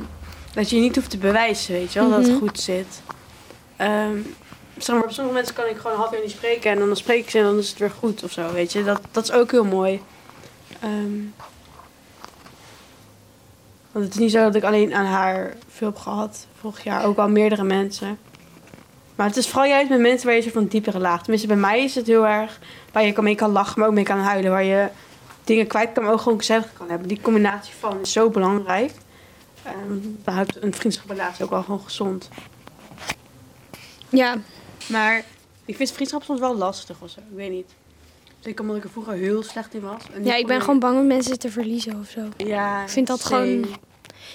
dat 0.53 0.69
je 0.69 0.75
je 0.75 0.81
niet 0.81 0.95
hoeft 0.95 1.09
te 1.09 1.17
bewijzen, 1.17 1.73
weet 1.73 1.93
je 1.93 1.99
wel, 1.99 2.09
dat 2.09 2.19
het 2.21 2.27
Mhm. 2.27 2.37
goed 2.37 2.59
zit. 2.59 3.01
Ehm, 3.75 4.19
maar, 4.87 5.03
op 5.03 5.11
sommige 5.11 5.35
mensen 5.35 5.55
kan 5.55 5.65
ik 5.67 5.77
gewoon 5.77 5.91
een 5.91 5.97
half 5.97 6.11
jaar 6.11 6.21
niet 6.21 6.31
spreken 6.31 6.71
en 6.71 6.79
dan 6.79 6.95
spreek 6.95 7.23
ik 7.23 7.29
ze 7.29 7.37
en 7.37 7.43
dan 7.43 7.57
is 7.57 7.69
het 7.69 7.77
weer 7.77 7.91
goed 7.91 8.23
of 8.23 8.31
zo, 8.31 8.51
weet 8.51 8.71
je. 8.71 8.83
Dat, 8.83 9.01
dat 9.11 9.23
is 9.23 9.31
ook 9.31 9.51
heel 9.51 9.65
mooi. 9.65 10.01
Ehm, 10.79 11.19
want 13.91 14.05
het 14.05 14.13
is 14.13 14.19
niet 14.19 14.31
zo 14.31 14.43
dat 14.43 14.55
ik 14.55 14.63
alleen 14.63 14.93
aan 14.93 15.05
haar 15.05 15.55
veel 15.67 15.87
heb 15.87 15.97
gehad. 15.97 16.47
Vorig 16.59 16.83
jaar 16.83 17.05
ook 17.05 17.17
al 17.17 17.29
meerdere 17.29 17.63
mensen. 17.63 18.19
Maar 19.15 19.27
het 19.27 19.37
is 19.37 19.47
vooral 19.47 19.69
juist 19.69 19.89
met 19.89 19.99
mensen 19.99 20.27
waar 20.27 20.35
je 20.35 20.41
soort 20.41 20.53
van 20.53 20.67
diepere 20.67 20.99
laag. 20.99 21.21
Tenminste, 21.21 21.47
bij 21.47 21.57
mij 21.57 21.83
is 21.83 21.95
het 21.95 22.07
heel 22.07 22.27
erg 22.27 22.59
waar 22.91 23.05
je 23.05 23.21
mee 23.21 23.35
kan 23.35 23.51
lachen, 23.51 23.79
maar 23.79 23.87
ook 23.87 23.93
mee 23.93 24.03
kan 24.03 24.19
huilen. 24.19 24.51
Waar 24.51 24.63
je 24.63 24.89
dingen 25.43 25.67
kwijt 25.67 25.91
kan, 25.93 26.03
maar 26.03 26.13
ook 26.13 26.21
gewoon 26.21 26.37
gezellig 26.37 26.73
kan 26.77 26.89
hebben. 26.89 27.07
Die 27.07 27.21
combinatie 27.21 27.73
van 27.79 27.99
is 28.01 28.11
zo 28.11 28.29
belangrijk. 28.29 28.91
Um, 29.67 30.19
dan 30.23 30.33
houdt 30.33 30.63
een 30.63 30.73
vriendschaprelatie 30.73 31.43
ook 31.43 31.49
wel 31.49 31.63
gewoon 31.63 31.81
gezond. 31.83 32.29
Ja, 34.09 34.35
Maar 34.91 35.23
ik 35.65 35.75
vind 35.75 35.91
vriendschap 35.91 36.23
soms 36.23 36.39
wel 36.39 36.55
lastig 36.55 37.01
of 37.01 37.09
zo. 37.09 37.19
Ik 37.19 37.35
weet 37.35 37.51
niet. 37.51 37.73
Zeker 38.39 38.61
omdat 38.61 38.77
ik 38.77 38.83
er 38.83 38.89
vroeger 38.89 39.13
heel 39.13 39.43
slecht 39.43 39.73
in 39.73 39.81
was. 39.81 40.01
En 40.13 40.23
ja 40.25 40.35
ik 40.35 40.47
ben 40.47 40.61
gewoon 40.61 40.79
bang 40.79 40.99
om 40.99 41.07
mensen 41.07 41.39
te 41.39 41.51
verliezen 41.51 41.99
of 41.99 42.09
zo. 42.09 42.21
Ja, 42.37 42.83
Ik 42.83 42.89
vind 42.89 43.07
dat 43.07 43.19
same. 43.19 43.45
gewoon- 43.45 43.75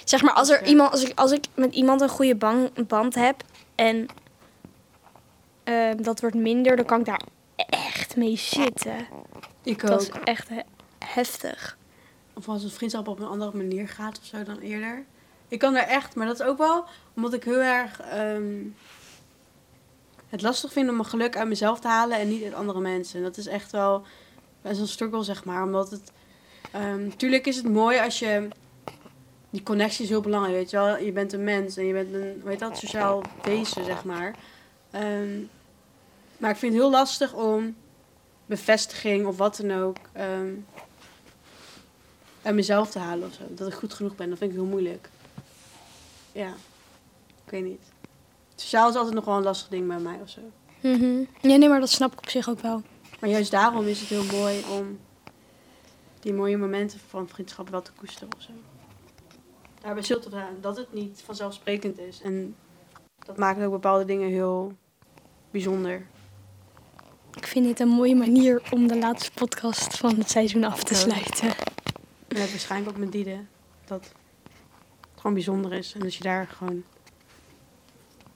Zeg 0.03 0.21
maar, 0.21 0.33
als, 0.33 0.49
er 0.49 0.65
iemand, 0.65 0.91
als, 0.91 1.03
ik, 1.03 1.19
als 1.19 1.31
ik 1.31 1.45
met 1.53 1.73
iemand 1.75 2.01
een 2.01 2.09
goede 2.09 2.35
bang, 2.35 2.87
band 2.87 3.15
heb 3.15 3.43
en 3.75 4.05
ehm, 5.63 6.01
dat 6.01 6.19
wordt 6.21 6.35
minder, 6.35 6.75
dan 6.75 6.85
kan 6.85 6.99
ik 6.99 7.05
daar 7.05 7.21
echt 7.69 8.15
mee 8.15 8.37
zitten. 8.37 9.07
Ik 9.63 9.81
Dat 9.87 10.01
is 10.01 10.13
ook. 10.13 10.23
echt 10.23 10.49
he- 10.49 10.61
heftig. 11.05 11.77
Of 12.33 12.47
als 12.49 12.63
een 12.63 12.69
vriendschap 12.69 13.07
op 13.07 13.19
een 13.19 13.27
andere 13.27 13.57
manier 13.57 13.87
gaat 13.87 14.19
of 14.19 14.25
zo 14.25 14.43
dan 14.43 14.59
eerder. 14.59 15.03
Ik 15.47 15.59
kan 15.59 15.73
daar 15.73 15.87
echt, 15.87 16.15
maar 16.15 16.27
dat 16.27 16.39
is 16.39 16.45
ook 16.45 16.57
wel 16.57 16.85
omdat 17.15 17.33
ik 17.33 17.43
heel 17.43 17.61
erg 17.61 18.01
ehm, 18.01 18.43
het 20.37 20.45
lastig 20.45 20.71
vind 20.71 20.89
om 20.89 20.95
mijn 20.95 21.07
geluk 21.07 21.37
uit 21.37 21.47
mezelf 21.47 21.79
te 21.79 21.87
halen 21.87 22.19
en 22.19 22.27
niet 22.27 22.43
uit 22.43 22.53
andere 22.53 22.79
mensen. 22.79 23.23
Dat 23.23 23.37
is 23.37 23.47
echt 23.47 23.71
wel 23.71 24.03
best 24.61 24.79
een 24.79 24.87
struggle, 24.87 25.23
zeg 25.23 25.43
maar. 25.43 25.63
Omdat 25.63 25.91
het, 25.91 26.11
ehm 26.71 27.09
tuurlijk 27.15 27.47
is 27.47 27.55
het 27.55 27.69
mooi 27.69 27.99
als 27.99 28.19
je, 28.19 28.47
die 29.49 29.63
connectie 29.63 30.03
is 30.03 30.09
heel 30.09 30.21
belangrijk, 30.21 30.55
weet 30.55 30.69
je 30.69 30.77
wel. 30.77 30.97
Je 30.97 31.11
bent 31.11 31.33
een 31.33 31.43
mens 31.43 31.77
en 31.77 31.85
je 31.85 31.93
bent 31.93 32.13
een, 32.13 32.41
weet 32.43 32.59
dat, 32.59 32.77
sociaal 32.77 33.21
wezen, 33.43 33.85
zeg 33.85 34.03
maar. 34.03 34.35
Ehm, 34.91 35.39
maar 36.37 36.51
ik 36.51 36.57
vind 36.57 36.73
het 36.73 36.81
heel 36.81 36.91
lastig 36.91 37.33
om 37.33 37.75
bevestiging 38.45 39.25
of 39.25 39.37
wat 39.37 39.57
dan 39.57 39.71
ook 39.81 39.97
ehm, 40.11 40.53
uit 42.41 42.55
mezelf 42.55 42.91
te 42.91 42.99
halen 42.99 43.27
of 43.27 43.33
zo. 43.33 43.43
Dat 43.49 43.67
ik 43.67 43.73
goed 43.73 43.93
genoeg 43.93 44.15
ben, 44.15 44.29
dat 44.29 44.37
vind 44.37 44.51
ik 44.51 44.57
heel 44.57 44.67
moeilijk. 44.67 45.09
Ja, 46.31 46.53
ik 47.45 47.51
weet 47.51 47.63
niet. 47.63 47.81
Sociaal 48.59 48.89
is 48.89 48.95
altijd 48.95 49.13
nog 49.15 49.25
wel 49.25 49.37
een 49.37 49.43
lastig 49.43 49.67
ding 49.67 49.87
bij 49.87 49.99
mij 49.99 50.19
of 50.21 50.29
zo. 50.29 50.41
Mhm. 50.81 51.19
Ja, 51.41 51.57
nee, 51.57 51.69
maar 51.69 51.79
dat 51.79 51.89
snap 51.89 52.11
ik 52.11 52.17
op 52.17 52.29
zich 52.29 52.49
ook 52.49 52.59
wel. 52.59 52.81
Maar 53.19 53.29
juist 53.29 53.51
daarom 53.51 53.85
is 53.85 53.99
het 53.99 54.09
heel 54.09 54.23
mooi 54.23 54.63
om 54.79 54.99
die 56.19 56.33
mooie 56.33 56.57
momenten 56.57 56.99
van 57.07 57.27
vriendschap 57.27 57.69
wel 57.69 57.81
te 57.81 57.91
koesteren 57.91 58.29
of 58.37 58.41
zo. 58.41 58.51
Daarbij 59.81 60.03
zult 60.03 60.23
het 60.23 60.33
aan 60.33 60.57
dat 60.61 60.77
het 60.77 60.93
niet 60.93 61.21
vanzelfsprekend 61.25 61.99
is. 61.99 62.21
En 62.21 62.55
dat 63.25 63.37
maakt 63.37 63.61
ook 63.63 63.71
bepaalde 63.71 64.05
dingen 64.05 64.29
heel 64.29 64.73
bijzonder. 65.51 66.05
Ik 67.33 67.47
vind 67.47 67.65
dit 67.65 67.79
een 67.79 67.87
mooie 67.87 68.15
manier 68.15 68.61
om 68.71 68.87
de 68.87 68.97
laatste 68.97 69.31
podcast 69.33 69.97
van 69.97 70.17
het 70.17 70.29
seizoen 70.29 70.63
af 70.63 70.83
te 70.83 70.93
sluiten. 70.95 71.47
En 72.27 72.35
dat 72.37 72.49
waarschijnlijk 72.49 72.91
ook 72.91 72.97
met 72.97 73.11
Diede. 73.11 73.39
Dat 73.85 74.03
het 74.03 74.13
gewoon 75.15 75.33
bijzonder 75.33 75.73
is. 75.73 75.93
En 75.93 76.01
als 76.01 76.17
je 76.17 76.23
daar 76.23 76.47
gewoon... 76.47 76.83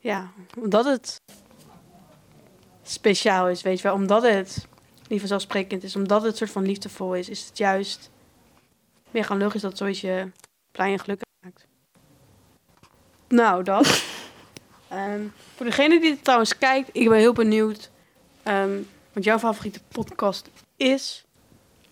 Ja, 0.02 0.32
omdat 0.58 0.86
het 0.86 1.22
speciaal 2.84 3.50
is, 3.50 3.62
weet 3.62 3.78
je 3.78 3.84
wel. 3.84 3.94
Omdat 3.94 4.24
het 4.24 4.68
niet 5.08 5.20
vanzelfsprekend 5.20 5.84
is. 5.84 5.96
Omdat 5.96 6.22
het 6.24 6.38
soort 6.38 6.52
van 6.52 6.66
liefdevol 6.66 7.16
is. 7.16 7.30
Is 7.30 7.46
het 7.46 7.58
juist 7.58 8.10
meer 9.12 9.26
gaan 9.26 9.38
logisch 9.38 9.62
dat 9.62 9.78
zoiets 9.78 10.02
je 10.02 10.32
blij 10.72 10.92
en 10.92 11.00
gelukkig 11.00 11.28
maakt. 11.46 11.68
Nou, 13.28 13.64
dat. 13.64 14.04
Ehm, 14.88 15.22
voor 15.56 15.66
degene 15.66 16.00
die 16.00 16.10
het 16.12 16.24
trouwens 16.24 16.58
kijkt, 16.58 16.90
ik 16.92 17.10
ben 17.10 17.18
heel 17.18 17.34
benieuwd. 17.34 17.90
ehm, 18.44 18.82
wat 19.14 19.24
jouw 19.24 19.40
favoriete 19.40 19.80
podcast 19.88 20.50
is. 20.76 21.26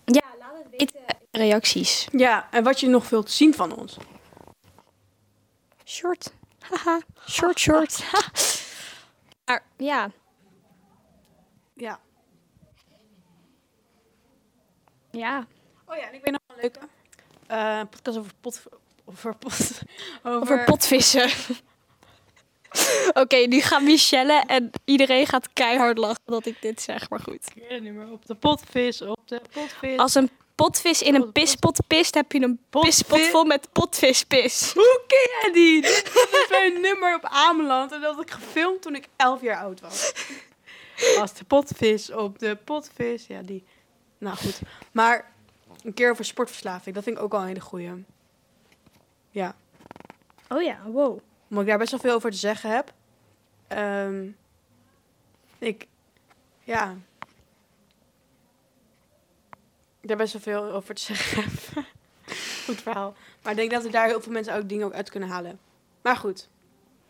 Ja, 0.04 0.22
laat 0.38 0.52
het 0.62 0.70
weten. 0.70 1.00
Reacties. 1.30 2.08
Ja, 2.12 2.48
en 2.50 2.64
wat 2.64 2.80
je 2.80 2.88
nog 2.88 3.08
wilt 3.08 3.30
zien 3.30 3.54
van 3.54 3.76
ons. 3.76 3.96
Short. 5.84 6.32
Haha. 6.70 7.00
Short, 7.28 7.58
short. 7.58 8.02
maar 9.44 9.62
ja, 9.76 10.10
Ja. 11.74 12.00
ja. 15.10 15.46
Oh 15.86 15.96
ja, 15.96 16.02
en 16.08 16.14
ik 16.14 16.24
weet 16.24 16.30
nog 16.32 16.40
een 16.46 16.56
leuke. 16.60 16.78
eh, 17.46 17.80
podcast 17.90 18.18
over 18.18 18.32
pot... 18.40 18.62
Over 19.04 19.36
pot... 19.36 19.52
Over, 20.22 20.40
Over 20.40 20.64
potvissen. 20.64 21.30
Oké, 23.22 23.36
nu 23.36 23.60
gaan 23.60 23.84
Michelle 23.84 24.44
en 24.46 24.70
iedereen 24.84 25.26
gaat 25.26 25.52
keihard 25.52 25.98
lachen 25.98 26.22
dat 26.24 26.46
ik 26.46 26.62
dit 26.62 26.80
zeg, 26.82 27.10
maar 27.10 27.20
goed. 27.20 27.54
nummer 27.80 28.10
op 28.10 28.26
de 28.26 28.34
potvis, 28.34 29.02
op 29.02 29.20
de 29.28 29.40
potvis. 29.52 29.98
Als 29.98 30.14
een 30.14 30.30
potvis 30.60 31.02
in 31.02 31.14
een 31.14 31.32
pispot 31.32 31.86
pist, 31.86 32.14
heb 32.14 32.32
je 32.32 32.42
een 32.42 32.60
pispot 32.70 33.20
vol 33.20 33.44
met 33.44 33.68
potvispis. 33.72 34.72
Hoe 34.72 35.02
ken 35.06 35.30
jij 35.40 35.52
die? 35.52 35.82
Dit 35.82 36.10
is 36.14 36.46
mijn 36.50 36.80
nummer 36.86 37.14
op 37.14 37.24
Ameland. 37.24 37.92
En 37.92 38.00
dat 38.00 38.14
had 38.14 38.22
ik 38.22 38.30
gefilmd 38.30 38.82
toen 38.82 38.94
ik 38.94 39.08
11 39.16 39.40
jaar 39.40 39.62
oud 39.62 39.80
was. 39.80 40.12
Als 41.18 41.34
de 41.34 41.44
potvis 41.44 42.12
op 42.12 42.38
de 42.38 42.56
potvis. 42.64 43.26
Ja, 43.26 43.42
die. 43.42 43.64
Nou 44.18 44.36
goed. 44.36 44.60
Maar 44.92 45.32
een 45.82 45.94
keer 45.94 46.10
over 46.10 46.24
sportverslaving. 46.24 46.94
Dat 46.94 47.04
vind 47.04 47.16
ik 47.16 47.22
ook 47.22 47.32
wel 47.32 47.40
een 47.40 47.46
hele 47.46 47.60
goeie. 47.60 48.04
Ja. 49.30 49.54
Oh 50.48 50.62
ja, 50.62 50.78
wow. 50.86 51.18
Omdat 51.48 51.62
ik 51.62 51.68
daar 51.68 51.78
best 51.78 51.90
wel 51.90 52.00
veel 52.00 52.14
over 52.14 52.30
te 52.30 52.36
zeggen 52.36 52.70
heb. 52.70 52.92
Ehm, 53.68 54.28
ik, 55.58 55.86
ja. 56.64 56.96
Ik 59.99 59.99
daar 60.10 60.18
best 60.18 60.32
wel 60.32 60.42
veel 60.42 60.72
over 60.72 60.94
te 60.94 61.02
zeggen 61.02 61.42
heb. 61.42 61.84
goed 62.66 62.82
verhaal. 62.82 63.14
Maar 63.42 63.52
ik 63.52 63.58
denk 63.58 63.70
dat 63.70 63.82
we 63.82 63.90
daar 63.90 64.06
heel 64.06 64.20
veel 64.20 64.32
mensen 64.32 64.54
ook 64.54 64.68
dingen 64.68 64.86
ook 64.86 64.92
uit 64.92 65.10
kunnen 65.10 65.28
halen. 65.28 65.58
Maar 66.02 66.16
goed, 66.16 66.48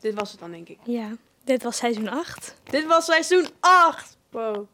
dit 0.01 0.15
was 0.15 0.31
het 0.31 0.41
dan 0.41 0.51
denk 0.51 0.69
ik. 0.69 0.79
Ja, 0.83 1.17
dit 1.45 1.63
was 1.63 1.77
seizoen 1.77 2.09
8. 2.09 2.55
Dit 2.63 2.87
was 2.87 3.05
seizoen 3.05 3.47
8! 3.61 4.17
Wow. 4.31 4.67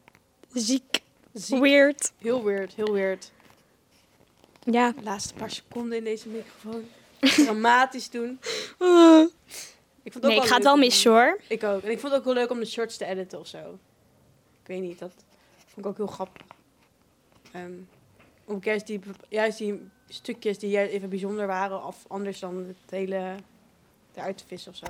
Ziek. 0.52 1.00
Ziek. 1.32 1.60
Weird. 1.60 2.12
Heel 2.18 2.44
weird, 2.44 2.74
heel 2.74 2.92
weird. 2.92 3.30
Ja. 4.64 4.92
De 4.92 5.02
laatste 5.02 5.34
paar 5.34 5.50
seconden 5.50 5.98
in 5.98 6.04
deze 6.04 6.28
microfoon. 6.28 6.88
Dramatisch 7.20 8.10
doen. 8.10 8.38
Ik 10.02 10.12
vond 10.12 10.24
het 10.24 10.24
ook 10.24 10.30
Nee, 10.30 10.36
ik 10.40 10.46
ga 10.46 10.54
het 10.54 10.64
wel 10.64 10.76
missen 10.76 11.10
hoor. 11.10 11.40
Ik 11.48 11.64
ook. 11.64 11.82
En 11.82 11.90
ik 11.90 12.00
vond 12.00 12.12
het 12.12 12.20
ook 12.20 12.26
heel 12.26 12.34
leuk 12.34 12.50
om 12.50 12.60
de 12.60 12.66
shorts 12.66 12.96
te 12.96 13.04
editen 13.04 13.38
of 13.38 13.46
zo. 13.46 13.78
Ik 14.62 14.66
weet 14.66 14.80
niet, 14.80 14.98
dat 14.98 15.12
vond 15.66 15.86
ik 15.86 15.86
ook 15.86 15.96
heel 15.96 16.06
grappig. 16.06 16.42
Ehm 17.52 17.72
ook 18.46 18.64
juist 18.64 18.86
die, 18.86 19.00
juist 19.28 19.58
die 19.58 19.88
stukjes 20.08 20.58
die 20.58 20.70
juist 20.70 20.92
even 20.92 21.08
bijzonder 21.08 21.46
waren, 21.46 21.84
of 21.84 22.04
anders 22.06 22.38
dan 22.38 22.56
het 22.56 22.90
hele 22.90 23.34
eruit 24.14 24.38
te 24.38 24.44
vissen 24.46 24.72
of 24.72 24.76
zo. 24.76 24.86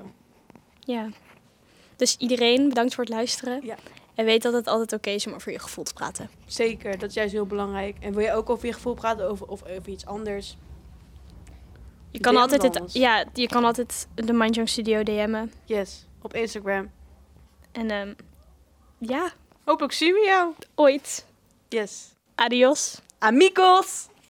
Ja. 0.81 1.09
Dus 1.97 2.17
iedereen, 2.17 2.69
bedankt 2.69 2.95
voor 2.95 3.05
het 3.05 3.13
luisteren. 3.13 3.65
Ja. 3.65 3.77
En 4.15 4.25
weet 4.25 4.43
dat 4.43 4.53
het 4.53 4.67
altijd 4.67 4.93
oké 4.93 5.11
is 5.11 5.27
om 5.27 5.33
over 5.33 5.53
je 5.53 5.59
gevoel 5.59 5.85
te 5.85 5.93
praten. 5.93 6.31
Zeker, 6.47 6.99
dat 6.99 7.09
is 7.09 7.15
juist 7.15 7.33
heel 7.33 7.47
belangrijk. 7.47 7.97
En 8.01 8.13
wil 8.13 8.23
je 8.23 8.33
ook 8.33 8.51
over 8.51 8.67
je 8.67 8.73
gevoel 8.73 8.95
praten 8.95 9.29
over, 9.29 9.47
of 9.47 9.63
over 9.63 9.89
iets 9.89 10.07
anders? 10.07 10.57
Je 12.11 12.21
kan 12.21 12.35
DM 12.35 12.41
altijd 12.41 12.63
het, 12.63 12.81
ons. 12.81 12.93
ja, 12.93 13.25
je 13.35 13.47
kan 13.49 13.65
altijd 13.65 14.09
de 14.15 14.33
Mindjong 14.33 14.69
Studio 14.69 15.03
DM'en. 15.03 15.53
Yes, 15.65 16.07
op 16.23 16.35
Instagram. 16.35 16.91
En 17.73 17.91
ehm, 17.91 18.13
ja, 18.99 19.33
Hopelijk 19.65 19.93
zien 19.93 20.13
we 20.13 20.25
jou. 20.27 20.55
ooit. 20.75 21.27
Yes. 21.69 22.15
Adios. 22.35 23.01
Amigos! 23.27 24.09